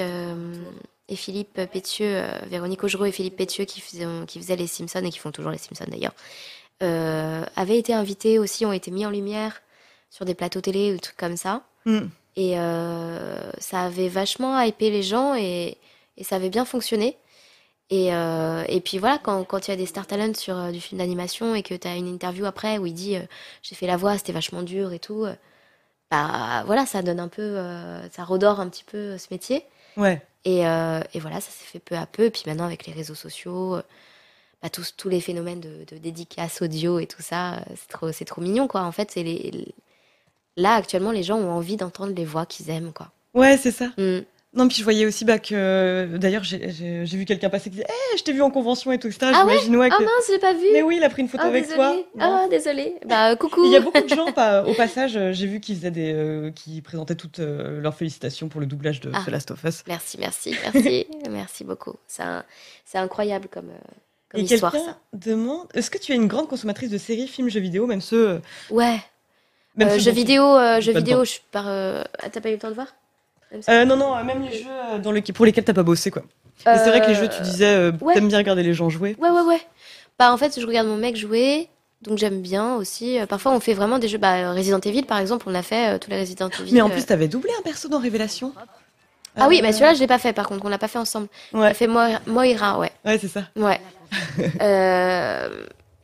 [1.09, 5.11] et Philippe Pétieux, Véronique Augereau et Philippe Pétieux qui faisaient, qui faisaient les Simpsons et
[5.11, 6.15] qui font toujours les Simpsons d'ailleurs,
[7.57, 9.63] avaient été invités aussi, ont été mis en lumière
[10.11, 11.63] sur des plateaux télé ou des trucs comme ça.
[11.87, 12.09] Hmm.
[12.37, 15.79] Et euh, ça avait vachement hypé les gens et,
[16.17, 17.17] et ça avait bien fonctionné.
[17.91, 20.71] Et, euh, et puis voilà, quand, quand il y a des Star Talents sur euh,
[20.71, 23.17] du film d'animation et que tu as une interview après où il dit
[23.63, 25.27] j'ai fait la voix, c'était vachement dur et tout,
[26.11, 27.57] bah voilà, ça donne un peu,
[28.13, 29.65] ça redore un petit peu ce métier.
[29.97, 30.23] Ouais.
[30.45, 32.25] Et, et voilà, ça s'est fait peu à peu.
[32.27, 33.81] Et puis maintenant, avec les réseaux sociaux,
[34.63, 38.41] bah, tous, tous les phénomènes de, de dédicaces audio et tout ça, c'est trop, trop
[38.41, 38.83] mignon, quoi.
[38.83, 39.75] En fait, c'est les, les-
[40.61, 43.11] là, actuellement, les gens ont envie d'entendre les voix qu'ils aiment, quoi.
[43.35, 43.87] Ouais, c'est ça.
[43.99, 44.21] Mm.
[44.53, 46.17] Non, puis je voyais aussi bah, que.
[46.17, 49.07] D'ailleurs, j'ai vu quelqu'un passer qui disait Eh, je t'ai vu en convention et tout,
[49.07, 49.31] etc.
[49.33, 49.65] Ah ouais Ah
[49.97, 51.95] que- mince, j'ai pas vu Mais oui, il a pris une photo Ah, avec toi.
[52.19, 52.97] Ah, désolé.
[53.07, 55.77] Bah, coucou Il y a beaucoup de gens, pas, au passage, euh, j'ai vu qu'ils
[55.77, 59.23] faisaient des, euh, qui présentaient toutes euh, leurs félicitations pour le doublage de Ah.
[59.25, 59.85] The Last of Us.
[59.87, 61.95] Merci, merci, merci, merci beaucoup.
[62.09, 63.79] C'est incroyable comme, euh,
[64.33, 64.99] comme Et histoire, quelqu'un ça.
[65.13, 68.29] demande, est-ce que tu es une grande consommatrice de séries, films, jeux vidéo, même ceux,
[68.31, 68.39] euh,
[68.71, 68.99] Ouais.
[69.77, 71.65] Même Euh, jeux vidéo, euh, jeux vidéo, je suis par.
[71.69, 72.89] euh, ah, T'as pas eu le temps de voir?
[73.69, 76.23] Euh, non, non, euh, même les jeux euh, dans pour lesquels t'as pas bossé, quoi.
[76.63, 78.15] C'est vrai que les jeux, tu disais, ouais.
[78.15, 79.17] t'aimes bien regarder les gens jouer.
[79.19, 79.61] Ouais, ouais, ouais.
[80.19, 81.69] Bah, en fait, je regarde mon mec jouer,
[82.03, 83.19] donc j'aime bien aussi.
[83.29, 84.19] Parfois, on fait vraiment des jeux.
[84.19, 86.75] Bah, Resident Evil, par exemple, on a fait tous les Resident Evil.
[86.75, 88.53] Mais en plus, t'avais doublé un perso dans Révélation.
[89.37, 91.29] Ah oui, mais celui-là, je l'ai pas fait, par contre, on l'a pas fait ensemble.
[91.55, 92.91] On Ouais, a fait Moira, Moira, ouais.
[93.05, 93.45] ouais, c'est ça.
[93.57, 93.81] Ouais.
[94.61, 95.49] Euh,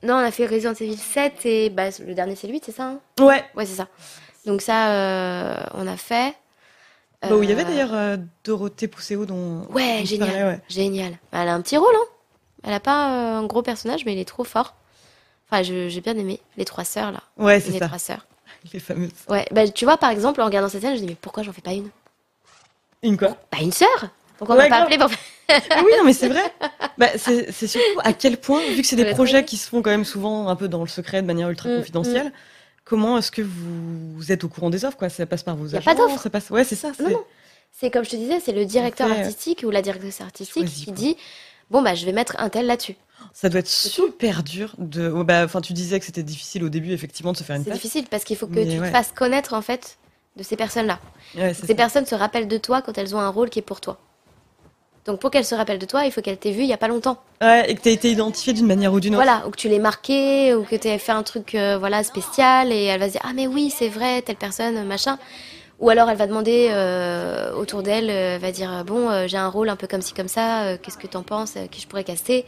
[0.02, 2.72] Non, on a fait Resident Evil 7 et bah, le dernier, c'est le 8, c'est
[2.72, 3.00] ça hein?
[3.20, 3.44] Ouais.
[3.54, 3.88] Ouais, c'est ça.
[4.44, 6.34] Donc, ça, euh, on a fait.
[7.22, 9.66] Bah, où il y avait Euh, d'ailleurs euh, Dorothée Pousseau dont.
[9.70, 10.28] Ouais, dont génial.
[10.28, 10.60] parlais, ouais.
[10.68, 11.18] Génial.
[11.32, 12.06] Elle a un petit rôle, hein.
[12.62, 14.74] Elle a pas euh, un gros personnage, mais il est trop fort.
[15.50, 16.40] Enfin, j'ai bien aimé.
[16.56, 17.20] Les trois sœurs, là.
[17.38, 17.86] Ouais, c'est Les ça.
[17.86, 18.26] trois sœurs.
[18.72, 19.10] Les fameuses.
[19.28, 21.52] Ouais, bah, tu vois, par exemple, en regardant cette scène, je dis, mais pourquoi j'en
[21.52, 21.88] fais pas une?
[23.02, 23.36] Une quoi?
[23.50, 23.88] Bah, une sœur
[24.38, 25.18] Pourquoi on Ouais, m'a pas appelé pour faire-
[25.48, 26.42] Ah oui, non, mais c'est vrai.
[26.98, 29.90] Bah, c'est surtout à quel point, vu que c'est des projets qui se font quand
[29.90, 32.32] même souvent un peu dans le secret, de manière ultra Mm, confidentielle,
[32.84, 35.08] comment est-ce que vous, êtes au courant des offres quoi?
[35.08, 36.22] Ça passe par vos Y a agents pas d'offre.
[36.22, 36.50] ça passe...
[36.50, 36.88] Ouais, c'est ça.
[36.88, 37.24] Non, c'est- non.
[37.72, 40.84] C'est comme je te disais, c'est le directeur fait, artistique ou la directrice artistique qui
[40.86, 40.94] quoi.
[40.94, 41.16] dit
[41.70, 42.94] bon bah je vais mettre un tel là-dessus.
[43.34, 45.10] Ça doit être super dur de.
[45.10, 47.64] ouais, bah, Enfin, tu disais que c'était difficile au début, effectivement, de se faire une
[47.64, 48.86] C'est difficile parce qu'il faut que Mais tu ouais.
[48.86, 49.98] te fasses connaître en fait
[50.36, 51.00] de ces personnes-là.
[51.36, 51.74] Ouais, Ces ça.
[51.74, 53.98] personnes se rappellent de toi quand elles ont un rôle qui est pour toi.
[55.06, 56.78] Donc pour qu'elles se rappellent de toi, il faut qu'elles t'aient vu il y a
[56.78, 57.18] pas longtemps.
[57.40, 59.24] Ouais, et que tu été identifié d'une manière ou d'une autre.
[59.24, 62.02] Voilà, ou que tu l'aies marqué, ou que tu aies fait un truc euh, voilà
[62.02, 65.18] spécial et elle va se dire ah mais oui c'est vrai telle personne machin.
[65.78, 69.36] Ou alors elle va demander euh, autour d'elle, euh, elle va dire bon euh, j'ai
[69.36, 72.04] un rôle un peu comme ci comme ça, qu'est-ce que t'en penses, qui je pourrais
[72.04, 72.44] caster.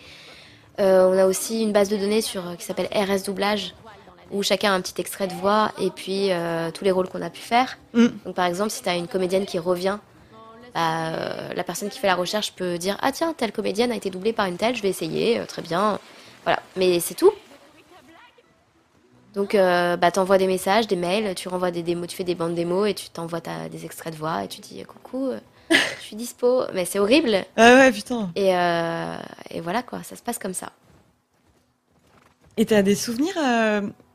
[0.78, 3.74] On a aussi une base de données sur qui s'appelle RS doublage
[4.30, 7.22] où chacun a un petit extrait de voix et puis euh, tous les rôles qu'on
[7.22, 7.78] a pu faire.
[7.94, 8.06] Mm.
[8.24, 9.98] Donc par exemple si tu as une comédienne qui revient,
[10.74, 13.96] bah, euh, la personne qui fait la recherche peut dire ah tiens telle comédienne a
[13.96, 15.98] été doublée par une telle, je vais essayer, euh, très bien.
[16.44, 17.32] Voilà, mais c'est tout.
[19.34, 22.34] Donc, euh, bah, t'envoies des messages, des mails, tu renvoies des démos, tu fais des
[22.34, 23.40] bandes démos et tu t'envoies
[23.70, 25.38] des extraits de voix et tu dis coucou, euh,
[25.70, 26.62] je suis dispo.
[26.74, 27.44] Mais c'est horrible.
[27.56, 28.30] Ah ouais, putain.
[28.34, 29.16] Et, euh,
[29.50, 30.72] et voilà quoi, ça se passe comme ça.
[32.56, 33.36] Et t'as des souvenirs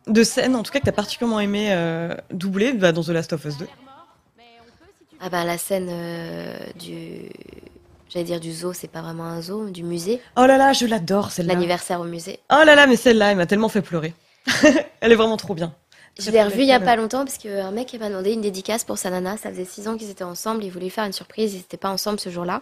[0.07, 1.73] de scènes, en tout cas, que t'as particulièrement aimé
[2.29, 3.67] doubler bah, dans The Last of Us 2
[5.25, 7.29] Ah bah la scène euh, du,
[8.09, 10.85] j'allais dire du zoo, c'est pas vraiment un zoo, du musée, Oh là là, je
[10.85, 11.53] l'adore, celle-là.
[11.53, 12.39] l'anniversaire au musée.
[12.51, 14.13] Oh là là, mais celle-là, elle m'a tellement fait pleurer.
[14.99, 15.73] elle est vraiment trop bien.
[16.19, 18.41] Je l'ai très revu il y a pas longtemps parce qu'un mec m'a demandé une
[18.41, 19.37] dédicace pour sa nana.
[19.37, 20.65] Ça faisait six ans qu'ils étaient ensemble.
[20.65, 21.53] Il voulait faire une surprise.
[21.53, 22.61] Ils n'étaient pas ensemble ce jour-là.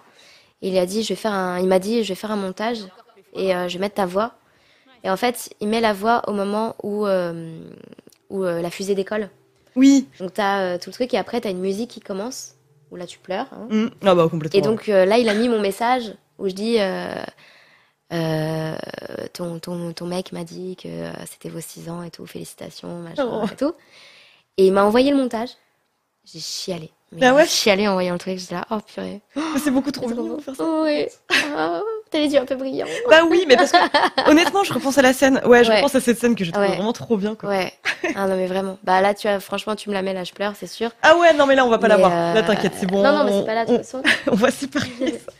[0.61, 2.77] Il a dit, je vais faire un, il m'a dit, je vais faire un montage
[3.33, 4.35] et euh, je vais mettre ta voix.
[5.03, 7.59] Et en fait, il met la voix au moment où, euh,
[8.29, 9.29] où euh, la fusée décolle.
[9.75, 10.07] Oui.
[10.19, 12.55] Donc t'as euh, tout le truc et après t'as une musique qui commence
[12.91, 13.47] où là tu pleures.
[13.53, 13.67] hein.
[13.69, 13.87] Mm.
[14.05, 14.57] Ah bah complètement.
[14.59, 17.13] Et donc euh, là, il a mis mon message où je dis euh,
[18.13, 18.75] euh,
[19.33, 20.87] ton, ton, ton mec m'a dit que
[21.29, 23.45] c'était vos 6 ans et tout, félicitations, machin Oh.
[23.51, 23.73] et tout.
[24.57, 25.49] Et il m'a envoyé le montage.
[26.25, 26.91] J'ai chialé.
[27.13, 28.37] Mais Ah ouais j'ai chialé en voyant le truc.
[28.37, 29.21] J'étais là, oh purée.
[29.63, 30.37] C'est beaucoup trop mignon beau.
[30.37, 30.63] de faire ça.
[30.65, 31.09] Oh, ouais.
[32.11, 32.87] T'as les yeux un peu brillants.
[33.09, 35.41] Bah oui, mais parce que honnêtement, je repense à la scène.
[35.45, 35.77] Ouais, je Ouais.
[35.77, 36.69] repense à cette scène que je trouve Ouais.
[36.75, 37.35] vraiment trop bien.
[37.35, 37.49] Quoi.
[37.49, 37.73] Ouais.
[38.15, 38.77] Ah non, mais vraiment.
[38.83, 40.91] Bah là, tu as, franchement, tu me la mets là, je pleure, c'est sûr.
[41.03, 42.11] Ah ouais, non mais là on va pas la Mais, voir.
[42.13, 43.01] euh, Là t'inquiète, c'est bon.
[43.01, 44.03] Non, non, mais c'est pas là, de on, toute façon.
[44.31, 44.89] on va séparer.
[44.99, 45.31] ça.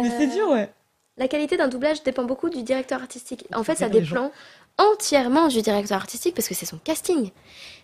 [0.00, 0.70] Mais c'est Euh, dur, ouais.
[1.16, 3.44] La qualité d'un doublage dépend beaucoup du directeur artistique.
[3.54, 4.30] En fait, ça dépend
[4.78, 7.30] entièrement du directeur artistique parce que c'est son casting.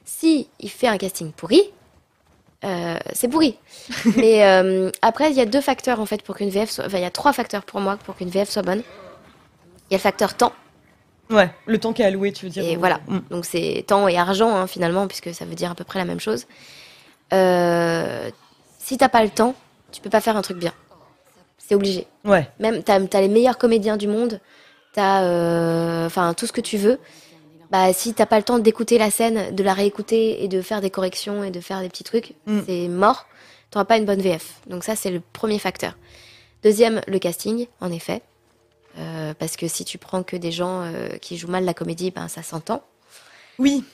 [0.04, 1.60] Si il fait un casting pourri,
[2.64, 3.58] euh, c'est pourri.
[4.16, 6.86] Mais euh, après, il y a deux facteurs en fait pour qu'une VF soit.
[6.86, 8.82] Enfin, il y a trois facteurs pour moi pour qu'une VF soit bonne.
[9.88, 10.52] Il y a le facteur temps.
[11.30, 12.64] Ouais, le temps qui est alloué, tu veux dire.
[12.64, 13.00] Et voilà.
[13.08, 13.18] Mm.
[13.30, 16.04] Donc c'est temps et argent hein, finalement, puisque ça veut dire à peu près la
[16.04, 16.46] même chose.
[17.32, 18.30] Euh,
[18.78, 19.54] si t'as pas le temps,
[19.92, 20.72] tu peux pas faire un truc bien.
[21.58, 22.06] C'est obligé.
[22.24, 22.48] Ouais.
[22.60, 24.40] Même t'as as les meilleurs comédiens du monde,
[24.92, 27.00] t'as euh, enfin tout ce que tu veux.
[27.70, 30.80] Bah si t'as pas le temps d'écouter la scène, de la réécouter et de faire
[30.80, 32.60] des corrections et de faire des petits trucs, Mm.
[32.66, 33.26] c'est mort.
[33.70, 34.60] T'auras pas une bonne VF.
[34.68, 35.97] Donc ça c'est le premier facteur.
[36.62, 38.22] Deuxième, le casting, en effet.
[38.98, 42.10] Euh, parce que si tu prends que des gens euh, qui jouent mal la comédie,
[42.10, 42.82] ben ça s'entend.
[43.59, 43.84] Oui.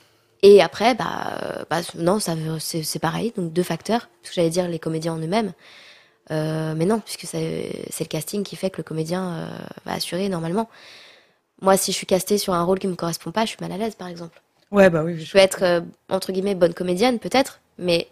[0.42, 3.32] Et après, bah, euh, bah, non, ça c'est c'est pareil.
[3.36, 4.08] Donc deux facteurs.
[4.22, 5.52] Parce que j'allais dire les comédiens en eux-mêmes.
[6.30, 9.46] Euh, mais non, puisque c'est c'est le casting qui fait que le comédien euh,
[9.86, 10.68] va assurer normalement.
[11.62, 13.70] Moi, si je suis castée sur un rôle qui me correspond pas, je suis mal
[13.72, 14.42] à l'aise, par exemple.
[14.72, 15.18] Ouais, bah oui.
[15.20, 15.80] Je peux être euh,
[16.10, 18.08] entre guillemets bonne comédienne, peut-être, mais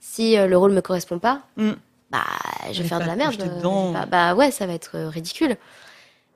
[0.00, 1.72] si euh, le rôle me correspond pas, Mm.
[2.10, 2.20] bah,
[2.70, 3.34] je vais faire de la merde.
[3.92, 5.56] Bah, bah ouais, ça va être ridicule.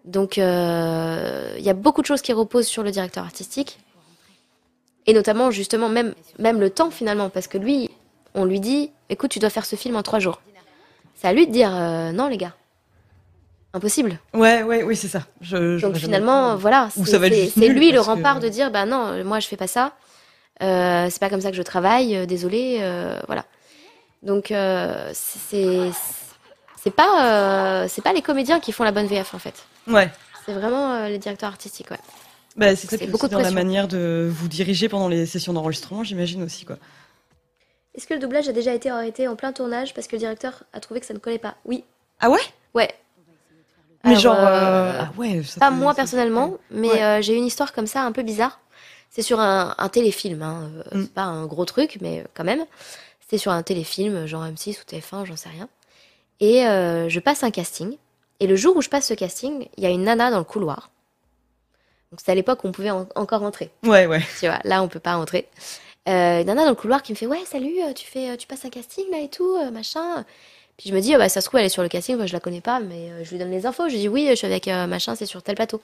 [0.04, 3.78] Donc, euh, il y a beaucoup de choses qui reposent sur le directeur artistique.
[5.06, 7.30] Et notamment, justement, même, même le temps, finalement.
[7.30, 7.90] Parce que lui,
[8.34, 10.40] on lui dit écoute, tu dois faire ce film en trois jours.
[11.14, 11.70] C'est à lui de dire
[12.12, 12.54] non, les gars.
[13.74, 14.18] Impossible.
[14.32, 15.22] Ouais, ouais, oui, c'est ça.
[15.40, 17.18] Je, Donc finalement, voilà, Ou c'est
[17.68, 19.92] lui le que- rempart de dire bah non, moi je fais pas ça.
[20.62, 22.16] Euh, c'est pas comme ça que je travaille.
[22.16, 23.44] euh, désolé, euh, voilà.
[24.22, 25.90] Donc euh, c'est
[26.82, 29.64] c'est pas euh, c'est pas les comédiens qui font la bonne VF en fait.
[29.86, 30.10] Ouais.
[30.46, 31.98] C'est vraiment euh, les directeurs artistiques, ouais.
[32.56, 35.52] Bah, c'est ça beaucoup aussi de dans la manière de vous diriger pendant les sessions
[35.52, 36.76] d'enregistrement, j'imagine aussi, quoi.
[37.94, 40.64] Est-ce que le doublage a déjà été arrêté en plein tournage parce que le directeur
[40.72, 41.54] a trouvé que ça ne collait pas?
[41.64, 41.84] Oui.
[42.18, 42.40] Ah ouais?
[42.74, 42.88] Ouais.
[44.04, 44.36] Mais Alors, genre.
[44.38, 47.02] euh, euh, Ah ouais, ça Pas moi personnellement, mais Ouais.
[47.02, 48.60] euh, j'ai une histoire comme ça un peu bizarre.
[49.10, 50.70] C'est sur un, un téléfilm, hein.
[50.92, 51.02] Mm.
[51.02, 52.64] c'est pas un gros truc, mais quand même.
[53.20, 55.68] C'était sur un téléfilm, genre M6 ou TF1, j'en sais rien.
[56.40, 57.96] Et euh, je passe un casting.
[58.40, 60.44] Et le jour où je passe ce casting, il y a une nana dans le
[60.44, 60.90] couloir.
[62.10, 63.70] Donc c'était à l'époque où on pouvait en- encore entrer.
[63.82, 64.22] Ouais, ouais.
[64.40, 65.48] Tu vois, là on peut pas entrer.
[66.08, 68.64] Euh, une nana dans le couloir qui me fait ouais salut, tu fais, tu passes
[68.64, 70.24] un casting là et tout, machin.
[70.78, 72.26] Puis je me dis, ah bah, ça se trouve, elle est sur le casting, moi
[72.26, 73.88] je la connais pas, mais euh, je lui donne les infos.
[73.88, 75.82] Je lui dis, oui, je suis avec euh, machin, c'est sur tel plateau.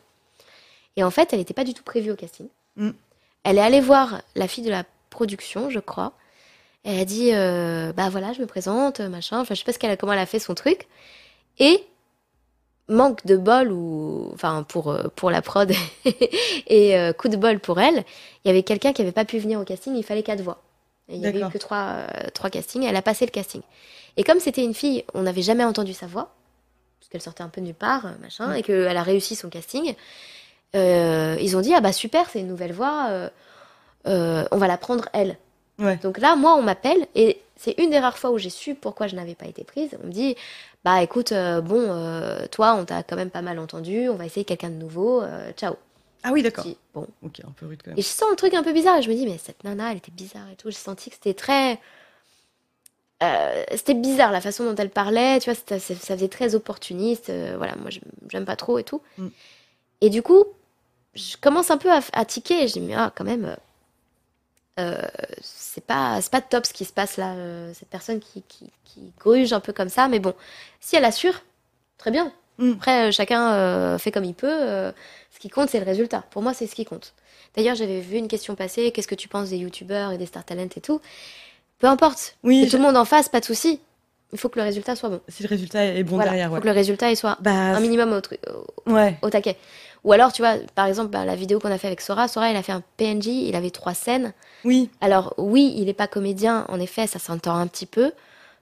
[0.97, 2.47] Et en fait, elle n'était pas du tout prévue au casting.
[2.77, 2.91] Mm.
[3.43, 6.13] Elle est allée voir la fille de la production, je crois.
[6.85, 9.41] Elle a dit, euh, bah voilà, je me présente, machin.
[9.41, 10.87] Enfin, je sais pas ce qu'elle a, comment elle a fait son truc.
[11.59, 11.85] Et
[12.89, 15.73] manque de bol ou enfin pour pour la prod
[16.67, 18.05] et euh, coup de bol pour elle,
[18.45, 20.63] il y avait quelqu'un qui avait pas pu venir au casting, il fallait quatre voix.
[21.09, 23.63] Il y avait eu que trois euh, trois castings, elle a passé le casting.
[24.17, 26.35] Et comme c'était une fille, on n'avait jamais entendu sa voix
[27.01, 29.51] parce qu'elle sortait un peu de nulle part, euh, machin, et qu'elle a réussi son
[29.51, 29.95] casting.
[30.75, 33.29] euh, ils ont dit ah bah super, c'est une nouvelle voix, euh,
[34.07, 35.37] euh, on va la prendre elle.
[35.79, 35.97] Ouais.
[35.99, 39.07] Donc là, moi, on m'appelle et c'est une des rares fois où j'ai su pourquoi
[39.07, 39.91] je n'avais pas été prise.
[40.03, 40.37] On me dit,
[40.85, 44.71] bah écoute, bon, toi, on t'a quand même pas mal entendu, on va essayer quelqu'un
[44.71, 45.23] de nouveau,
[45.57, 45.75] ciao.
[46.23, 46.65] Ah oui, d'accord.
[46.95, 47.07] bon.
[47.23, 47.99] Ok, un peu rude quand même.
[47.99, 49.91] Et je sens un truc un peu bizarre et je me dis, mais cette nana,
[49.91, 50.71] elle était bizarre et tout.
[50.71, 51.79] J'ai senti que c'était très.
[53.25, 57.31] Euh, c'était bizarre la façon dont elle parlait, tu vois, ça, ça faisait très opportuniste.
[57.31, 57.91] euh, voilà, moi,
[58.29, 59.01] j'aime- pas trop et tout.
[59.19, 59.29] Mm.
[60.03, 60.45] Et du coup,
[61.15, 63.57] je commence un peu à, à tiquer et je dis, mais ah, quand même.
[64.81, 64.97] euh,
[65.41, 67.35] c'est pas pas top ce qui se passe là
[67.75, 70.35] cette personne qui, qui, qui gruge un peu comme ça mais bon
[70.81, 71.43] si elle assure
[71.99, 72.73] très bien Mm.
[72.77, 74.49] après chacun fait comme il peut
[75.33, 77.13] ce qui compte c'est le résultat pour moi c'est ce qui compte
[77.57, 80.45] d'ailleurs j'avais vu une question passer qu'est-ce que tu penses des youtubeurs et des star
[80.45, 81.01] talent et tout?
[81.85, 83.79] Peu importe Oui, que tout le monde en fasse pas de souci
[84.33, 86.49] il faut que le résultat soit bon si le résultat est bon voilà derrière, il
[86.49, 86.61] faut ouais.
[86.63, 88.39] que le résultat il soit Bah, un minimum au, tru-
[88.87, 89.17] au- ouais.
[89.23, 89.57] au taquet.
[90.03, 92.51] Ou alors, tu vois, par exemple, bah, la vidéo qu'on a fait avec Sora, Sora,
[92.51, 94.35] il a fait un PNJ, il avait trois scènes.
[94.65, 98.13] Oui, Alors, oui, il n'est pas comédien, en effet, ça s'entend un petit peu.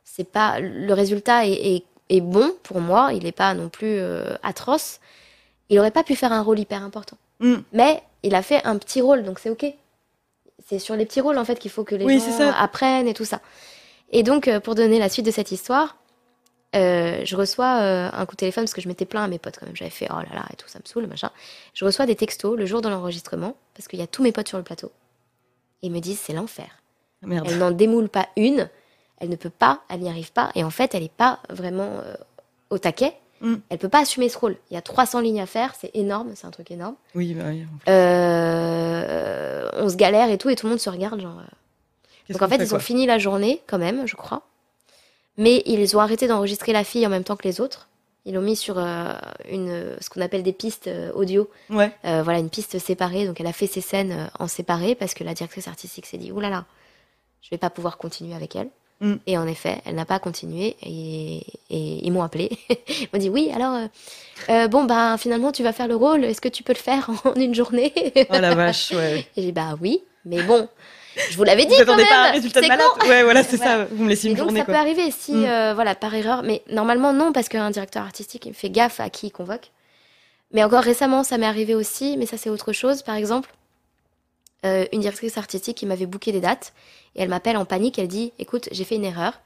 [0.04, 3.96] C'est pas Le résultat est, est- est bon pour moi, il n'est pas non plus
[3.98, 5.00] euh, atroce.
[5.70, 7.16] Il aurait pas pu faire un rôle hyper important.
[7.40, 7.54] Mm.
[7.72, 9.64] Mais il a fait un petit rôle, donc c'est OK.
[10.66, 13.14] C'est sur les petits rôles, en fait, qu'il faut que les Oui, gens apprennent et
[13.14, 13.40] tout ça.
[14.10, 15.96] Et donc, euh, pour donner la suite de cette histoire,
[16.74, 19.38] euh, je reçois euh, un coup de téléphone parce que je m'étais plaint à mes
[19.38, 19.76] potes quand même.
[19.76, 21.30] J'avais fait oh là là et tout, ça me saoule, machin.
[21.74, 24.48] Je reçois des textos le jour de l'enregistrement parce qu'il y a tous mes potes
[24.48, 24.90] sur le plateau.
[25.82, 26.82] Et ils me disent c'est l'enfer.
[27.22, 27.46] merde.
[27.50, 28.70] Elle n'en démoule pas une,
[29.18, 30.50] elle ne peut pas, elle n'y arrive pas.
[30.54, 32.14] Et en fait, elle n'est pas vraiment euh,
[32.70, 33.14] au taquet.
[33.42, 33.56] Mm.
[33.68, 34.56] Elle peut pas assumer ce rôle.
[34.70, 36.94] Il y a 300 lignes à faire, c'est énorme, c'est un truc énorme.
[37.14, 37.66] Oui, bah oui.
[37.88, 41.20] Euh, on se galère et tout, et tout le monde se regarde.
[41.20, 42.32] Genre, euh.
[42.32, 44.42] Donc en fait, fait, ils ont fini la journée quand même, je crois.
[45.36, 47.88] Mais ils ont arrêté d'enregistrer la fille en même temps que les autres.
[48.24, 49.12] Ils l'ont mis sur euh,
[49.50, 51.50] une, ce qu'on appelle des pistes euh, audio.
[51.68, 51.92] Ouais.
[52.04, 53.26] Voilà, une piste séparée.
[53.26, 56.30] Donc elle a fait ses scènes en séparé parce que la directrice artistique s'est dit
[56.30, 56.64] Ouh là là,
[57.40, 58.68] je vais pas pouvoir continuer avec elle.
[59.02, 59.14] Mm.
[59.26, 61.38] Et en effet, elle n'a pas continué et,
[61.70, 62.50] et ils m'ont appelé.
[62.88, 63.86] ils m'ont dit Oui, alors, euh,
[64.48, 66.24] euh, bon, bah finalement, tu vas faire le rôle.
[66.24, 67.92] Est-ce que tu peux le faire en une journée?
[68.30, 69.18] Oh la vache, ouais.
[69.36, 70.68] Et j'ai dit Bah oui, mais bon,
[71.30, 72.06] je vous l'avais dit Vous quand même.
[72.06, 72.86] pas un résultat de malade?
[72.98, 73.08] con.
[73.08, 73.78] Ouais, voilà, c'est Voilà.
[73.78, 73.88] ça.
[73.90, 75.44] Vous me laissez Et une donc journée, ça peut arriver si, Mm.
[75.46, 76.42] euh, voilà, par erreur.
[76.44, 79.70] Mais normalement non, parce qu'un directeur artistique il fait gaffe à qui il convoque.
[80.52, 83.02] Mais encore récemment, ça m'est arrivé aussi, mais ça c'est autre chose.
[83.02, 83.50] Par exemple,
[84.64, 86.72] euh, une directrice artistique qui m'avait booké des dates
[87.16, 87.98] et elle m'appelle en panique.
[87.98, 89.40] Elle dit "Écoute, j'ai fait une erreur.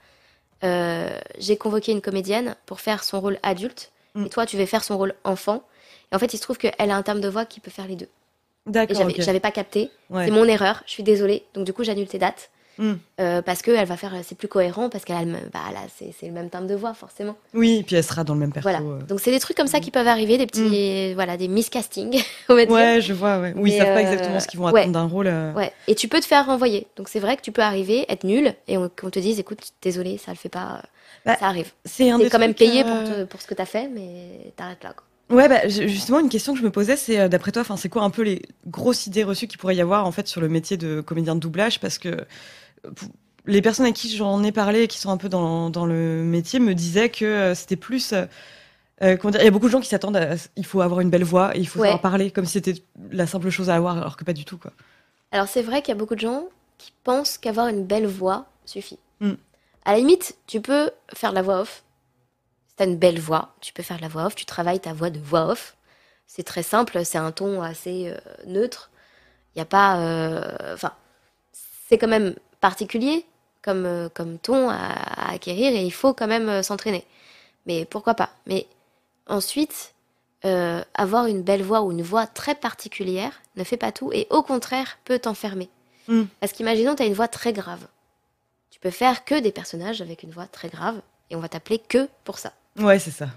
[0.64, 4.24] Euh, j'ai convoqué une comédienne pour faire son rôle adulte Mm.
[4.26, 5.62] et toi tu veux faire son rôle enfant."
[6.12, 7.86] Et en fait, il se trouve qu'elle a un terme de voix qui peut faire
[7.86, 8.08] les deux.
[8.66, 9.20] Et D'accord, j'avais ok.
[9.22, 9.90] j'avais pas capté.
[10.10, 10.24] Ouais.
[10.26, 10.82] C'est mon erreur.
[10.86, 11.44] Je suis désolée.
[11.54, 12.50] Donc du coup, j'annule tes dates.
[12.78, 12.92] Mm.
[13.20, 15.60] Euh, parce que elle va faire c'est plus cohérent parce qu'elle a le même- bah
[15.98, 18.68] c'est le même timbre de voix forcément Oui, puis elle sera dans le même perso.
[18.68, 19.00] voilà euh.
[19.02, 22.20] donc c'est des trucs comme ça qui peuvent arriver des petits voilà des miscastings
[22.50, 23.54] on va dire Ouais, je vois, ouais.
[23.56, 24.80] Oui, ils savent pas euh, exactement ce qu'ils vont ouais.
[24.82, 25.26] attendre d'un rôle.
[25.28, 25.52] euh.
[25.54, 28.24] ouais et tu peux te faire renvoyer donc c'est vrai que tu peux arriver être
[28.24, 30.82] nul et on, qu'on te dise écoute désolé ça le fait pas
[31.24, 34.52] Bah, ça arrive C'est quand même payé pour, te- pour ce que t'as fait mais
[34.56, 35.04] t'arrêtes là quoi.
[35.28, 38.02] Ouais, bah, ju- justement, une question que je me posais, c'est d'après toi, c'est quoi
[38.04, 40.76] un peu les grosses idées reçues qu'il pourrait y avoir en fait sur le métier
[40.76, 41.80] de comédien de doublage?
[41.80, 42.24] Parce que
[43.46, 46.22] les personnes à qui j'en ai parlé, et qui sont un peu dans, dans le
[46.24, 48.12] métier, me disaient que euh, c'était plus.
[48.12, 48.26] euh,
[49.02, 50.34] euh, il y a beaucoup de gens qui s'attendent à.
[50.56, 51.88] Il faut avoir une belle voix et il faut Ouais.
[51.88, 52.74] savoir parler, comme si c'était
[53.10, 54.72] la simple chose à avoir, alors que pas du tout, quoi.
[55.32, 56.44] Alors c'est vrai qu'il y a beaucoup de gens
[56.78, 58.98] qui pensent qu'avoir une belle voix suffit.
[59.20, 59.32] Mm.
[59.84, 61.82] À la limite, tu peux faire de la voix off.
[62.68, 64.92] Si t'as une belle voix, tu peux faire de la voix off, tu travailles ta
[64.92, 65.76] voix de voix off.
[66.26, 68.90] C'est très simple, c'est un ton assez euh, neutre.
[69.54, 69.98] Il n'y a pas...
[70.00, 70.92] euh, Enfin,
[71.88, 73.24] c'est quand même particulier
[73.62, 77.04] comme, euh, comme ton à, à acquérir et il faut quand même euh, s'entraîner.
[77.66, 78.30] Mais pourquoi pas?
[78.46, 78.66] Mais
[79.26, 79.94] ensuite,
[80.44, 84.26] euh, avoir une belle voix ou une voix très particulière ne fait pas tout et
[84.30, 85.68] au contraire peut t'enfermer.
[86.08, 86.24] Mm.
[86.40, 87.86] Parce qu'imaginons, tu as une voix très grave.
[88.70, 91.00] Tu peux faire que des personnages avec une voix très grave
[91.30, 92.52] et on va t'appeler que pour ça.
[92.78, 93.28] Ouais, c'est ça.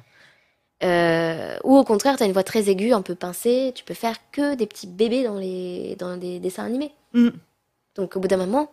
[0.83, 3.93] Euh, ou au contraire, tu as une voix très aiguë, un peu pincée, tu peux
[3.93, 6.93] faire que des petits bébés dans, les, dans des dessins animés.
[7.13, 7.29] Mm.
[7.95, 8.71] Donc au bout d'un moment,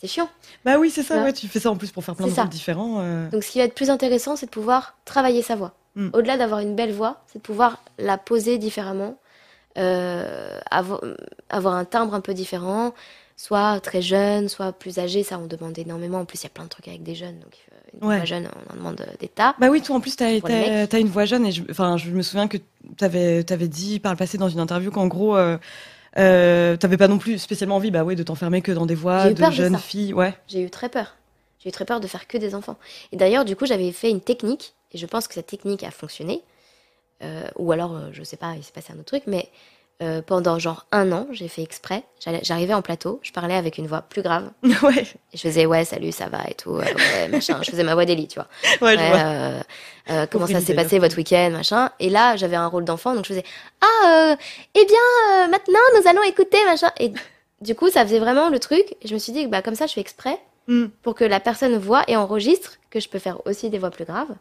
[0.00, 0.28] c'est chiant.
[0.64, 1.22] Bah oui, c'est ça, Ouais.
[1.24, 3.00] ouais, tu fais ça en plus pour faire plein de rôles différents.
[3.00, 3.28] euh.
[3.30, 5.72] Donc ce qui va être plus intéressant, c'est de pouvoir travailler sa voix.
[5.96, 6.08] Mm.
[6.12, 9.16] Au-delà d'avoir une belle voix, c'est de pouvoir la poser différemment,
[9.78, 11.16] euh, avo-
[11.50, 12.94] avoir un timbre un peu différent,
[13.36, 15.22] soit très jeune, soit plus âgé.
[15.22, 16.18] Ça, on demande énormément.
[16.20, 17.38] En plus, il y a plein de trucs avec des jeunes.
[17.40, 18.16] Donc, euh, une Ouais.
[18.16, 19.54] voix jeune, on en demande des tas.
[19.58, 20.42] Bah oui, toi en plus, mecs.
[20.88, 22.58] t'as une voix jeune et je, je me souviens que
[22.96, 25.58] t'avais avais dit par le passé dans une interview qu'en gros, euh,
[26.16, 29.32] euh, t'avais pas non plus spécialement envie bah ouais, de t'enfermer que dans des voix
[29.32, 30.14] de jeunes filles.
[30.14, 30.34] Ouais.
[30.46, 31.16] J'ai eu très peur.
[31.58, 32.76] J'ai eu très peur de faire que des enfants.
[33.12, 35.90] Et d'ailleurs, du coup, j'avais fait une technique, et je pense que cette technique a
[35.90, 36.42] fonctionné.
[37.22, 39.48] Euh, ou alors, euh, je sais pas, il s'est passé un autre truc, mais
[40.02, 42.02] euh, pendant genre un an, j'ai fait exprès.
[42.42, 44.50] J'arrivais en plateau, je parlais avec une voix plus grave.
[44.82, 45.02] ouais.
[45.32, 47.60] Et je faisais, ouais, salut, ça va et tout, euh, ouais, machin.
[47.62, 48.48] Je faisais ma voix d'Eli, tu vois.
[48.80, 49.18] Ouais, je Ouais, vois.
[50.10, 51.90] euh, comment ça s'est passé votre week-end, machin.
[52.00, 53.44] Et là, j'avais un rôle d'enfant, donc je faisais,
[53.80, 54.36] ah,
[54.74, 56.90] eh bien, maintenant, nous allons écouter, machin.
[56.98, 57.12] Et
[57.60, 58.96] du coup, ça faisait vraiment le truc.
[59.02, 60.86] Et je me suis dit, bah, comme ça, je fais exprès Mm.
[61.02, 64.06] pour que la personne voit et enregistre que je peux faire aussi des voix plus
[64.06, 64.34] graves.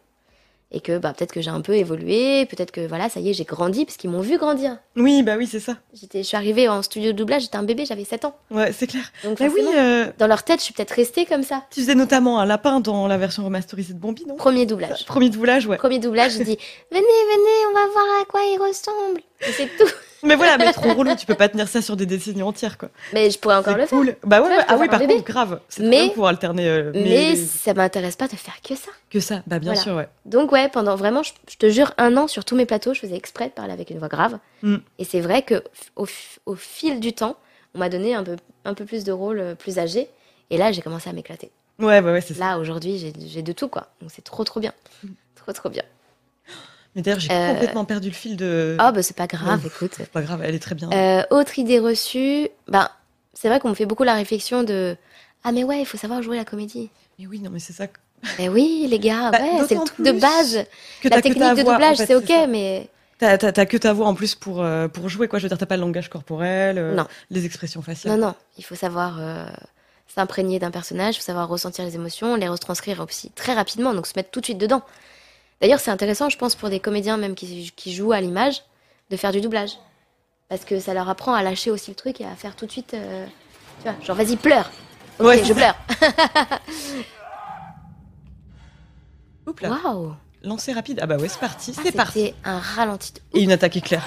[0.76, 3.34] Et que bah, peut-être que j'ai un peu évolué, peut-être que voilà, ça y est,
[3.34, 4.78] j'ai grandi, parce qu'ils m'ont vu grandir.
[4.96, 5.78] Oui, bah oui, c'est ça.
[5.94, 8.36] J'étais, je suis arrivée en studio de doublage, j'étais un bébé, j'avais 7 ans.
[8.50, 9.04] Ouais, c'est clair.
[9.24, 11.64] Donc Bah oui, euh, dans leur tête, je suis peut-être restée comme ça.
[11.70, 14.36] tu faisais notamment un lapin dans la version remasterisée de Bambi, non?
[14.36, 15.06] Premier doublage.
[15.06, 15.78] Premier doublage, ouais.
[15.78, 16.58] Premier doublage, j'ai dit
[16.92, 19.22] Venez, venez, on va voir à quoi il ressemble.
[19.52, 19.90] C'est tout.
[20.26, 22.90] Mais voilà, mais trop relou, tu peux pas tenir ça sur des décennies entières, quoi.
[23.12, 24.00] Mais je pourrais encore le faire.
[24.00, 24.16] cool.
[24.24, 24.56] Bah ouais, ouais.
[24.70, 25.60] ah oui, faire par contre, grave.
[25.68, 26.68] C'est Mais- pour alterner.
[26.70, 28.90] euh, Mais ça m'intéresse pas de faire que ça.
[29.10, 29.82] que ça, bah bien Voilà.
[29.82, 30.08] sûr, ouais.
[30.26, 33.02] Donc ouais, pendant vraiment, je, je te jure, un an sur tous mes plateaux, je
[33.02, 34.40] faisais exprès de parler avec une voix grave.
[34.62, 34.78] Mm.
[34.98, 35.62] Et c'est vrai que
[35.98, 36.06] au,
[36.56, 37.36] fil du temps,
[37.76, 40.08] on m'a donné un peu, un peu plus de rôles euh, plus âgés.
[40.52, 41.52] Et là, j'ai commencé à m'éclater.
[41.80, 42.40] Ouais, bah ouais, c'est ça.
[42.40, 43.88] Là, aujourd'hui, j'ai j'ai de tout, quoi.
[44.00, 44.72] Donc c'est trop, trop bien.
[45.36, 45.84] Trop, trop bien.
[46.96, 48.76] Mais d'ailleurs, j'ai Euh, complètement perdu le fil de.
[48.80, 49.94] Ah, bah c'est pas grave, écoute.
[49.98, 50.92] C'est pas grave, elle est très bien.
[50.92, 52.88] Euh, autre idée reçue, ben,
[53.34, 54.96] c'est vrai qu'on me fait beaucoup la réflexion de
[55.44, 56.90] Ah, mais ouais, il faut savoir jouer la comédie.
[57.20, 57.88] Mais oui, non, mais c'est ça.
[58.40, 60.64] Mais oui, les gars, Bah, ouais, c'est le truc de base.
[61.02, 62.48] Que La que technique de voix, doublage, en fait, c'est ok, ça.
[62.48, 62.88] mais
[63.20, 65.40] T'as t'as- t'as que ta voix en plus pour, euh, pour jouer, quoi.
[65.40, 67.06] Je veux dire, t'as pas le langage corporel, Non.
[67.32, 68.18] les expressions faciales.
[68.18, 69.20] non, non, il faut savoir
[70.08, 74.08] s'imprégner d'un personnage, il faut savoir ressentir les émotions, les retranscrire aussi très rapidement, donc
[74.08, 74.82] se mettre tout de suite dedans.
[75.64, 78.64] D'ailleurs, c'est intéressant, je pense, pour des comédiens même qui, qui jouent à l'image,
[79.10, 79.72] de faire du doublage.
[80.50, 82.72] Parce que ça leur apprend à lâcher aussi le truc et à faire tout de
[82.72, 82.94] suite.
[82.94, 83.26] euh,
[83.82, 84.70] tu vois, genre, vas-y, pleure.
[85.20, 85.76] Ok, Ouais, je pleure.
[89.48, 90.14] Oups là, Waouh!
[90.42, 91.00] lancer rapide.
[91.02, 92.20] Ah bah ouais, c'est parti, Ah, c'est parti.
[92.26, 93.14] C'était un ralenti.
[93.14, 94.04] de Et une attaque éclair.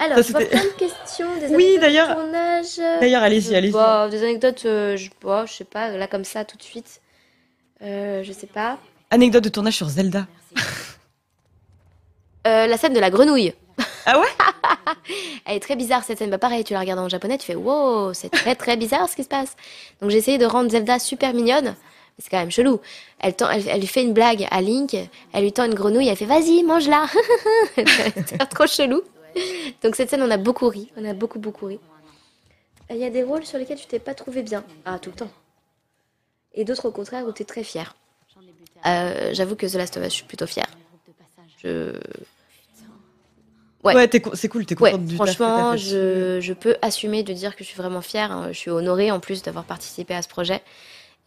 [0.00, 2.78] Alors, Ça, plein de questions, des Oui, anecdotes de d'ailleurs- tournage.
[3.00, 3.72] D'ailleurs, allez-y, Euh, allez-y.
[3.72, 7.00] bah, des anecdotes, euh, je, bah, je sais pas, là comme ça tout de suite.
[7.82, 8.78] Euh, je sais pas.
[9.12, 10.26] Anecdote de tournage sur Zelda.
[12.46, 13.52] Euh, la scène de la grenouille.
[14.06, 14.26] Ah ouais
[15.46, 16.30] Elle est très bizarre cette scène.
[16.30, 19.16] Bah pareil, tu la regardes en japonais, tu fais wow, c'est très très bizarre ce
[19.16, 19.56] qui se passe.
[20.00, 21.74] Donc j'ai essayé de rendre Zelda super mignonne.
[22.18, 22.80] C'est quand même chelou.
[23.18, 24.96] Elle, tend- elle, elle lui fait une blague à Link,
[25.32, 27.06] elle lui tend une grenouille, elle fait vas-y, mange-la.
[27.76, 29.02] c'est trop chelou.
[29.82, 30.90] Donc cette scène, on a beaucoup ri.
[30.96, 31.78] On a beaucoup beaucoup ri.
[32.90, 34.64] Il y a des rôles sur lesquels tu t'es pas trouvé bien.
[34.84, 35.30] Ah, tout le temps.
[36.54, 37.94] Et d'autres au contraire où tu es très fier.
[38.86, 40.68] Euh, J'avoue que The Last of Us, je suis plutôt fière.
[41.62, 41.92] Je...
[43.86, 43.94] Ouais.
[43.94, 47.32] Ouais, c'est cool, t'es Ouais, contente du taf que franchement, je, je peux assumer de
[47.32, 48.32] dire que je suis vraiment fière.
[48.32, 48.48] hein.
[48.52, 50.60] Je suis honorée en plus d'avoir participé à ce projet.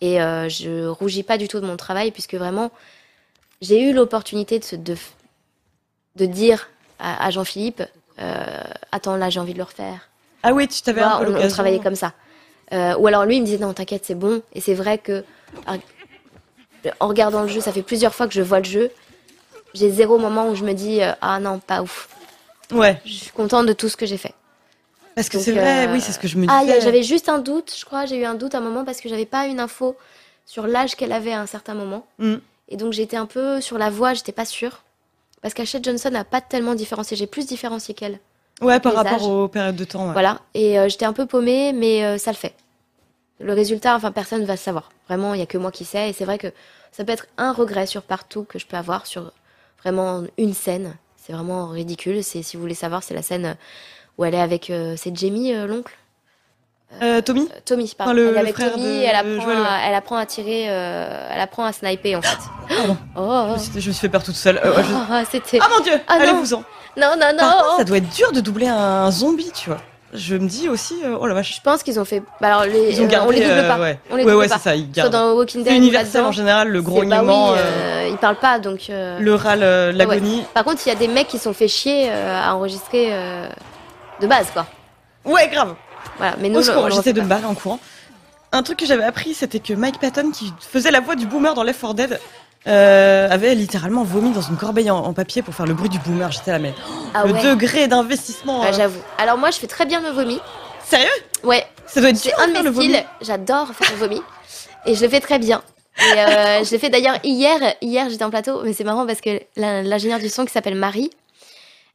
[0.02, 2.72] Et euh, je rougis pas du tout de mon travail puisque vraiment,
[3.62, 4.96] j'ai eu l'opportunité de, de,
[6.16, 6.70] de dire
[7.00, 7.84] à, à Jean-Philippe
[8.20, 10.10] euh, Attends, là, j'ai envie de le refaire.
[10.44, 12.14] Ah oui, tu t'avais un peu on, on travaillait comme ça.
[12.72, 14.42] Euh, ou alors lui, il me disait Non, t'inquiète, c'est bon.
[14.54, 15.24] Et c'est vrai que
[17.00, 18.92] en regardant le jeu, ça fait plusieurs fois que je vois le jeu.
[19.74, 22.08] J'ai zéro moment où je me dis euh, Ah non, pas ouf.
[22.72, 24.34] Ouais, Je suis contente de tout ce que j'ai fait.
[25.16, 26.78] parce que c'est vrai, euh, oui, c'est ce que je me Ah, disais.
[26.78, 28.06] a- j'avais juste un doute, je crois.
[28.06, 29.98] J'ai eu un doute à un moment parce que j'avais pas une info
[30.46, 32.06] sur l'âge qu'elle avait à un certain moment.
[32.20, 32.36] Mm.
[32.70, 34.84] Et donc j'étais un peu sur la voix, j'étais pas sûre.
[35.42, 37.16] Parce qu'Achette Johnson n'a pas tellement différencié.
[37.18, 38.20] J'ai plus différencié qu'elle.
[38.62, 39.24] Ouais, par rapport âges.
[39.24, 40.08] aux périodes de temps.
[40.08, 40.14] ouais.
[40.14, 40.42] Voilà.
[40.54, 42.54] Et euh, j'étais un peu paumée, mais euh, ça le fait.
[43.40, 44.90] Le résultat, enfin, personne va le savoir.
[45.08, 46.10] Vraiment, il y a que moi qui sais.
[46.10, 46.52] Et c'est vrai que
[46.92, 49.32] ça peut être un regret sur partout que je peux avoir sur
[49.82, 50.94] vraiment une scène.
[51.30, 52.24] C'est vraiment ridicule.
[52.24, 53.56] C'est si vous voulez savoir, c'est la scène
[54.18, 54.72] où elle est avec.
[54.72, 55.94] euh, c'est Jamie, euh, l'oncle?
[57.04, 58.14] Euh, Tommy Euh, Tommy, pardon.
[58.14, 59.68] Enfin, le- elle est avec Tommy, de elle, apprend Joël, ouais.
[59.68, 62.38] à, elle apprend à tirer, euh, elle apprend à sniper en fait.
[62.76, 62.98] Pardon.
[63.16, 63.46] Oh, oh.
[63.50, 64.58] Je me suis- Je me suis fait peur toute seule.
[64.58, 65.60] Euh, je- Oh, c'était.
[65.62, 66.14] Ah mon dieu Ah.
[66.16, 66.64] Allez-vous-en
[66.98, 67.78] Non, non, Par contre, non.
[67.78, 69.82] ça doit être dur de doubler un zombie, tu vois.
[70.14, 71.56] Je me dis aussi, euh, oh la vache.
[71.58, 72.22] Je pense qu'ils ont fait.
[72.42, 72.92] Bah, alors, les...
[72.94, 73.28] Ils ont euh, gardé.
[73.28, 73.80] on les double euh, pas.
[73.80, 74.58] Ouais, On les ouais, double ouais, pas.
[74.58, 75.12] c'est ça, ils Soit gardent.
[75.14, 75.74] dans Walking Dead.
[75.74, 78.90] universel en général, le c'est- bah grognement, oui, euh, ils parlent pas donc.
[78.90, 79.60] euh, le râle,
[79.96, 80.44] l'agonie.
[80.54, 83.12] Par contre, il y a des mecs qui sont fait chier euh, à enregistrer
[84.22, 84.66] de base, quoi.
[85.26, 85.48] Ouais.
[85.50, 85.76] grave.
[86.18, 86.36] Voilà.
[86.40, 87.80] Mais nous, Au secours, refait de barrer en courant.
[88.52, 91.54] un truc que j'avais appris, c'était que Mike Patton, qui faisait la voix du boomer
[91.54, 92.20] dans Left 4 Dead,
[92.68, 96.00] euh, avait littéralement vomi dans une corbeille en, en papier pour faire le bruit du
[96.00, 96.32] boomer.
[96.32, 96.74] J'étais là, mais
[97.14, 97.44] Ah le ouais.
[97.44, 98.62] degré d'investissement.
[98.64, 99.00] Ah, euh, J'avoue.
[99.18, 100.40] Alors moi, je fais très bien le vomi.
[100.86, 101.08] Sérieux?
[101.44, 103.06] Ouais, Ça doit être dur un de mes styles.
[103.22, 104.22] J'adore faire le vomi.
[104.86, 105.62] Et je le fais très bien.
[106.00, 107.76] Et euh, je l'ai fait d'ailleurs hier.
[107.82, 111.12] Hier, j'étais en plateau, mais c'est marrant parce que l'ingénieure du son qui s'appelle Marie,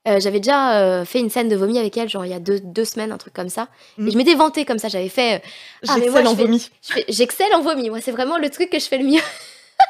[0.06, 2.38] euh, j'avais déjà euh, fait une scène de vomi avec elle, genre il y a
[2.38, 3.68] deux, deux semaines, un truc comme ça.
[3.98, 4.08] Mm.
[4.08, 4.88] Et je m'étais vantée comme ça.
[4.88, 5.42] J'avais fait.
[5.88, 6.70] Ah, J'excelle en vomi.
[7.08, 7.90] J'excelle en vomi.
[7.90, 9.20] Moi, c'est vraiment le truc que je fais le mieux.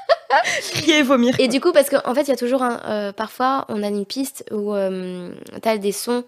[0.73, 1.39] Crier et vomir.
[1.39, 2.81] Et du coup, parce qu'en fait, il y a toujours un.
[2.87, 6.25] euh, parfois, on a une piste où euh, tu as des sons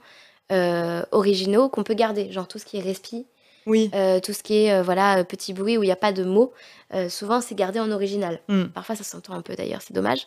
[0.52, 3.26] euh, originaux qu'on peut garder, genre tout ce qui est respi,
[3.66, 3.90] Oui.
[4.22, 6.52] tout ce qui est voilà petit bruit où il n'y a pas de mots.
[7.09, 8.40] souvent, c'est gardé en original.
[8.48, 8.64] Mm.
[8.66, 10.24] Parfois, ça s'entend un peu d'ailleurs, c'est dommage.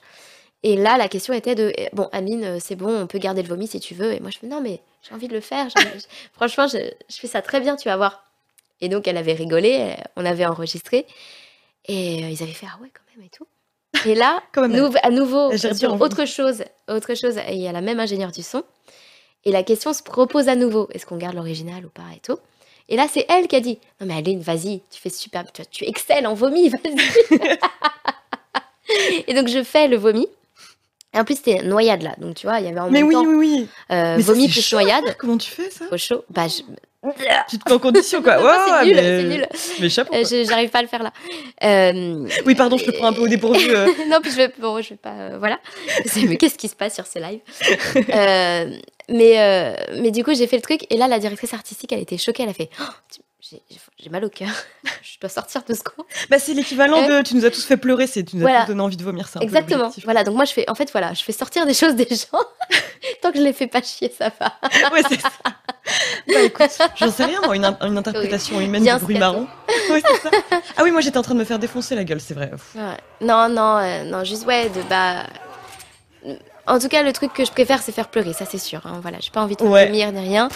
[0.64, 3.42] Et là, la question était de eh, bon, Aline, euh, c'est bon, on peut garder
[3.42, 4.12] le vomi si tu veux.
[4.14, 5.68] Et moi, je fais non, mais j'ai envie de le faire.
[6.34, 6.78] Franchement, je,
[7.10, 8.26] je fais ça très bien, tu vas voir.
[8.82, 11.06] Et donc, elle avait rigolé, on avait enregistré.
[11.86, 13.48] Et ils avaient fait ah ouais, quand même, et tout.
[14.06, 17.82] Et là, nou- à nouveau, sur autre chose, autre chose, et il y a la
[17.82, 18.64] même ingénieure du son.
[19.46, 22.38] Et la question se propose à nouveau est-ce qu'on garde l'original ou pas et tout.
[22.90, 25.62] Et là, c'est elle qui a dit Non, mais Aline, vas-y, tu fais super, tu,
[25.72, 26.96] tu excelles en vomi, vas-y.
[29.28, 30.28] et donc, je fais le vomi.
[31.14, 32.16] Et en plus, c'était noyade là.
[32.20, 33.68] Donc, tu vois, il y avait en Mais même oui, temps oui, oui.
[33.92, 34.76] euh, vomi plus chaud.
[34.78, 35.16] noyade.
[35.18, 35.86] Comment tu fais ça?
[35.88, 36.24] Trop chaud.
[36.30, 36.62] Bah, je...
[37.50, 38.38] Tu te mets en condition, quoi.
[38.44, 39.24] Ouais, c'est nul, mais...
[39.24, 39.48] nul.
[39.80, 40.14] Mais chapeau.
[40.14, 41.14] Euh, J'arrive pas à le faire là.
[41.64, 43.70] Euh, Oui, pardon, je te prends un peu au dépourvu.
[43.70, 43.88] euh.
[44.10, 45.60] non, puis je vais, bon, je vais pas, euh, voilà.
[46.28, 47.40] Mais qu'est-ce qui se passe sur ce live
[48.14, 48.78] Euh,
[49.12, 52.18] mais, mais du coup, j'ai fait le truc et là, la directrice artistique, elle était
[52.18, 52.44] choquée.
[52.44, 53.22] Elle a fait, Oh, tu-
[53.52, 53.62] j'ai
[54.00, 54.50] j'ai mal au cœur.
[55.02, 56.06] je dois sortir deux secondes.
[56.30, 58.68] Bah, c'est l'équivalent de tu nous as tous fait pleurer, c'est tu nous as tous
[58.68, 59.28] donné envie de vomir.
[59.32, 59.92] peu Exactement.
[60.04, 60.24] Voilà.
[60.24, 62.40] Donc moi, je fais, en fait, voilà, je fais sortir des choses des gens.
[63.22, 64.54] Tant que je les fais pas chier, ça va.
[64.92, 65.30] Ouais, c'est ça.
[66.28, 69.48] Bah écoute, j'en sais rien, moi, une, in- une interprétation humaine Bien du bruit marron.
[69.90, 70.30] Ouais, c'est ça.
[70.78, 72.52] Ah oui, moi j'étais en train de me faire défoncer la gueule, c'est vrai.
[72.76, 72.82] Ouais.
[73.22, 75.24] Non, non, euh, non, juste ouais, de bah.
[76.68, 78.82] En tout cas, le truc que je préfère, c'est faire pleurer, ça c'est sûr.
[78.86, 79.88] hein, voilà, j'ai pas envie de Ouais.
[79.88, 80.50] vomir ni rien,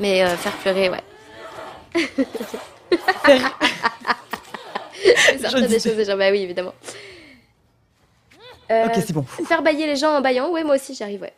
[0.00, 1.02] mais euh, faire pleurer, ouais.
[3.24, 3.58] Faire-
[5.40, 6.74] Sortir des choses des gens, bah oui, évidemment.
[8.70, 9.22] Euh, Ok, c'est bon.
[9.24, 11.32] Faire bailler les gens en baillant, ouais, moi aussi j'y arrive, ouais.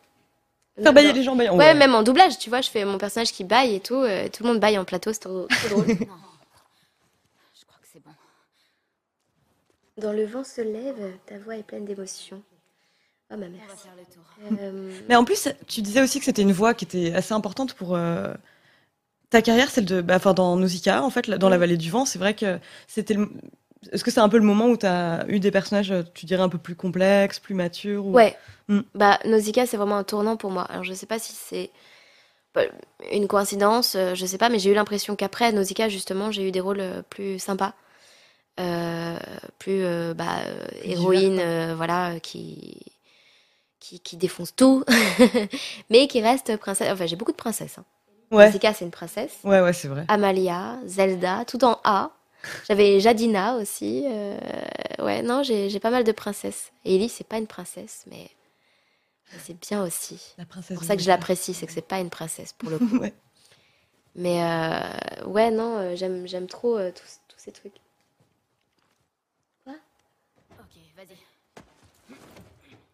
[0.83, 1.15] Faire bailler Non.
[1.15, 1.57] les gens, baillant.
[1.57, 4.29] Ouais, même en doublage, tu vois, je fais mon personnage qui baille et tout, euh,
[4.29, 5.87] tout le monde baille en plateau, c'est trop, trop drôle.
[5.89, 5.95] Non.
[7.59, 8.11] Je crois que c'est bon.
[9.99, 12.43] Dans le vent se lève, ta voix est pleine d'émotion.
[13.33, 13.87] Oh va merci.
[14.61, 17.73] Euh, Mais en plus, tu disais aussi que c'était une voix qui était assez importante
[17.75, 18.35] pour euh,
[19.35, 20.01] ta carrière, celle de.
[20.01, 21.61] Bah, enfin, dans Nausicaa, en fait, dans la Mm.
[21.61, 23.15] vallée du vent, c'est vrai que c'était.
[23.15, 23.31] le-
[23.93, 26.25] Est-ce que c'est un peu le moment où tu as eu des personnages, euh, tu
[26.25, 28.13] dirais, un peu plus complexes, plus matures ou...
[28.15, 28.35] Ouais.
[28.69, 28.81] Mm.
[28.95, 30.63] Bah, Nausicaa, c'est vraiment un tournant pour moi.
[30.71, 31.71] Alors, je sais pas si c'est
[32.55, 32.63] bah,
[33.13, 36.53] une coïncidence, euh, je sais pas, mais j'ai eu l'impression qu'après Nausicaa, justement, j'ai eu
[36.53, 37.75] des rôles euh, plus sympas.
[38.61, 39.19] Euh,
[39.59, 40.37] plus euh, bah,
[40.81, 42.81] Plus héroïne, euh, voilà, qui,
[43.81, 44.85] qui, qui défonce tout,
[45.91, 46.89] mais qui reste princesse.
[46.93, 47.79] Enfin, j'ai beaucoup de princesses.
[47.79, 47.85] hein.
[48.35, 49.39] Ouais, Nausicaa, c'est une princesse.
[49.45, 50.05] ouais, ouais, c'est vrai.
[50.09, 52.11] Amalia, Zelda, tout en A.
[52.69, 54.05] J'avais Jadina aussi.
[54.07, 54.39] euh,
[54.99, 56.73] Ouais, non, j'ai j'ai pas mal de princesses.
[56.85, 58.31] Et Ellie, c'est pas une princesse, mais
[59.33, 60.35] mais c'est bien aussi.
[60.39, 60.69] La princesse.
[60.69, 62.99] C'est pour ça que je l'apprécie, c'est que c'est pas une princesse pour le coup.
[62.99, 63.15] ouais.
[64.15, 67.75] Mais euh, ouais, non, euh, j'aime j'aime trop euh, tous, tous ces trucs.
[69.67, 71.19] Ok, vas-y.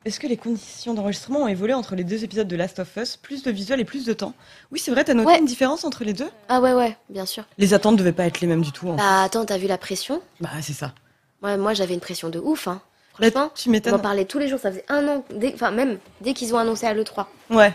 [0.06, 3.18] Est-ce que les conditions d'enregistrement ont évolué entre les deux épisodes de Last of Us?
[3.18, 4.32] Plus de visuel et plus de temps?
[4.72, 5.38] Oui, c'est vrai, t'as noté Ouais.
[5.38, 6.30] une différence entre les deux?
[6.48, 7.44] Ah ouais, ouais, bien sûr.
[7.58, 8.88] Les attentes devaient pas être les mêmes du tout.
[8.88, 9.02] en fait.
[9.02, 10.22] Bah attends, t'as vu la pression?
[10.40, 10.94] Bah, c'est ça.
[11.42, 12.80] Ouais, moi j'avais une pression de ouf, hein.
[13.18, 13.94] Là, Franchement, tu on m'étonnes.
[13.94, 16.58] en parlait tous les jours, ça faisait un an, dès- enfin même dès qu'ils ont
[16.58, 17.26] annoncé à l'E3.
[17.50, 17.74] Ouais.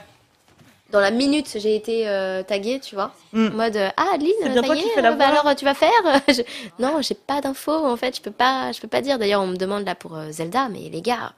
[0.91, 3.13] Dans la minute, j'ai été euh, taguée, tu vois.
[3.33, 3.47] Mm.
[3.47, 5.25] En mode euh, ah Adeline, ça y est, euh, bah voix.
[5.41, 5.91] alors tu vas faire?
[6.27, 6.41] Je-
[6.79, 9.19] Non, j'ai pas d'infos en fait, je peux pas, je peux pas dire.
[9.19, 11.33] D'ailleurs, on me demande là pour euh, Zelda, mais les gars.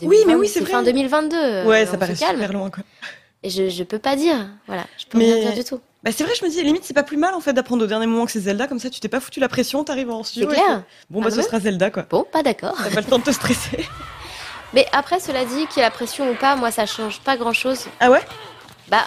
[0.00, 0.70] Oui, mais 2020, oui, c'est vrai.
[0.70, 1.36] fin 2022.
[1.36, 2.40] euh, Ouais, ça paraît calme.
[2.40, 2.82] super loin, quoi.
[3.42, 4.36] Et je, je peux pas dire,
[4.66, 5.80] voilà, je peux Mais- rien dire du tout.
[6.04, 7.86] Bah, c'est vrai, je me dis, limite, c'est pas plus mal en fait d'apprendre au
[7.86, 10.22] dernier moment que c'est Zelda, comme ça tu t'es pas foutu la pression, t'arrives en
[10.24, 10.50] C'est studio.
[10.50, 10.82] et clair.
[11.10, 12.06] Bon, Ah bah, ce bon sera Zelda, quoi.
[12.10, 12.74] Bon, pas d'accord.
[12.76, 13.86] T'as pas le temps de te stresser.
[14.74, 17.36] Mais après, cela dit, qu'il y ait la pression ou pas, moi ça change pas
[17.36, 17.86] grand chose.
[18.00, 18.22] Ah ouais?
[18.88, 19.04] Bah,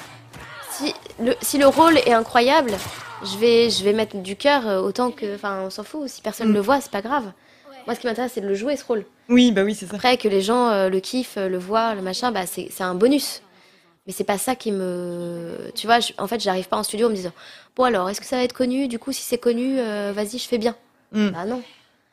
[0.72, 2.72] si le, si le rôle est incroyable,
[3.24, 5.36] je vais, je vais mettre du cœur euh, autant que.
[5.36, 6.08] Enfin, on s'en fout.
[6.08, 6.54] Si personne Mm.
[6.54, 7.26] le voit, c'est pas grave.
[7.86, 9.06] Moi, ce qui m'intéresse, c'est de le jouer, ce rôle.
[9.30, 9.96] Oui, bah oui, c'est ça.
[9.96, 12.96] Après, que les gens euh, le kiffent, euh, le voient, le machin, bah, c'est un
[12.96, 13.42] bonus.
[14.08, 15.72] Mais c'est pas ça qui me.
[15.76, 17.32] Tu vois, je- en fait, j'arrive pas en studio en me disant
[17.76, 18.88] Bon, alors, est-ce que ça va être connu?
[18.88, 20.76] Du coup, si c'est connu, euh, vas-y, je fais bien.
[21.12, 21.30] Mm.
[21.30, 21.62] Bah non.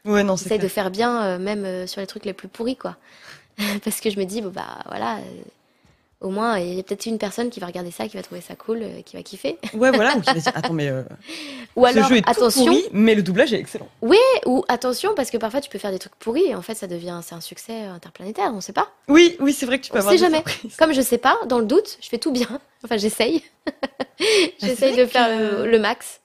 [0.06, 2.76] Ouais, non, c'est J'essaye de faire bien, euh, même sur les trucs les plus pourris,
[2.76, 2.96] quoi.
[3.84, 5.18] Parce que je me dis, bon, bah voilà,
[6.22, 8.40] Au moins, il y a peut-être une personne qui va regarder ça, qui va trouver
[8.40, 9.58] ça cool, euh, qui va kiffer.
[9.74, 10.16] Ouais, voilà.
[10.16, 11.02] ou qui va dire, attends, mais euh,
[11.76, 13.88] Ou alors, ce jeu est tout attention, pourri, mais le doublage est excellent.
[14.46, 16.86] ou attention, parce que parfois tu peux faire des trucs pourris et en fait ça
[16.86, 18.88] devient, c'est un succès interplanétaire, on sait pas.
[19.08, 20.36] Oui, oui, c'est vrai que tu peux On avoir sait des jamais.
[20.38, 20.76] surprises.
[20.76, 22.48] Comme je sais pas, dans le doute, je fais tout bien.
[22.84, 23.44] Enfin, j'essaye.
[24.60, 26.20] j'essaye vrai de faire que- le, max.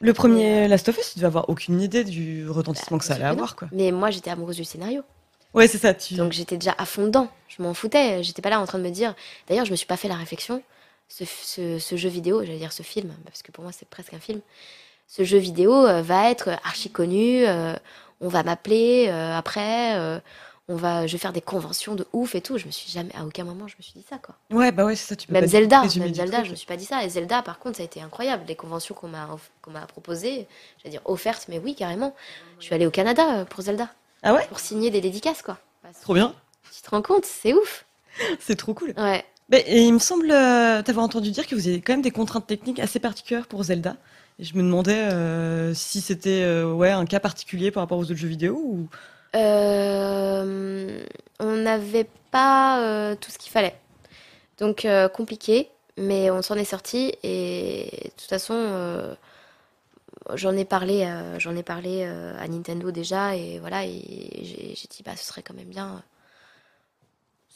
[0.00, 3.24] Le premier Last of Us, tu devais avoir aucune idée du retentissement que ça allait
[3.24, 3.66] avoir, quoi.
[3.72, 5.02] Mais moi, j'étais amoureuse du scénario.
[5.56, 5.94] Ouais, c'est ça.
[5.94, 6.14] Tu...
[6.14, 7.28] Donc j'étais déjà à fond dedans.
[7.48, 8.22] Je m'en foutais.
[8.22, 9.14] J'étais pas là en train de me dire.
[9.48, 10.62] D'ailleurs, je me suis pas fait la réflexion.
[11.08, 14.12] Ce, ce- ce jeu vidéo, j'allais dire ce film, parce que pour moi c'est presque
[14.14, 14.40] un film.
[15.08, 17.46] Ce jeu vidéo euh, va être archi connu.
[17.46, 17.74] euh,
[18.20, 20.20] on va m'appeler euh, après.
[20.68, 22.58] on va, je vais faire des conventions de ouf et tout.
[22.58, 24.34] Je me suis jamais, à aucun moment, je me suis dit ça quoi.
[24.50, 25.14] Ouais, bah ouais, c'est ça.
[25.16, 26.46] Tu peux Même pas Zelda, même Zelda, truc.
[26.46, 27.04] je me suis pas dit ça.
[27.04, 28.42] Et Zelda, par contre, ça a été incroyable.
[28.48, 29.28] Les conventions qu'on m'a
[29.62, 32.16] qu'on m'a proposées, j'allais dire offertes, mais oui, carrément.
[32.58, 33.88] Je suis allée au Canada pour Zelda,
[34.26, 35.56] Ah ouais pour signer des dédicaces quoi.
[36.02, 36.34] Trop bien.
[36.74, 37.86] Tu te rends compte, c'est ouf.
[38.40, 38.92] C'est trop cool.
[38.96, 39.24] Ouais.
[39.50, 42.10] Mais, et il me semble euh, t'avoir entendu dire que vous avez quand même des
[42.10, 43.96] contraintes techniques assez particulières pour Zelda.
[44.38, 48.04] Et je me demandais euh, si c'était euh, ouais, un cas particulier par rapport aux
[48.04, 48.88] autres jeux vidéo ou.
[51.38, 53.78] On n'avait pas tout ce qu'il fallait.
[54.58, 59.16] Donc compliqué, mais on s'en est sorti et de toute façon,
[60.34, 63.92] j'en ai parlé, euh, j'en ai parlé euh, à Nintendo déjà et voilà, et
[64.42, 66.00] j'ai dit bah ce serait quand même bien, euh,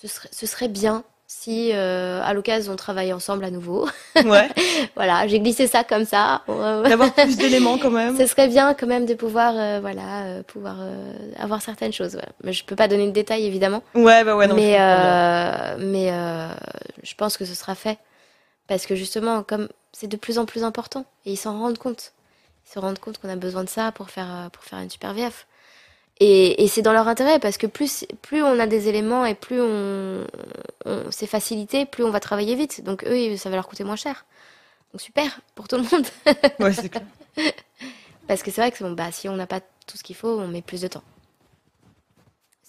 [0.01, 3.89] ce serait, ce serait bien si euh, à l'occasion on travaille ensemble à nouveau.
[4.25, 4.49] Ouais,
[4.97, 6.43] voilà, j'ai glissé ça comme ça.
[6.49, 8.17] D'avoir plus d'éléments quand même.
[8.17, 10.79] ce serait bien quand même de pouvoir, voilà, pouvoir
[11.39, 12.15] avoir certaines choses.
[12.15, 12.31] Voilà.
[12.43, 14.57] Mais je peux pas donner de détails évidemment, Ouais, bah ouais, non.
[14.57, 16.09] je mais euh, mais
[17.05, 17.99] je pense que ce sera fait
[18.67, 22.13] parce que justement, comme c'est de plus en plus important et ils s'en rendent compte,
[22.65, 25.15] se rendent compte qu'on a besoin de ça pour faire euh, pour faire une super
[25.15, 25.47] VF.
[26.23, 29.35] Et, et c'est dans leur intérêt parce que plus plus on a des éléments et
[29.35, 30.27] plus on,
[30.85, 32.85] on c'est facilité, plus on va travailler vite.
[32.85, 34.27] Donc eux, ça va leur coûter moins cher.
[34.93, 36.07] Donc super pour tout le monde.
[36.59, 37.05] Ouais, c'est clair.
[38.29, 40.39] Parce que c'est vrai que bon, bah, si on n'a pas tout ce qu'il faut,
[40.39, 41.03] on met plus de temps.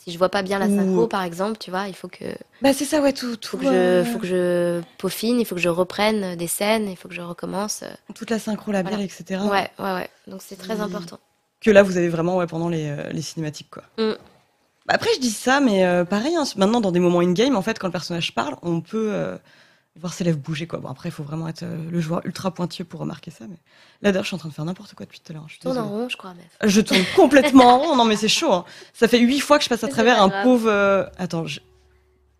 [0.03, 2.25] Si je vois pas bien la Ou- synchro, par exemple, tu vois, il faut que,
[2.63, 3.35] Bah c'est ça, ouais, tout.
[3.35, 6.47] tout faut que, euh, je, faut que je peaufine, il faut que je reprenne des
[6.47, 7.83] scènes, il faut que je recommence.
[8.15, 9.05] Toute la synchro labiale, Voilà.
[9.05, 9.41] etc.
[9.43, 10.09] Ouais, ouais, ouais.
[10.25, 11.19] Donc c'est très important.
[11.59, 13.83] Que là, vous avez vraiment ouais, pendant les, euh, les cinématiques, quoi.
[13.99, 14.13] Mm.
[14.87, 17.61] Bah, après, je dis ça, mais euh, pareil, hein, maintenant, dans des moments in-game, en
[17.61, 19.37] fait, quand le personnage parle, on peut euh,
[19.95, 20.80] voir ses lèvres bouger, quoi.
[20.80, 23.57] Bon, après, il faut vraiment être euh, le joueur ultra pointilleux pour remarquer ça, mais
[24.01, 25.43] là, d'ailleurs, je suis en train de faire n'importe quoi depuis tout à l'heure.
[25.43, 26.45] hein, Je, Tourne en rond, je crois, meuf.
[26.72, 27.95] je tourne complètement en rond.
[27.95, 28.51] Non, mais c'est chaud.
[28.53, 28.65] hein.
[28.93, 30.43] Ça fait huit fois que je passe à travers un grave.
[30.43, 30.69] pauvre.
[30.69, 31.59] euh, Attends, je-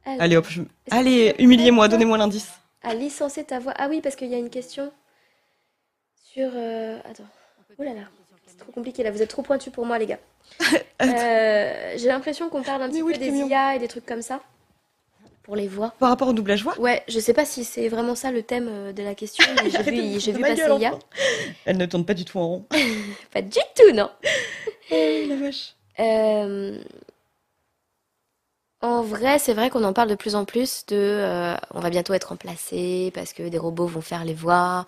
[0.06, 0.48] Allez, allez hop.
[0.50, 2.50] je- Allez, humiliez-moi, donnez-moi l'indice.
[2.84, 3.74] À licencer ta voix.
[3.78, 4.92] Ah oui, parce qu'il y a une question
[6.34, 6.50] sur.
[6.56, 7.28] euh, Attends.
[7.78, 8.02] Oh là là.
[8.48, 10.20] C'est trop compliqué là, vous êtes trop pointu pour moi, les gars.
[11.02, 13.48] Euh, J'ai l'impression qu'on parle un Mais petit oui, peu le des camion.
[13.48, 14.40] IA et des trucs comme ça.
[15.44, 15.94] Pour les voix.
[16.00, 16.80] Par rapport au doublage voix.
[16.80, 19.70] Ouais, je sais pas si c'est vraiment ça le thème euh, de la question, mais
[19.72, 19.82] j'ai
[20.14, 20.90] vu, j'ai vu passer gueule, IA.
[20.90, 21.00] enfant.
[21.66, 22.66] Elle ne tourne pas du tout en rond.
[23.32, 24.10] Pas du tout, non.
[24.92, 25.76] Oh, la vache.
[26.00, 26.84] Euh,
[28.82, 31.90] En vrai, c'est vrai qu'on en parle de plus en plus de euh, on va
[31.92, 34.86] bientôt être remplacé parce que des robots vont faire les voix.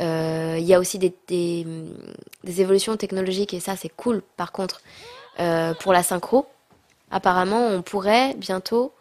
[0.00, 1.66] Euh, Il y a aussi des, des,
[2.44, 4.80] des évolutions technologiques et ça c'est cool par contre
[5.40, 6.46] euh, pour la synchro.
[7.10, 8.92] Apparemment, on pourrait bientôt,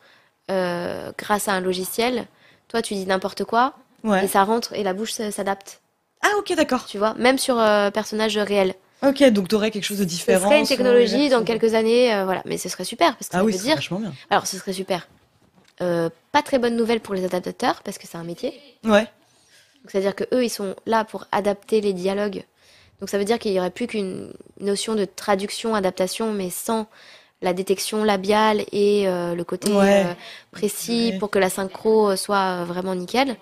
[0.52, 2.26] euh, grâce à un logiciel,
[2.68, 3.74] toi tu dis n'importe quoi
[4.24, 5.82] et ça rentre et la bouche s'adapte,
[6.22, 6.86] Ah, ok, d'accord.
[6.86, 8.74] tu vois, même sur euh, personnage réel.
[9.06, 10.48] Ok, donc t'aurais quelque chose de Ce différent.
[10.48, 13.40] serait une technologie dans quelques années, euh, voilà, mais ce serait super parce que ça
[13.40, 14.14] Ah oui, veut dire vachement bien.
[14.30, 15.08] alors, ce serait super.
[15.82, 18.60] Euh, pas très bonne nouvelle pour les adaptateurs parce que c'est un métier.
[18.86, 19.08] Ouais.
[19.88, 22.44] C'est-à-dire que eux, ils sont là pour adapter les dialogues.
[23.00, 26.88] Donc, ça veut dire qu'il y aurait plus qu'une notion de traduction, adaptation, mais sans
[27.42, 30.06] la détection labiale et euh, le côté Ouais.
[30.08, 30.14] euh,
[30.52, 31.18] précis Ouais.
[31.20, 33.38] pour que la synchro soit euh, vraiment nickel.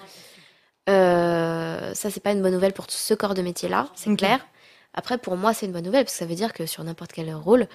[0.89, 4.45] Euh, ça, c'est pas une bonne nouvelle pour ce corps de métier-là, c'est clair.
[4.93, 7.11] Après, pour moi, c'est une bonne nouvelle parce que ça veut dire que sur n'importe
[7.11, 7.67] quel rôle,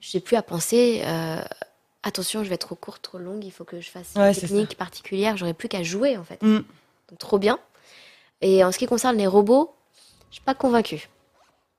[0.00, 1.02] j'ai plus à penser.
[1.04, 1.40] euh,
[2.02, 3.44] attention, je vais être trop courte, trop longue.
[3.44, 5.36] Il faut que je fasse Ouais, une technique particulière.
[5.36, 6.40] J'aurais plus qu'à jouer en fait.
[6.42, 6.56] Mm.
[7.10, 7.58] Donc trop bien.
[8.40, 9.74] Et en ce qui concerne les robots,
[10.30, 11.08] je suis pas convaincue.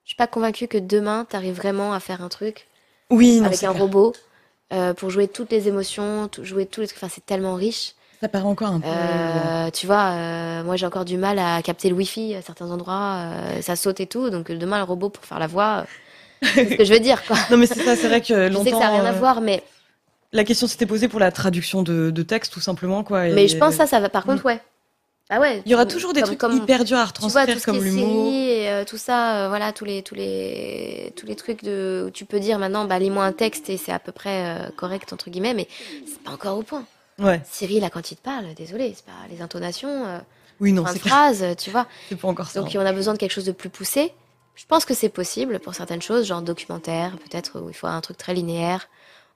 [0.04, 2.67] Je suis pas convaincue que demain, tu arrives vraiment à faire un truc
[3.10, 3.82] Oui, non, avec c'est un clair.
[3.84, 4.14] robot
[4.74, 6.98] euh, pour jouer toutes les émotions, tout- jouer tous les trucs.
[7.02, 7.94] Enfin, c'est tellement riche.
[8.22, 8.88] Ça paraît encore un peu.
[8.90, 12.72] Euh, tu vois, euh, moi j'ai encore du mal à capter le wifi à certains
[12.72, 13.18] endroits.
[13.32, 14.30] euh, ça saute et tout.
[14.32, 15.86] Donc demain, le robot pour faire la voix,
[16.44, 17.24] euh, c'est ce que je veux dire.
[17.26, 17.38] Quoi.
[17.52, 18.64] Non, mais c'est ça, c'est vrai que Je longtemps.
[18.64, 19.64] sais que ça n'a rien à voir, mais,
[20.34, 23.28] La question s'était posée pour la traduction de, de texte, tout simplement, quoi.
[23.28, 24.10] et- mais je pense que ça, ça va.
[24.10, 24.60] Par contre, ouais.
[25.30, 25.62] Ah ouais.
[25.66, 27.84] Il y aura toujours des comme- trucs comme- hyper durs à vois retranscrire, ce comme
[27.84, 28.32] l'humour.
[28.34, 32.24] euh, tout ça euh, voilà tous les tous les tous les trucs de où tu
[32.26, 35.30] peux dire maintenant bah lis-moi un texte et c'est à peu près euh, correct entre
[35.30, 35.68] guillemets mais
[36.08, 36.86] c'est pas encore au point
[37.20, 37.42] Ouais.
[37.50, 40.20] Cyril, là, quand il te parle, désolé, c'est pas les intonations, euh,
[40.60, 41.88] Oui, non, c'est phrase, tu vois.
[42.10, 42.60] C'est pas encore ça.
[42.62, 44.14] Donc on a besoin de quelque chose de plus poussé.
[44.54, 48.02] Je pense que c'est possible pour certaines choses, genre documentaire, peut-être où il faut un
[48.02, 48.88] truc très linéaire,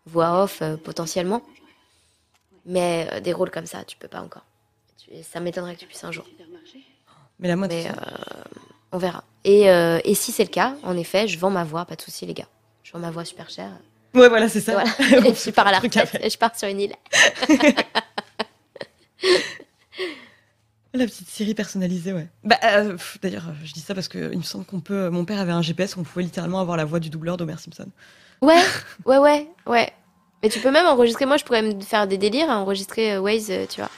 [0.06, 1.42] voix off potentiellement.
[2.68, 4.44] Mais euh, des rôles comme ça, tu peux pas encore.
[5.24, 6.26] Ça m'étonnerait que tu puisses un jour.
[7.40, 7.94] Mais la mode, Mais euh,
[8.92, 9.24] on verra.
[9.44, 12.02] Et, euh, et si c'est le cas, en effet, je vends ma voix, pas de
[12.02, 12.48] souci les gars.
[12.84, 13.72] Je vends ma voix super chère.
[14.14, 14.74] Ouais, voilà, c'est ça.
[14.74, 14.90] voilà.
[15.28, 16.96] Et je pars à la retraite, et je pars sur une île.
[20.94, 22.28] La petite série personnalisée, ouais.
[22.44, 25.10] Bah, euh, d'ailleurs, je dis ça parce que il me semble qu'on peut.
[25.10, 27.88] Mon père avait un GPS, on pouvait littéralement avoir la voix du doubleur d'Homer Simpson.
[28.42, 28.62] Ouais,
[29.06, 29.94] ouais, ouais, ouais.
[30.44, 31.26] Mais tu peux même enregistrer.
[31.26, 33.90] Moi, je pourrais me faire des délires, à enregistrer euh, Waze, tu vois.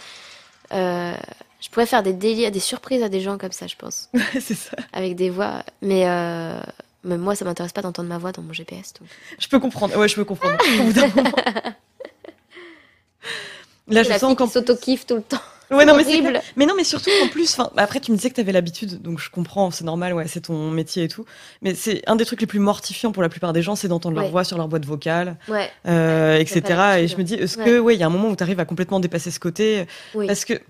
[0.73, 1.15] Euh,
[1.61, 4.21] je pourrais faire des délires, des surprises à des gens comme ça, je pense, Ouais,
[4.41, 4.75] c'est ça.
[4.91, 5.63] avec des voix.
[5.81, 6.59] Mais, euh,
[7.03, 8.93] mais moi, ça m'intéresse pas d'entendre ma voix dans mon GPS.
[8.99, 9.07] donc.
[9.39, 9.95] Je peux comprendre.
[9.97, 10.57] Ouais, je peux comprendre.
[13.89, 15.41] Là, je la sens qui s'auto-kiffe tout le temps.
[15.71, 16.39] Ouais, non, mais horrible.
[16.55, 19.29] Mais non, mais surtout en plus, après tu me disais que t'avais l'habitude, donc je
[19.29, 21.25] comprends, c'est normal, ouais, c'est ton métier et tout.
[21.61, 24.15] Mais c'est un des trucs les plus mortifiants pour la plupart des gens, c'est d'entendre
[24.19, 26.61] leur voix sur leur boîte vocale, Ouais, euh, etc.
[26.99, 28.65] Et je me dis, est-ce que, ouais, il y a un moment où t'arrives à
[28.65, 29.85] complètement dépasser ce côté,
[30.15, 30.27] oui.
[30.27, 30.61] parce que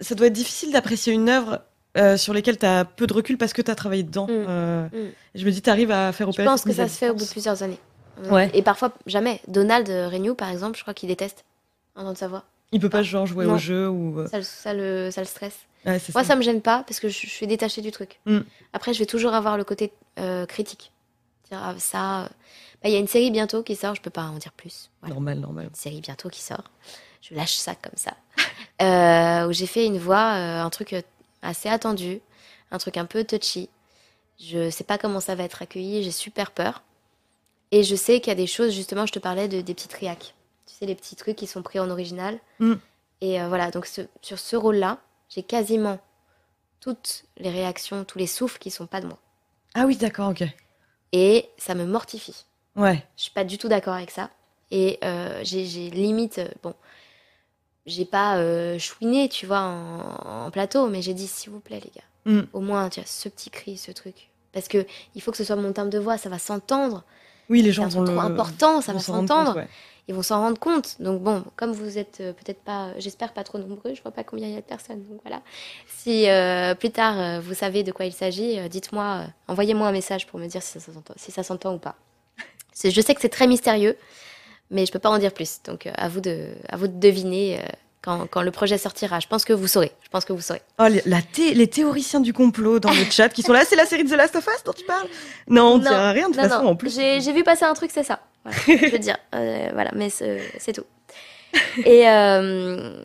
[0.00, 1.60] ça doit être difficile d'apprécier une œuvre.
[1.98, 4.24] euh, sur lesquelles t'as peu de recul parce que t'as travaillé dedans.
[4.26, 4.30] Mm.
[4.48, 4.96] Euh, Mm.
[5.34, 6.46] Je me dis, t'arrives à faire Je opérer.
[6.48, 7.78] pense cette que ça se fait au bout de plusieurs années.
[8.30, 8.50] Ouais.
[8.54, 9.40] Et parfois, jamais.
[9.46, 11.44] Donald Renew, par exemple, je crois qu'il déteste
[11.94, 12.44] entendre sa voix.
[12.72, 13.54] Il peut pas genre jouer Non.
[13.54, 14.18] au jeu ou.
[14.20, 15.58] euh, Ça, le- ça, le, ça le stresse.
[15.84, 16.24] Ouais, Moi, ça.
[16.24, 18.20] ça me gêne pas parce que je, je suis détachée du truc.
[18.26, 18.38] Mm.
[18.72, 20.92] Après, je vais toujours avoir le côté euh, critique.
[21.50, 22.28] Dire ah, ça.
[22.82, 24.90] bah, Il y a une série bientôt qui sort, je peux pas en dire plus.
[25.00, 25.14] Voilà.
[25.14, 25.64] Normal, normal.
[25.66, 26.64] Une série bientôt qui sort.
[27.20, 28.12] Je lâche ça comme ça.
[28.80, 30.96] Euh, où j'ai fait une voix, euh, un truc
[31.42, 32.20] assez attendu,
[32.72, 33.68] un truc un peu touchy.
[34.40, 36.82] Je sais pas comment ça va être accueilli, j'ai super peur.
[37.70, 39.86] Et je sais qu'il y a des choses, justement, je te parlais de, des petits
[39.86, 40.34] triacs.
[40.66, 42.38] Tu sais, les petits trucs qui sont pris en original.
[42.58, 42.74] Mm.
[43.20, 44.98] Et euh, voilà, donc ce- sur ce rôle-là,
[45.28, 45.98] j'ai quasiment
[46.80, 49.18] toutes les réactions, tous les souffles qui sont pas de moi.
[49.74, 50.44] Ah oui, d'accord, ok.
[51.12, 52.44] Et ça me mortifie.
[52.76, 53.04] Ouais.
[53.16, 54.30] Je suis pas du tout d'accord avec ça.
[54.70, 56.74] Et euh, j'ai limite, euh, bon,
[57.86, 61.80] j'ai pas euh, chouiné, tu vois, en, en plateau, mais j'ai dit s'il vous plaît,
[61.84, 62.42] les gars, Mm.
[62.52, 64.30] au moins, tu vois, ce petit cri, ce truc.
[64.52, 67.02] Parce que il faut que ce soit mon timbre de voix, ça va s'entendre.
[67.50, 68.06] Oui, les gens truc le.
[68.06, 69.56] trop important, ça va s'entendre.
[69.56, 69.68] ouais.
[70.08, 71.00] Ils vont s'en rendre compte.
[71.00, 74.24] Donc bon, comme vous êtes euh, peut-être pas, j'espère pas trop nombreux, je vois pas
[74.24, 75.02] combien il y a de personnes.
[75.04, 75.42] Donc voilà.
[75.86, 79.86] Si euh, plus tard euh, vous savez de quoi il s'agit, euh, dites-moi, euh, envoyez-moi
[79.86, 81.30] un message pour me dire si ça s'entend, si
[81.74, 81.94] ou pas.
[82.82, 83.96] Je sais que c'est très mystérieux,
[84.70, 85.62] mais je peux pas en dire plus.
[85.62, 87.62] Donc euh, à vous de, à vous de deviner euh,
[88.02, 89.20] quand, quand le projet sortira.
[89.20, 89.92] Je pense que vous saurez.
[90.02, 90.60] Je pense que vous saurez.
[90.78, 93.76] Oh, les, la thé- les théoriciens du complot dans le chat qui sont là, c'est
[93.76, 95.06] la série de The Last of Us dont tu parles?
[95.48, 96.70] Non, on ne dira rien de toute façon non.
[96.70, 96.94] en plus.
[96.96, 98.20] J'ai vu passer un truc, c'est ça.
[98.44, 100.84] Voilà, je veux dire, euh, voilà, mais c'est tout.
[101.84, 103.02] Et euh,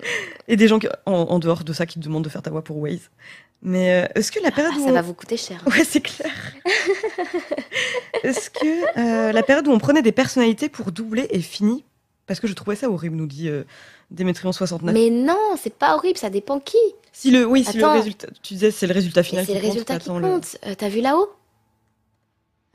[0.47, 2.49] Et des gens qui- en, en dehors de ça qui te demandent de faire ta
[2.49, 3.09] voix pour Waze.
[3.61, 5.61] Mais euh, est-ce que la période ah, où ça on- va vous coûter cher.
[5.67, 6.31] Ouais, c'est clair.
[8.23, 11.83] est-ce que la période où on prenait des personnalités pour doubler est finie?
[12.25, 13.49] Parce que je trouvais ça horrible, nous dit
[14.11, 14.93] Démétrion 69.
[14.93, 16.77] Mais non, c'est pas horrible, ça dépend qui.
[17.11, 19.69] Si le, oui, si le résultat, tu disais c'est le résultat final c'est le compte,
[19.69, 20.57] résultat qui t'attends le- compte.
[20.65, 21.29] Euh, T'as vu là-haut?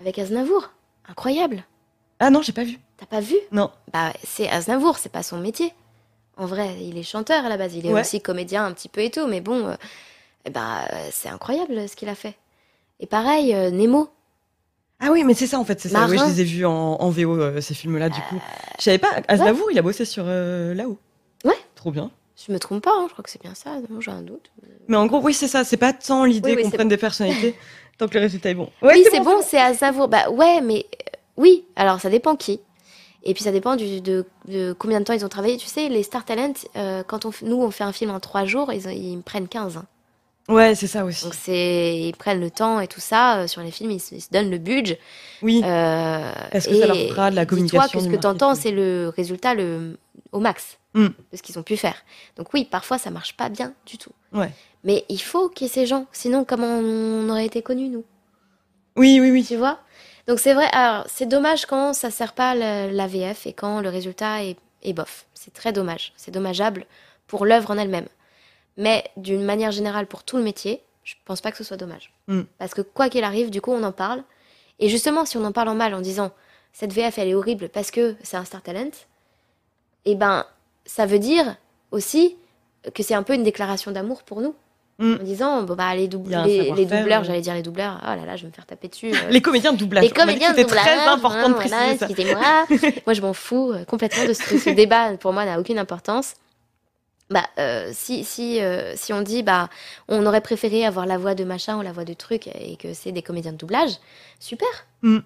[0.01, 0.71] Avec Aznavour.
[1.09, 1.65] Incroyable.
[2.21, 2.79] Ah non, j'ai pas vu.
[2.99, 3.37] T'as pas vu?
[3.51, 3.71] Non.
[3.93, 5.73] Bah, c'est Aznavour, c'est pas son métier.
[6.37, 8.01] En vrai, il est chanteur à la base, il est Ouais.
[8.01, 9.75] aussi comédien un petit peu et tout, mais bon, euh,
[10.45, 12.35] eh bah, euh, c'est incroyable ce qu'il a fait.
[13.01, 14.09] Et pareil, euh, Nemo.
[15.01, 16.07] Ah oui, mais c'est ça en fait, c'est ça.
[16.09, 18.41] Oui, je les ai vus en, en VO euh, ces films-là du coup.
[18.79, 19.11] Je savais pas.
[19.29, 20.99] Aznavour, il a bossé sur là-haut.
[21.83, 22.13] Trop bien.
[22.47, 24.53] Je me trompe pas, hein, je crois que c'est bien ça, j'ai un doute.
[24.87, 25.65] Mais en gros, oui, c'est ça.
[25.65, 27.57] C'est pas tant l'idée Oui, oui, qu'on prenne des personnalités
[27.99, 28.71] tant que le résultat est bon.
[28.83, 30.07] Ouais, oui, c'est bon, c'est Aznavour.
[30.07, 32.61] Bah ouais, mais euh, oui, alors ça dépend qui.
[33.25, 35.57] Et puis ça dépend du, de, de combien de temps ils ont travaillé.
[35.57, 38.45] Tu sais, les Star Talent, euh, quand on, nous on fait un film en trois
[38.45, 39.79] jours, ils, ils me prennent 15.
[39.79, 39.87] hein.
[40.49, 41.25] Ouais, c'est ça aussi.
[41.25, 43.39] Donc c'est, ils prennent le temps et tout ça.
[43.43, 44.99] euh, sur les films, ils, se- ils se donnent le budget.
[45.41, 45.63] Oui.
[45.65, 48.63] Euh, Parce que ça leur fera de la communication, que ce que tu entends, marketing.
[48.71, 49.99] c'est le résultat le,
[50.33, 51.07] au max Mm.
[51.07, 51.95] de ce qu'ils ont pu faire.
[52.37, 54.11] Donc oui, parfois ça marche pas bien du tout.
[54.35, 54.51] Ouais.
[54.85, 56.05] Mais il faut qu'il y ait ces gens.
[56.13, 58.05] Sinon, comment on aurait été connus, nous?
[58.97, 59.43] Oui, oui, oui.
[59.45, 59.79] tu vois?
[60.29, 63.81] Donc c'est vrai, alors c'est dommage quand ça sert pas la, la VF et quand
[63.81, 65.25] le résultat est, est bof.
[65.33, 66.13] C'est très dommage.
[66.17, 66.85] C'est dommageable
[67.27, 68.07] pour l'œuvre en elle-même.
[68.77, 72.13] Mais d'une manière générale, pour tout le métier, je pense pas que ce soit dommage.
[72.29, 72.43] Mm.
[72.59, 74.23] Parce que quoi qu'il arrive, du coup, on en parle.
[74.79, 76.33] Et justement, si on en parle en mal en disant
[76.73, 78.91] cette VF elle est horrible parce que c'est un star talent,
[80.07, 80.47] eh ben
[80.87, 81.57] ça veut dire
[81.91, 82.37] aussi
[82.95, 84.55] que c'est un peu une déclaration d'amour pour nous.
[84.99, 85.15] Mm.
[85.21, 87.25] En disant, bon, bah, les, doubleurs, euh.
[87.25, 89.11] j'allais dire les doubleurs, oh là là, je vais me faire taper dessus.
[89.13, 90.05] euh, Les comédiens de doublage.
[90.05, 92.07] les comédiens de C'était très doublage, important de hein, préciser voilà, ça.
[92.07, 92.93] excusez-moi.
[93.07, 95.17] Moi, je m'en fous euh, complètement de ce, ce débat.
[95.17, 96.35] Pour moi, n'a aucune importance.
[97.33, 99.71] Bah, euh, si, si, euh, si on dit, bah,
[100.09, 102.93] on aurait préféré avoir la voix de machin ou la voix de truc et que
[102.93, 103.93] c'est des comédiens de doublage,
[104.39, 104.69] super.
[105.01, 105.19] Mm.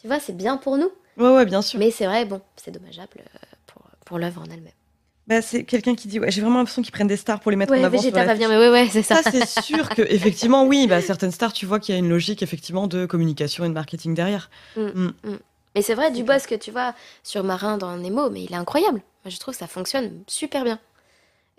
[0.00, 0.90] Tu vois, c'est bien pour nous.
[1.16, 1.78] Ouais, ouais, bien sûr.
[1.78, 4.72] Mais c'est vrai, bon, c'est dommageable euh, pour, pour l'œuvre en elle-même.
[5.28, 7.56] Bah, c'est quelqu'un qui dit ouais, j'ai vraiment l'impression qu'ils prennent des stars pour les
[7.56, 7.96] mettre Ouais, en avant.
[7.96, 9.22] Vegeta va bien, mais ouais, ouais, c'est ça.
[9.22, 12.08] Ça, c'est sûr que effectivement, oui, bah, certaines stars, tu vois qu'il y a une
[12.08, 14.50] logique effectivement de communication et de marketing derrière.
[15.74, 19.00] Mais c'est vrai, Dubosc, tu vois, sur Marin dans Nemo, mais il est incroyable.
[19.24, 20.78] Moi, je trouve que ça fonctionne super bien.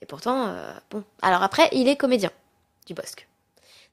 [0.04, 1.02] Et pourtant, euh, bon.
[1.22, 2.30] Alors après, il est comédien,
[2.86, 3.26] Dubosc.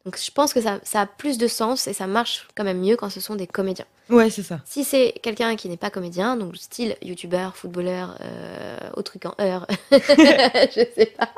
[0.04, 2.80] Donc je pense que ça, ça a plus de sens et ça marche quand même
[2.80, 3.84] mieux quand ce sont des comédiens.
[4.08, 4.58] Ouais, c'est ça.
[4.64, 9.34] Si c'est quelqu'un qui n'est pas comédien, donc style youtubeur, footballeur, euh, au truc en
[9.40, 11.28] heure, je sais pas.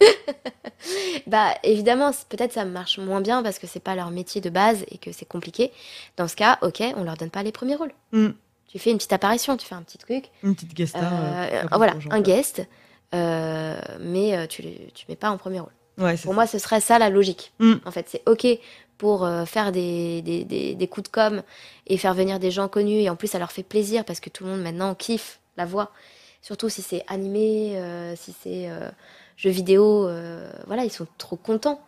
[1.26, 4.86] bah évidemment, peut-être ça marche moins bien parce que c'est pas leur métier de base
[4.90, 5.72] et que c'est compliqué.
[6.16, 7.92] Dans ce cas, ok, on leur donne pas les premiers rôles.
[8.12, 8.28] Mm.
[8.68, 11.12] Tu fais une petite apparition, tu fais un petit truc, Une petite guest star.
[11.12, 12.66] euh, euh, voilà, un guest,
[13.12, 15.72] mais euh, tu les- tu mets pas en premier rôle.
[15.98, 16.34] Ouais, Pour ça.
[16.34, 17.52] moi, ce serait ça la logique.
[17.58, 17.74] Mm.
[17.86, 18.46] En fait, c'est OK
[18.98, 21.42] pour euh, faire des, des, des, des coups de com
[21.86, 23.00] et faire venir des gens connus.
[23.00, 25.64] Et en plus, ça leur fait plaisir parce que tout le monde maintenant kiffe la
[25.64, 25.90] voix.
[26.42, 28.88] Surtout si c'est animé, euh, si c'est euh,
[29.36, 30.06] jeu vidéo.
[30.06, 31.80] euh, voilà, ils sont trop contents.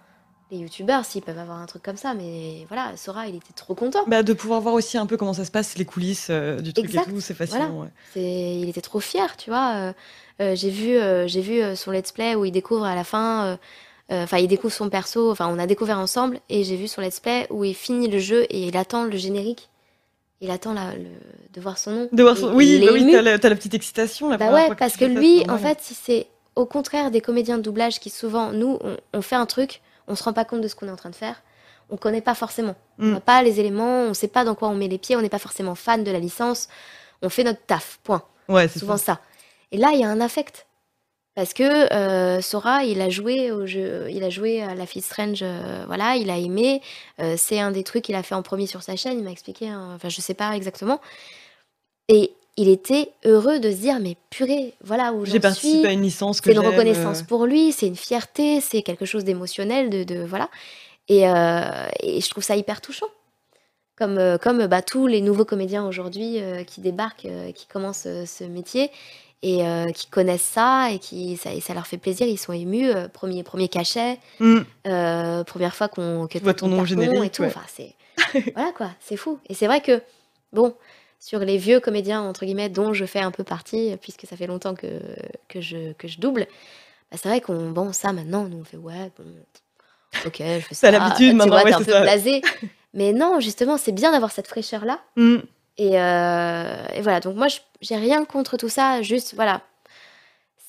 [0.51, 2.15] Les youtubeurs, s'ils peuvent avoir un truc comme ça.
[2.15, 4.05] Mais voilà, Sora, il était trop content.
[4.07, 6.73] Bah, de pouvoir voir aussi un peu comment ça se passe, les coulisses euh, du
[6.73, 7.82] truc Exact, et tout, c'est fascinant.
[7.82, 7.89] ouais.
[8.15, 8.23] C'est,
[8.59, 9.93] il était trop fier, tu vois.
[10.40, 13.05] Euh, j'ai vu, euh, j'ai vu euh, son let's play où il découvre à la
[13.05, 13.59] fin,
[14.10, 17.01] euh, enfin il découvre son perso, enfin on a découvert ensemble, et j'ai vu son
[17.01, 19.69] let's play où il finit le jeu et il attend le générique.
[20.40, 21.05] Il attend la- le-
[21.52, 22.09] de voir son nom.
[22.12, 24.28] De voir son- et Oui, bah oui, t'as la, petite excitation.
[24.31, 27.56] La Bah ouais, fois parce que lui, en fait, si c'est au contraire des comédiens
[27.59, 30.60] de doublage qui souvent, nous, on, on fait un truc, on se rend pas compte
[30.60, 31.43] de ce qu'on est en train de faire,
[31.90, 32.77] on connaît pas forcément.
[33.01, 33.12] On Mm.
[33.15, 35.28] n'a pas les éléments, on sait pas dans quoi on met les pieds, on n'est
[35.28, 36.69] pas forcément fan de la licence,
[37.23, 38.23] on fait notre taf, point.
[38.48, 39.15] Ouais, c'est souvent ça.
[39.15, 39.20] ça.
[39.73, 40.66] Et là, il y a un affect.
[41.35, 45.03] Parce que euh, Sora, il a joué au jeu, il a joué à la fille
[45.03, 46.82] Strange, euh, voilà, il a aimé.
[47.20, 49.31] euh, c'est un des trucs qu'il a fait en premier sur sa chaîne, il m'a
[49.31, 51.01] expliqué, hein, enfin je sais pas exactement.
[52.09, 55.86] Et il était heureux de se dire, mais purée, voilà où J'ai participé suis.
[55.86, 59.23] à une licence que C'est une reconnaissance pour lui, c'est une fierté, c'est quelque chose
[59.23, 60.51] d'émotionnel, de, de- voilà.
[61.07, 63.07] Et, et je trouve ça hyper touchant.
[63.97, 68.27] Comme, comme bah, tous les nouveaux comédiens aujourd'hui euh, qui débarquent, euh, qui commencent euh,
[68.27, 68.90] ce métier
[69.43, 72.52] et euh, qui connaissent ça et qui ça, et ça leur fait plaisir, ils sont
[72.52, 72.90] émus.
[72.90, 74.59] euh, premier, premier cachet, mm.
[74.86, 77.43] euh, première fois qu'on que Tu vois t'as ton nom au carton générique, et tout.
[77.43, 77.48] ouais.
[77.48, 77.94] Enfin, c'est
[78.55, 79.39] voilà quoi, c'est fou.
[79.48, 80.02] Et c'est vrai que
[80.52, 80.74] bon,
[81.20, 84.47] sur les vieux comédiens entre guillemets dont je fais un peu partie, puisque ça fait
[84.47, 85.01] longtemps que
[85.48, 86.47] que je que je double,
[87.10, 89.24] bah, c'est vrai qu'on bon ça maintenant nous on fait ouais bon,
[90.27, 90.90] ok je fais ça.
[90.90, 92.01] T'as l'habitude tu maintenant, vois, ouais, t'es un c'est peu ça.
[92.02, 92.43] blasé.
[92.94, 94.98] Mais non, justement, c'est bien d'avoir cette fraîcheur là.
[95.16, 95.36] Mm.
[95.78, 97.46] Et, euh, et voilà, donc moi,
[97.80, 99.62] j'ai rien contre tout ça, juste, voilà.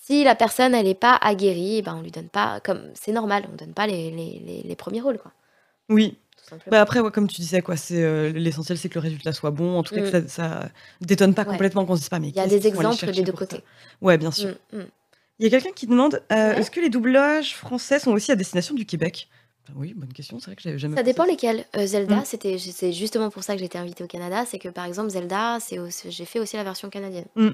[0.06, 3.44] Si la personne, elle n'est pas aguerrie, ben, on lui donne pas, comme c'est normal,
[3.52, 5.31] on donne pas les, les, les, les premiers rôles, quoi,
[5.90, 6.18] Oui.
[6.38, 6.72] tout simplement.
[6.72, 9.52] Bah après, ouais, comme tu disais, quoi, c'est euh, l'essentiel, c'est que le résultat soit
[9.52, 9.77] bon.
[9.77, 10.27] En tout cas, que ça, Mm.
[10.27, 10.69] ça
[11.02, 11.49] détonne pas Ouais.
[11.49, 12.19] complètement qu'on se dise pas.
[12.19, 13.64] Mais Il y a des exemples des deux ça côtés.
[14.02, 14.56] Ouais, bien sûr.
[14.73, 14.86] Mm, mm.
[15.40, 16.60] Il y a quelqu'un qui demande euh, Ouais.
[16.60, 19.27] est-ce que les doublages français sont aussi à destination du Québec?
[19.76, 20.40] Oui, bonne question.
[20.40, 20.96] C'est vrai que j'avais jamais.
[20.96, 21.66] Ça dépend lesquels.
[21.78, 22.26] Euh, Zelda, Mm.
[22.26, 24.44] c'était, c'est justement pour ça que j'ai été invitée au Canada.
[24.46, 27.26] C'est que par exemple, Zelda, c'est aussi- j'ai fait aussi la version canadienne.
[27.36, 27.50] Mm.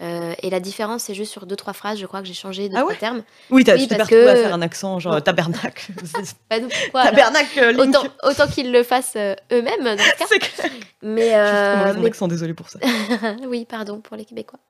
[0.00, 1.98] Euh, et la différence, c'est juste sur deux, trois phrases.
[1.98, 2.94] Je crois que j'ai changé deux, Ah ouais?
[2.94, 3.24] termes.
[3.50, 5.90] Oui, t'as, Oui, tu t'es parce retrouvé à que- faire un accent genre tabernacle.
[6.50, 7.10] Bah, donc, alors?
[7.10, 7.96] Tabernacle, euh, Link.
[7.96, 10.26] autant, autant qu'ils le fassent euh, eux-mêmes, dans ce cas.
[10.28, 10.70] C'est clair.
[11.02, 12.78] Mais, Je suis trop euh, mais accent, désolé pour ça.
[13.48, 14.60] oui, pardon pour les Québécois.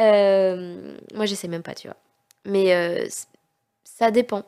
[0.00, 1.96] Euh, moi, je sais même pas, tu vois.
[2.44, 3.06] Mais euh,
[3.84, 4.42] ça dépend.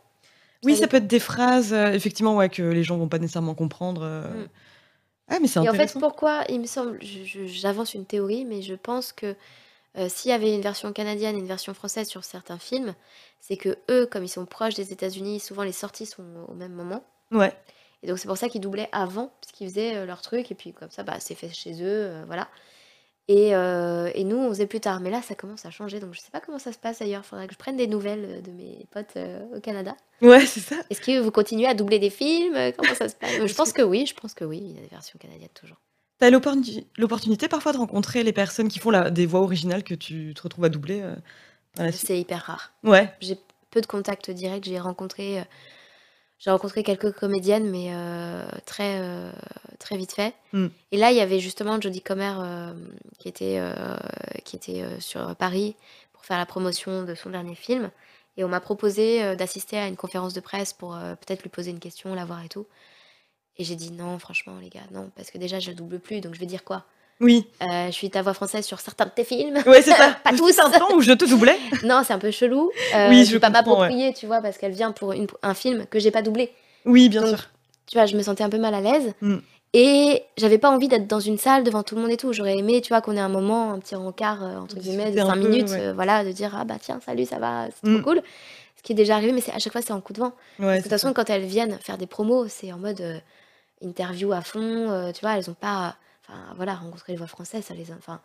[0.64, 3.18] Oui, Ça ça peut être des phrases, euh, effectivement, ouais, que les gens vont pas
[3.18, 4.02] nécessairement comprendre.
[4.04, 4.22] euh.
[4.44, 4.48] Mm.
[5.28, 6.00] Ah, mais c'est Et en fait, intéressant.
[6.00, 9.34] pourquoi il me semble, je- je- j'avance une théorie, mais je pense que
[9.98, 12.94] euh, s'il y avait une version canadienne et une version française sur certains films,
[13.40, 16.72] c'est que eux, comme ils sont proches des États-Unis, souvent les sorties sont au même
[16.72, 17.02] moment.
[17.32, 17.52] Ouais.
[18.02, 20.54] Et donc c'est pour ça qu'ils doublaient avant, parce qu'ils faisaient euh, leur truc, et
[20.54, 22.48] puis comme ça, bah, c'est fait chez eux, euh, voilà.
[23.32, 24.98] Et, euh, et nous, on faisait plus tard.
[25.00, 27.24] Mais là, ça commence à changer, donc je sais pas comment ça se passe ailleurs.
[27.24, 29.94] Faudrait que je prenne des nouvelles euh, de mes potes euh, au Canada.
[30.20, 30.74] Ouais, c'est ça.
[30.90, 32.56] Est-ce que vous continuez à doubler des films?
[32.76, 33.30] Comment ça se passe?
[33.46, 35.76] Je pense que oui, je pense que oui, il y a des versions canadiennes toujours.
[36.18, 39.94] T'as l'opportuni- l'opportunité parfois de rencontrer les personnes qui font la- des voix originales que
[39.94, 41.90] tu te retrouves à doubler euh.
[41.92, 42.72] C'est hyper rare.
[42.82, 43.12] Ouais.
[43.20, 43.38] J'ai
[43.70, 44.64] peu de contacts directs.
[44.64, 45.44] J'ai rencontré,
[46.40, 49.30] j'ai rencontré quelques comédiennes, mais euh, très, euh,
[49.78, 50.34] très vite fait.
[50.54, 50.68] Mm.
[50.90, 52.72] Et là, il y avait justement Jodie Comer euh,
[53.18, 53.60] qui était,
[54.44, 55.76] qui était sur Paris
[56.14, 57.90] pour faire la promotion de son dernier film.
[58.38, 61.80] Et on m'a proposé d'assister à une conférence de presse pour peut-être lui poser une
[61.80, 62.66] question, la voir et tout.
[63.58, 66.34] Et j'ai dit non, franchement, les gars, non, parce que déjà, je double plus, donc
[66.34, 66.86] je vais dire quoi?
[67.20, 67.46] Oui.
[67.62, 69.58] Euh, je suis ta voix française sur certains de tes films.
[69.66, 70.16] Ouais, c'est ça.
[70.24, 70.52] Pas tous.
[70.52, 71.58] C'est un temps où je te doublais.
[71.84, 72.70] non, c'est un peu chelou.
[72.94, 73.52] Euh, Oui, je vais pas ouais.
[73.52, 76.52] m'approprier, tu vois, parce qu'elle vient pour une- un film que j'ai pas doublé.
[76.86, 77.48] Oui, bien Donc, sûr.
[77.86, 79.12] Tu vois, je me sentais un peu mal à l'aise.
[79.20, 79.36] Mm.
[79.72, 82.32] Et j'avais pas envie d'être dans une salle devant tout le monde et tout.
[82.32, 85.10] J'aurais aimé, tu vois, qu'on ait un moment, un petit rencard, euh, entre guillemets, de
[85.10, 85.92] Discuter un 5 peu, minutes, ouais.
[85.92, 88.00] voilà, de dire, ah bah tiens, salut, ça va, c'est Mm.
[88.02, 88.22] trop cool.
[88.78, 90.32] Ce qui est déjà arrivé, mais à chaque fois, c'est en coup de vent.
[90.58, 93.02] Ouais, De toute façon, quand elles viennent faire des promos, c'est en mode
[93.82, 95.96] interview à fond, tu vois, elles ont pas.
[96.30, 97.90] Enfin, voilà, rencontrer les voix françaises, ça les.
[97.90, 98.20] a- Enfin,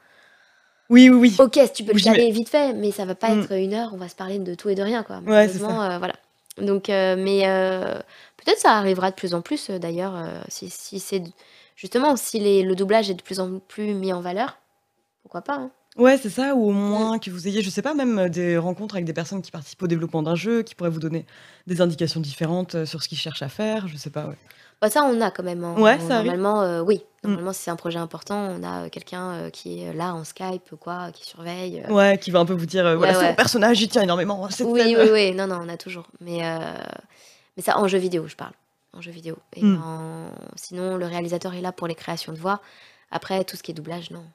[0.90, 1.36] Oui, oui, oui.
[1.40, 3.40] ok, si tu peux le caler vite fait, mais ça va pas Mm.
[3.42, 5.20] être une heure, on va se parler de tout et de rien, quoi.
[5.26, 6.14] Ouais, c'est euh, voilà.
[6.60, 8.00] Donc, euh, mais euh,
[8.38, 10.16] peut-être ça arrivera de plus en plus, d'ailleurs,
[10.48, 11.24] si, si c'est.
[11.76, 14.58] Justement, si les, le doublage est de plus en plus mis en valeur,
[15.24, 15.72] pourquoi pas, hein.
[15.98, 18.58] Ouais, c'est ça, ou au moins que vous ayez, je sais pas, même euh, des
[18.58, 21.26] rencontres avec des personnes qui participent au développement d'un jeu, qui pourraient vous donner
[21.68, 24.36] des indications différentes euh, sur ce qu'ils cherchent à faire, je sais pas, ouais.
[24.82, 25.64] Bah, ça, on a quand même.
[25.64, 25.76] hein.
[25.80, 26.34] Ouais, On- ça arrive.
[26.34, 27.02] Normalement, euh, oui.
[27.24, 27.28] Mm.
[27.30, 30.26] Normalement, si c'est un projet important, on a euh, quelqu'un euh, qui est là en
[30.26, 31.82] Skype ou quoi, qui surveille.
[31.88, 31.94] euh.
[31.94, 34.52] Ouais, qui va un peu vous dire, euh, voilà, Ouais, personnage, il tient énormément à
[34.52, 34.98] cette Oui, scène.
[35.00, 35.32] oui, oui.
[35.34, 36.08] Non, non, on a toujours.
[36.20, 36.60] Mais, euh,
[37.56, 38.52] mais ça, en jeu vidéo, je parle.
[38.92, 39.38] En jeu vidéo.
[39.56, 39.82] Et Mm.
[39.82, 40.26] en-
[40.58, 42.60] Sinon, le réalisateur est là pour les créations de voix.
[43.12, 44.26] Après, tout ce qui est doublage, non.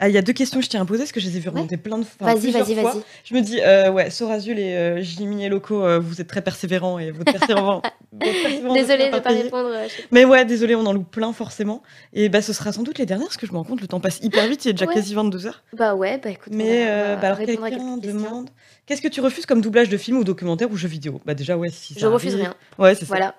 [0.00, 1.36] Ah, il y a deux questions que je tiens à poser, parce que je les
[1.36, 1.54] ai vues Ouais.
[1.56, 2.32] remonter plein de fois.
[2.34, 3.00] Vas-y, vas-y, vas-y.
[3.24, 6.40] Je me dis, euh, ouais, Sorazul et euh, Jimmy et Loco, euh, vous êtes très
[6.42, 7.82] persévérants et votre persévérance.
[8.12, 9.42] ne Désolée de pas payée.
[9.42, 9.70] répondre.
[9.72, 11.82] euh, Mais ouais, désolé, on en loupe plein forcément.
[12.12, 13.88] Et bah, ce sera sans doute les dernières, parce que je me rends compte, le
[13.88, 14.94] temps passe hyper vite, il est déjà Ouais.
[14.94, 15.52] quasi 22h.
[15.76, 16.52] Bah ouais, bah écoute.
[16.54, 18.50] Mais euh, bah, alors quelqu'un demande
[18.86, 21.20] qu'est-ce que tu refuses comme doublage de film ou documentaire ou jeu vidéo?
[21.26, 22.44] Bah déjà ouais si ça Je refuse arrive.
[22.46, 22.54] rien.
[22.78, 23.06] Ouais c'est ça.
[23.08, 23.34] Voilà.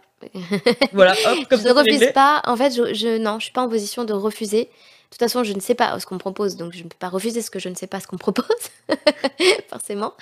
[0.93, 2.11] Voilà hop comme je ne refuse réglé.
[2.11, 2.41] pas.
[2.45, 4.69] En fait, je, je- non, je suis pas en position de refuser.
[5.11, 6.97] De toute façon, je ne sais pas ce qu'on me propose, donc je ne peux
[6.99, 8.45] pas refuser ce que je ne sais pas ce qu'on me propose,
[9.67, 10.13] forcément.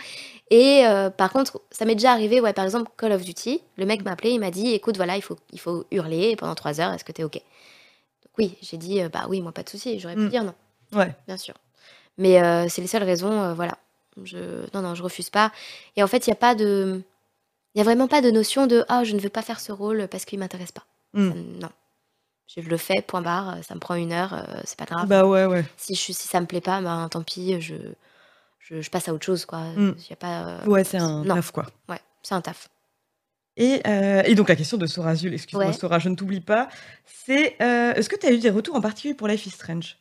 [0.49, 3.85] Et euh, par contre, ça m'est déjà arrivé, ouais, par exemple, Call of Duty, le
[3.85, 6.79] mec m'a appelé, il m'a dit, écoute, voilà, il faut, il faut hurler pendant trois
[6.79, 7.33] heures, est-ce que t'es OK?
[7.33, 10.29] Donc oui, j'ai dit, euh, bah oui, moi, pas de souci, j'aurais pu Mm.
[10.29, 10.53] dire non,
[10.93, 11.13] Ouais.
[11.27, 11.55] bien sûr.
[12.17, 13.77] Mais euh, c'est les seules raisons, euh, voilà.
[14.23, 14.37] Je,
[14.73, 15.51] non, non, je refuse pas.
[15.97, 17.01] Et en fait, il n'y a pas de...
[17.75, 19.71] Il n'y a vraiment pas de notion de «Ah, je ne veux pas faire ce
[19.71, 21.31] rôle parce qu'il m'intéresse pas Mm.
[21.61, 21.69] Non.
[22.55, 25.07] Je le fais, point barre, euh, ça me prend une heure, euh, c'est pas grave.
[25.07, 25.65] Bah ouais ouais.
[25.75, 27.75] Si, je, si ça me plaît pas, ben, tant pis, je,
[28.59, 29.59] je, je passe à autre chose, quoi.
[29.75, 29.95] Mm.
[30.09, 31.35] Y a pas, euh, Ouais c'est un Non.
[31.35, 31.65] taf quoi.
[31.89, 32.69] Ouais, c'est un taf.
[33.57, 35.73] Et, euh, et donc la question de Sorazul, excuse-moi Ouais.
[35.73, 36.69] Sora, je ne t'oublie pas,
[37.05, 39.97] c'est est-ce que tu as eu des retours en particulier pour Life is Strange?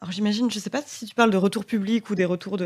[0.00, 2.64] Alors j'imagine, je sais pas si tu parles de retours publics ou des retours de...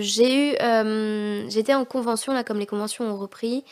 [0.00, 3.62] J'ai eu, j'étais en convention là, comme les conventions ont repris,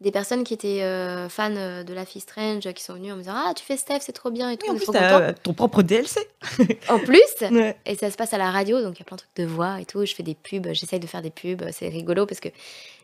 [0.00, 3.16] des personnes qui étaient euh, fans euh, de Life is Strange qui sont venues en
[3.16, 5.52] me disant ah tu fais Steph c'est trop bien et tout, en plus t'as ton
[5.52, 6.20] propre DLC.
[6.88, 7.20] En plus,
[7.50, 7.76] Ouais.
[7.84, 9.44] et ça se passe à la radio donc il y a plein de trucs de
[9.44, 10.04] voix et tout.
[10.06, 12.48] Je fais des pubs, j'essaye de faire des pubs, c'est rigolo parce que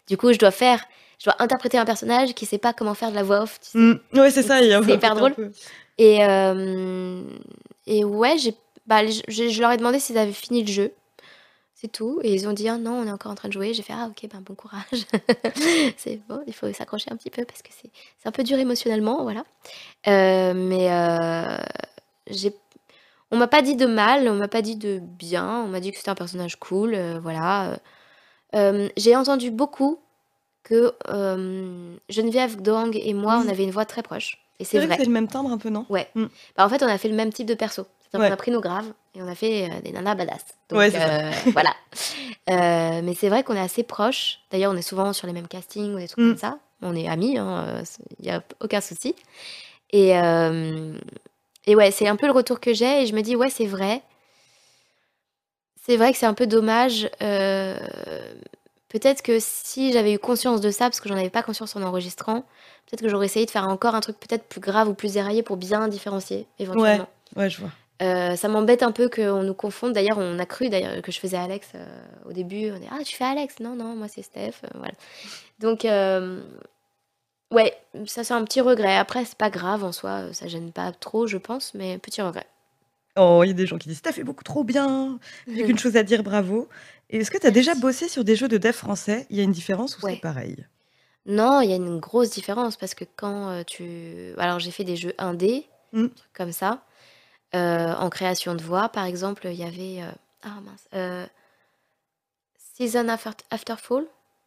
[0.09, 0.83] du coup je dois faire,
[1.19, 3.61] je dois interpréter un personnage qui sait pas comment faire de la voix off.
[3.61, 3.79] tu sais.
[3.79, 4.01] Mm.
[4.15, 4.61] Ouais c'est ça.
[4.63, 5.35] il y a C'est hyper drôle.
[5.99, 7.23] Et, euh,
[7.87, 8.55] et ouais, j'ai,
[8.87, 10.93] bah, je, je leur ai demandé s'ils avaient fini le jeu.
[11.79, 12.21] C'est tout.
[12.23, 13.75] Et ils ont dit, ah non, on est encore en train de jouer.
[13.75, 14.83] J'ai fait, ah ok, ben bon courage.
[15.99, 17.91] c'est bon, il faut s'accrocher un petit peu parce que c'est,
[18.25, 19.45] un peu dur émotionnellement, voilà.
[20.09, 21.59] Euh, mais euh,
[22.29, 22.55] j'ai,
[23.31, 25.65] on m'a pas dit de mal, on m'a pas dit de bien.
[25.65, 27.79] On m'a dit que c'était un personnage cool, euh, voilà.
[28.55, 29.99] Euh, j'ai entendu beaucoup
[30.63, 30.95] que
[32.09, 33.45] Geneviève Doang et moi, Oui.
[33.47, 34.39] on avait une voix très proche.
[34.59, 34.97] Et C'est vrai, vrai.
[34.97, 35.85] c'est le même timbre un peu non?
[35.91, 36.09] Ouais.
[36.15, 36.25] Mm.
[36.57, 37.87] Bah, en fait, on a fait le même type de perso.
[38.15, 38.29] Ouais.
[38.29, 40.45] qu'on a pris nos graves et on a fait euh, des nanas badass.
[40.69, 41.75] Donc, Ouais, euh, voilà.
[42.51, 44.41] Euh, mais c'est vrai qu'on est assez proches.
[44.51, 46.29] D'ailleurs, on est souvent sur les mêmes castings ou des trucs Mm.
[46.31, 46.59] comme ça.
[46.83, 49.15] On est amis, il n'y a aucun souci.
[49.91, 50.97] Et, euh,
[51.67, 53.03] et ouais, c'est un peu le retour que j'ai.
[53.03, 54.03] Et je me dis, ouais, c'est vrai.
[55.87, 57.09] C'est vrai que c'est un peu dommage.
[57.23, 57.79] euh,
[58.89, 61.83] peut-être que si j'avais eu conscience de ça, parce que j'en avais pas conscience en
[61.83, 62.41] enregistrant,
[62.87, 65.43] peut-être que j'aurais essayé de faire encore un truc peut-être plus grave ou plus déraillé
[65.43, 67.09] pour bien différencier, éventuellement.
[67.37, 67.71] Ouais je vois.
[68.03, 69.93] Euh, ça m'embête un peu qu'on nous confonde.
[69.95, 71.87] D'ailleurs, on a cru d'ailleurs que je faisais Alex euh,
[72.29, 72.71] au début.
[72.71, 73.61] On dit ah tu fais Alex?
[73.61, 74.53] Non non moi c'est Steph.
[74.65, 74.93] euh, voilà.
[75.61, 75.85] Donc
[77.53, 77.75] ouais
[78.07, 78.97] ça c'est un petit regret.
[78.97, 82.47] Après c'est pas grave en soi, ça gêne pas trop je pense, mais petit regret.
[83.19, 85.19] Oh, il y a des gens qui disent T'as fait beaucoup trop bien,
[85.49, 86.69] j'ai qu'une chose à dire, bravo.
[87.09, 89.27] Et est-ce que tu as déjà bossé sur des jeux de dev français?
[89.31, 90.15] Il y a une différence ou Ouais.
[90.17, 90.67] c'est pareil?
[91.25, 94.33] Non, il y a une grosse différence parce que quand tu...
[94.39, 96.09] Alors j'ai fait des jeux indés, Mm.
[96.09, 96.83] trucs comme ça.
[97.55, 100.03] Euh, en création de voix, par exemple, il y avait...
[100.03, 100.11] euh,
[100.43, 100.89] Ah mince.
[100.95, 101.27] euh,
[102.75, 104.05] Season After, After Fall,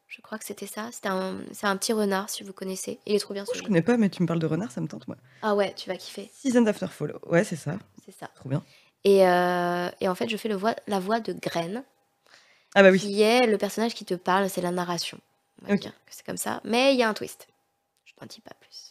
[0.07, 0.89] je crois que c'était ça.
[0.91, 1.37] C'était un...
[1.51, 2.99] C'est un petit renard, si vous connaissez.
[3.05, 3.65] Il est trop bien Oh, Je jeu.
[3.65, 5.17] connais pas, mais tu me parles de renard, ça me tente, moi.
[5.41, 8.27] Ah ouais, tu vas kiffer, Season After Fall, ouais, c'est ça, c'est ça.
[8.35, 8.63] trop bien.
[9.05, 10.75] Et, et en fait, je fais le voix...
[10.87, 11.83] la voix de Graine,
[12.75, 15.19] Ah bah oui, qui est le personnage qui te parle, c'est la narration.
[15.63, 15.81] On va Ok.
[15.83, 16.61] que c'est comme ça.
[16.63, 17.47] Mais il y a un twist.
[18.05, 18.88] Je m'en dis pas plus.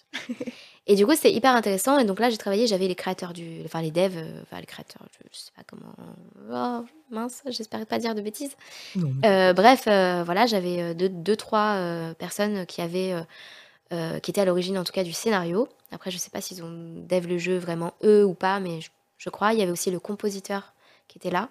[0.86, 1.98] Et du coup, c'était hyper intéressant.
[1.98, 3.62] Et donc là, j'ai travaillé, j'avais les créateurs du.
[3.64, 5.92] Enfin, les devs, euh, enfin, les créateurs, je, je sais pas comment.
[6.50, 8.56] Oh, mince, j'espérais pas dire de bêtises.
[8.96, 9.12] Non.
[9.24, 11.80] Euh, bref, euh, voilà, j'avais deux, deux, trois
[12.18, 13.14] personnes qui avaient.
[13.90, 15.68] qui étaient à l'origine en tout cas du scénario.
[15.92, 18.90] Après, je sais pas s'ils ont dev le jeu vraiment eux ou pas, mais je,
[19.16, 19.52] je crois.
[19.52, 20.74] Il y avait aussi le compositeur
[21.08, 21.48] qui était là.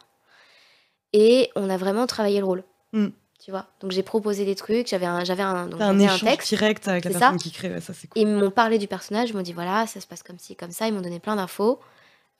[1.13, 2.63] Et on a vraiment travaillé le rôle.
[2.93, 3.07] Mm.
[3.43, 6.49] Tu vois Donc j'ai proposé des trucs, j'avais un, j'avais un, donc un texte.
[6.49, 7.43] direct avec la personne ça.
[7.43, 8.22] qui crée, ouais, ça c'est cool.
[8.22, 10.72] Ils m'ont parlé du personnage, ils m'ont dit voilà, ça se passe comme ci, comme
[10.72, 10.88] ça.
[10.88, 11.80] Ils m'ont donné plein d'infos.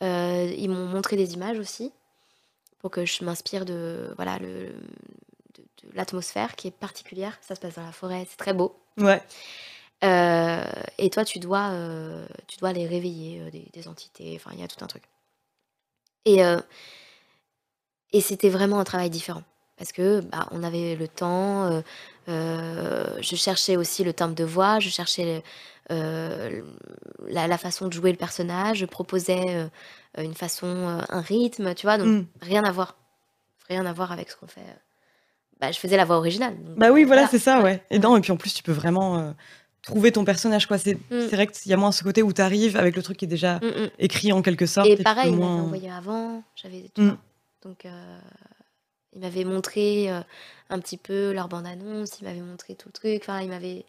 [0.04, 1.92] Euh, ils m'ont montré des images aussi
[2.80, 4.74] pour que je m'inspire de voilà le,
[5.56, 7.38] de, de l'atmosphère qui est particulière.
[7.42, 8.76] Ça se passe dans la forêt, c'est très beau.
[8.98, 9.22] Ouais.
[10.04, 10.64] Euh,
[10.98, 14.34] et toi, tu dois, euh, tu dois les réveiller, euh, des, des entités.
[14.36, 15.04] Enfin, il y a tout un truc.
[16.26, 16.42] Et,
[18.12, 19.44] et c'était vraiment un travail différent.
[19.78, 21.72] Parce que bah, on avait le temps.
[21.72, 21.82] euh,
[22.30, 24.80] euh, je cherchais aussi le timbre de voix.
[24.80, 25.44] Je cherchais
[25.92, 26.62] euh,
[27.28, 28.80] la, la façon de jouer le personnage.
[28.80, 29.68] Je proposais euh,
[30.24, 31.98] une façon, euh, un rythme, tu vois.
[31.98, 32.26] Donc, Mm.
[32.42, 32.96] rien à voir.
[33.70, 34.62] Rien à voir avec ce qu'on fait.
[35.60, 36.56] Bah, je faisais la voix originale.
[36.64, 37.84] donc, Bah oui, voilà, c'est ça, ouais.
[37.90, 39.32] Et non, et puis en plus, tu peux vraiment euh,
[39.84, 40.78] trouver ton personnage, quoi.
[40.78, 41.00] C'est Mm.
[41.30, 43.26] c'est vrai qu'il y a moins ce côté où tu arrives avec le truc qui
[43.26, 43.90] est déjà Mm, mm.
[44.00, 44.88] écrit en quelque sorte.
[44.88, 47.12] Et tu pareil, peux il m'avait moins- envoyé avant, j'avais Mm.
[47.64, 48.20] Donc, euh,
[49.18, 50.22] il m'avait montré euh,
[50.70, 53.84] un petit peu leur bande-annonce, il m'avait montré tout le truc, enfin, il m'avait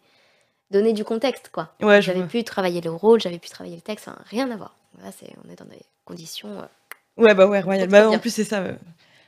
[0.71, 1.73] donné du contexte, quoi.
[1.81, 4.75] Ouais, J'avais pu travailler le rôle, j'avais pu travailler le texte, rien à voir.
[5.03, 6.49] Là, c'est, on est dans des conditions.
[6.59, 6.65] euh,
[7.17, 7.87] Ouais, bah ouais, Royal.
[7.89, 8.59] Bah en plus, c'est ça.
[8.61, 8.73] euh.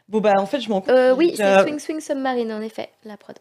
[0.10, 0.90] Bon, bah en fait, je m'en compte.
[0.90, 3.38] Euh, oui, c'est Swing Swing Submarine, en effet, la prod.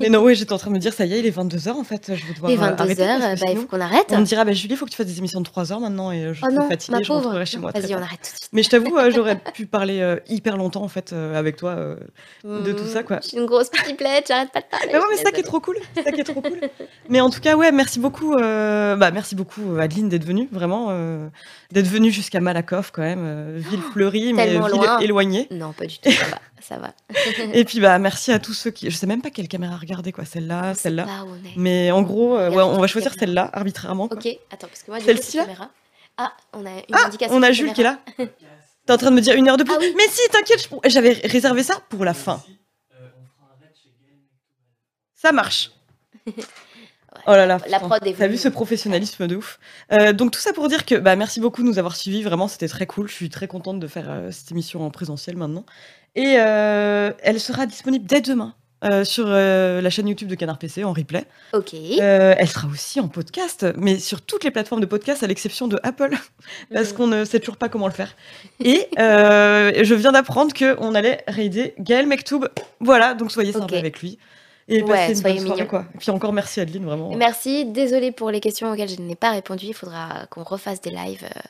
[0.00, 1.70] Mais non, ouais, j'étais en train de me dire, ça y est, il est 22h
[1.72, 2.12] en fait.
[2.14, 3.80] Je vais devoir Et euh, 22 arrêter heures, parce que bah, il sinon, faut qu'on
[3.80, 4.06] arrête.
[4.10, 5.80] On me dira, bah Julie, il faut que tu fasses des émissions de 3 heures
[5.80, 7.24] maintenant et je Oh suis non, fatiguée, je pauvre.
[7.24, 7.72] rentrerai chez moi.
[7.72, 8.06] très Vas-y, on tard.
[8.06, 8.48] arrête tout de suite.
[8.52, 11.70] Mais je t'avoue, euh, j'aurais pu parler euh, hyper longtemps en fait euh, avec toi.
[11.70, 11.96] euh.
[12.44, 13.20] de tout ça, quoi.
[13.22, 14.88] Je suis une grosse pipelette, j'arrête pas de parler.
[14.92, 15.48] Bah ouais, je mais suis c'est ça qui est désolée.
[15.48, 15.76] trop cool.
[15.96, 16.60] C'est ça qui est trop cool.
[17.08, 18.34] Mais en tout cas, ouais, merci beaucoup.
[18.34, 20.88] euh, bah, merci beaucoup, Adeline, d'être venue, vraiment.
[20.90, 21.28] euh,
[21.72, 23.24] d'être venue jusqu'à Malakoff, quand même.
[23.24, 24.98] euh, ville fleurie, mais tellement ville loin.
[25.00, 25.48] éloignée.
[25.50, 26.38] Non, pas du tout, ça va.
[26.66, 26.94] Ça va.
[27.52, 28.90] Et puis, bah, merci à tous ceux qui.
[28.90, 30.24] Je sais même pas quelle caméra regarder, quoi.
[30.24, 31.06] Celle-là, celle-là.
[31.56, 34.08] Mais en gros, euh, ouais, on va choisir celle-là, arbitrairement.
[34.08, 34.16] Quoi.
[34.16, 35.70] Ok, attends, parce que moi, Celle-ci, là caméra.
[36.16, 37.36] Ah, on a une Ah, indication.
[37.36, 37.98] on a Jules qui est là.
[38.86, 39.74] T'es en train de me dire une heure de plus.
[39.74, 39.92] Ah oui.
[39.96, 42.42] Mais si, t'inquiète, je- j'avais réservé ça pour la fin.
[45.14, 45.70] Ça marche.
[47.26, 49.58] Oh là là, La prod est T'as vu ce professionnalisme de ouf.
[49.92, 52.22] Euh, donc tout ça pour dire que bah, merci beaucoup de nous avoir suivis.
[52.22, 53.08] Vraiment, c'était très cool.
[53.08, 55.64] Je suis très contente de faire euh, cette émission en présentiel maintenant.
[56.16, 60.58] Et euh, elle sera disponible dès demain euh, sur euh, la chaîne YouTube de Canard
[60.58, 61.24] PC en replay.
[61.54, 61.72] Ok.
[61.74, 65.66] Euh, elle sera aussi en podcast, mais sur toutes les plateformes de podcast à l'exception
[65.66, 66.14] de Apple,
[66.74, 66.96] parce Mhm.
[66.96, 68.14] qu'on ne sait toujours pas comment le faire.
[68.60, 72.46] Et je viens d'apprendre qu'on allait raider Gaël Mektoub.
[72.80, 74.18] Voilà, donc soyez sympa avec lui.
[74.68, 75.84] Et Ouais, passez une soyez bonne soirée, quoi.
[75.94, 77.14] Et puis encore merci Adeline, vraiment.
[77.14, 79.66] Merci, désolée pour les questions auxquelles je n'ai pas répondu.
[79.66, 81.40] Il faudra qu'on refasse des lives euh,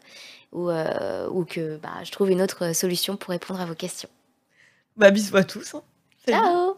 [0.53, 4.09] ou, euh, ou que bah, je trouve une autre solution pour répondre à vos questions.
[4.97, 5.74] Bah bisous à tous.
[5.74, 5.82] hein.
[6.28, 6.77] Ciao